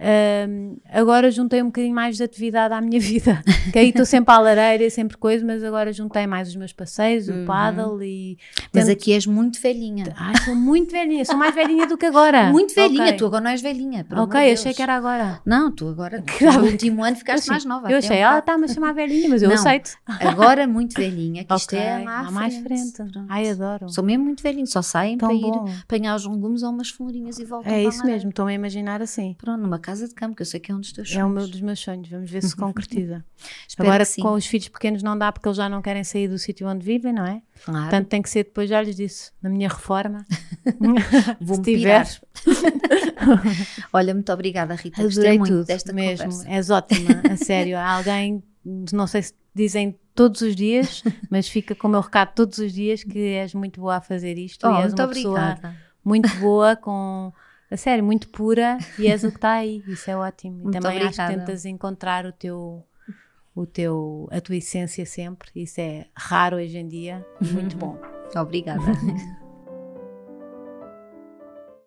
hum, 0.00 0.76
agora 0.92 1.30
juntei 1.30 1.62
um 1.62 1.66
bocadinho 1.66 1.94
mais 1.94 2.16
de 2.16 2.22
atividade 2.22 2.74
à 2.74 2.80
minha 2.80 2.98
vida. 3.00 3.42
Que 3.72 3.78
aí 3.78 3.88
estou 3.88 4.04
sempre 4.06 4.32
à 4.34 4.38
lareira 4.38 4.84
e 4.84 4.90
sempre 4.90 5.16
coisa, 5.16 5.44
mas 5.44 5.62
agora 5.64 5.92
juntei 5.92 6.26
mais 6.26 6.48
os 6.48 6.56
meus 6.56 6.72
passeios, 6.72 7.28
o 7.28 7.44
paddle 7.46 8.02
e. 8.02 8.36
Uhum. 8.38 8.66
Mas 8.74 8.84
tento- 8.86 8.96
aqui 8.96 9.12
és 9.12 9.26
muito 9.26 9.60
velhinha. 9.60 10.04
Ai, 10.16 10.34
sou 10.44 10.54
muito 10.54 10.90
velhinha, 10.92 11.24
sou 11.24 11.36
mais 11.36 11.54
velhinha 11.54 11.86
do 11.86 11.96
que 11.96 12.06
agora. 12.06 12.50
Muito 12.56 12.74
velhinha, 12.74 13.04
Ok. 13.06 13.16
tu 13.18 13.26
agora 13.26 13.42
não 13.44 13.50
és 13.50 13.60
velhinha. 13.60 14.06
Ok, 14.16 14.40
achei 14.40 14.64
Deus. 14.64 14.76
que 14.76 14.82
era 14.82 14.94
agora. 14.96 15.40
Não, 15.44 15.70
tu 15.70 15.88
agora, 15.88 16.22
no 16.40 16.64
último 16.64 17.04
ano 17.04 17.16
ficaste 17.16 17.40
Assim, 17.42 17.50
mais 17.50 17.64
nova. 17.64 17.90
Eu 17.90 17.98
achei, 17.98 18.16
um 18.16 18.20
ela 18.20 18.40
bocado. 18.40 18.40
está-me 18.40 18.64
a 18.64 18.74
chamar 18.74 18.92
velhinha, 18.94 19.28
mas 19.28 19.42
eu 19.42 19.48
Não. 19.48 19.56
aceito. 19.56 19.90
Agora 20.06 20.66
muito 20.66 20.94
velhinha, 20.94 21.44
que 21.44 21.54
isto 21.54 21.74
Ok, 21.74 21.78
é 21.78 21.98
lá 22.04 22.20
à 22.20 22.30
mais 22.30 22.56
frente. 22.56 22.92
frente. 22.96 23.18
Ai, 23.28 23.48
adoro. 23.50 23.88
Sou 23.88 24.02
mesmo 24.04 24.24
muito 24.24 24.42
velhinho, 24.42 24.66
só 24.66 24.80
saem 24.82 25.18
Tão 25.18 25.28
para 25.28 25.38
bom. 25.38 25.68
ir 25.68 25.72
apanhar 25.82 26.14
os 26.16 26.26
legumes 26.26 26.62
ou 26.62 26.70
umas 26.70 26.88
florinhas 26.88 27.38
e 27.38 27.44
voltam 27.44 27.70
É 27.72 27.82
isso 27.82 28.04
mesmo, 28.04 28.30
estou-me 28.30 28.52
a 28.52 28.54
imaginar 28.54 29.02
assim. 29.02 29.34
Pronto, 29.38 29.60
numa 29.60 29.78
casa 29.86 30.08
de 30.08 30.14
campo, 30.14 30.36
que 30.36 30.42
eu 30.42 30.46
sei 30.46 30.58
que 30.60 30.70
é 30.72 30.74
um 30.74 30.80
dos 30.80 30.92
teus 30.92 31.10
É 31.14 31.24
o 31.24 31.28
meu 31.28 31.38
sonhos. 31.40 31.50
dos 31.50 31.60
meus 31.60 31.80
sonhos, 31.80 32.08
vamos 32.08 32.30
ver 32.30 32.42
se 32.42 32.54
concretiza. 32.56 33.24
Agora 33.78 34.04
com 34.20 34.32
os 34.32 34.46
filhos 34.46 34.68
pequenos 34.68 35.02
não 35.02 35.16
dá 35.16 35.30
porque 35.32 35.48
eles 35.48 35.56
já 35.56 35.68
não 35.68 35.80
querem 35.80 36.02
sair 36.04 36.28
do 36.28 36.38
sítio 36.38 36.66
onde 36.68 36.84
vivem, 36.84 37.12
não 37.12 37.24
é? 37.24 37.40
Claro. 37.64 37.82
Portanto, 37.82 38.08
tem 38.08 38.20
que 38.22 38.28
ser 38.30 38.44
depois, 38.44 38.68
já 38.68 38.82
lhes 38.82 38.96
disse, 38.96 39.30
na 39.42 39.48
minha 39.48 39.68
reforma. 39.68 40.26
Vou-me 41.40 41.62
tiver. 41.64 42.06
Olha, 43.92 44.14
muito 44.14 44.32
obrigada, 44.32 44.74
Rita. 44.74 45.02
Adorei 45.02 45.38
muito 45.38 45.52
tudo, 45.52 45.64
desta 45.66 45.92
mesmo. 45.92 46.24
conversa. 46.30 46.48
És 46.50 46.70
ótima, 46.70 47.10
a 47.32 47.36
sério. 47.36 47.76
Há 47.78 47.90
alguém, 47.96 48.42
não 48.92 49.06
sei 49.06 49.22
se 49.22 49.32
dizem 49.54 49.96
todos 50.14 50.40
os 50.40 50.54
dias, 50.56 51.02
mas 51.30 51.48
fica 51.48 51.74
com 51.74 51.88
o 51.88 51.90
meu 51.90 52.00
recado 52.00 52.32
todos 52.34 52.58
os 52.58 52.72
dias 52.72 53.02
que 53.04 53.18
és 53.18 53.54
muito 53.54 53.80
boa 53.80 53.96
a 53.96 54.00
fazer 54.00 54.36
isto 54.38 54.66
Oh, 54.66 54.70
e 54.70 54.76
és 54.76 54.84
muito 54.86 55.00
uma 55.02 55.08
pessoa 55.08 55.38
obrigada. 55.40 55.76
muito 56.04 56.28
boa, 56.38 56.76
com 56.76 57.32
a 57.70 57.76
sério, 57.76 58.04
muito 58.04 58.28
pura 58.28 58.78
e 58.98 59.06
és 59.08 59.24
o 59.24 59.30
que 59.30 59.36
está 59.36 59.52
aí. 59.52 59.82
Isso 59.86 60.10
é 60.10 60.16
ótimo. 60.16 60.58
E 60.58 60.62
Muito 60.64 60.72
também 60.80 60.98
acho 60.98 61.16
que 61.16 61.22
obrigada. 61.22 61.34
tentas 61.46 61.64
encontrar 61.64 62.24
o 62.26 62.32
teu, 62.32 62.84
o 63.54 63.66
teu, 63.66 64.28
a 64.30 64.40
tua 64.40 64.56
essência 64.56 65.04
sempre. 65.06 65.50
Isso 65.54 65.80
é 65.80 66.06
raro 66.14 66.56
hoje 66.56 66.78
em 66.78 66.86
dia 66.88 67.26
muito 67.40 67.76
bom. 67.78 67.98
Obrigada. 68.36 68.82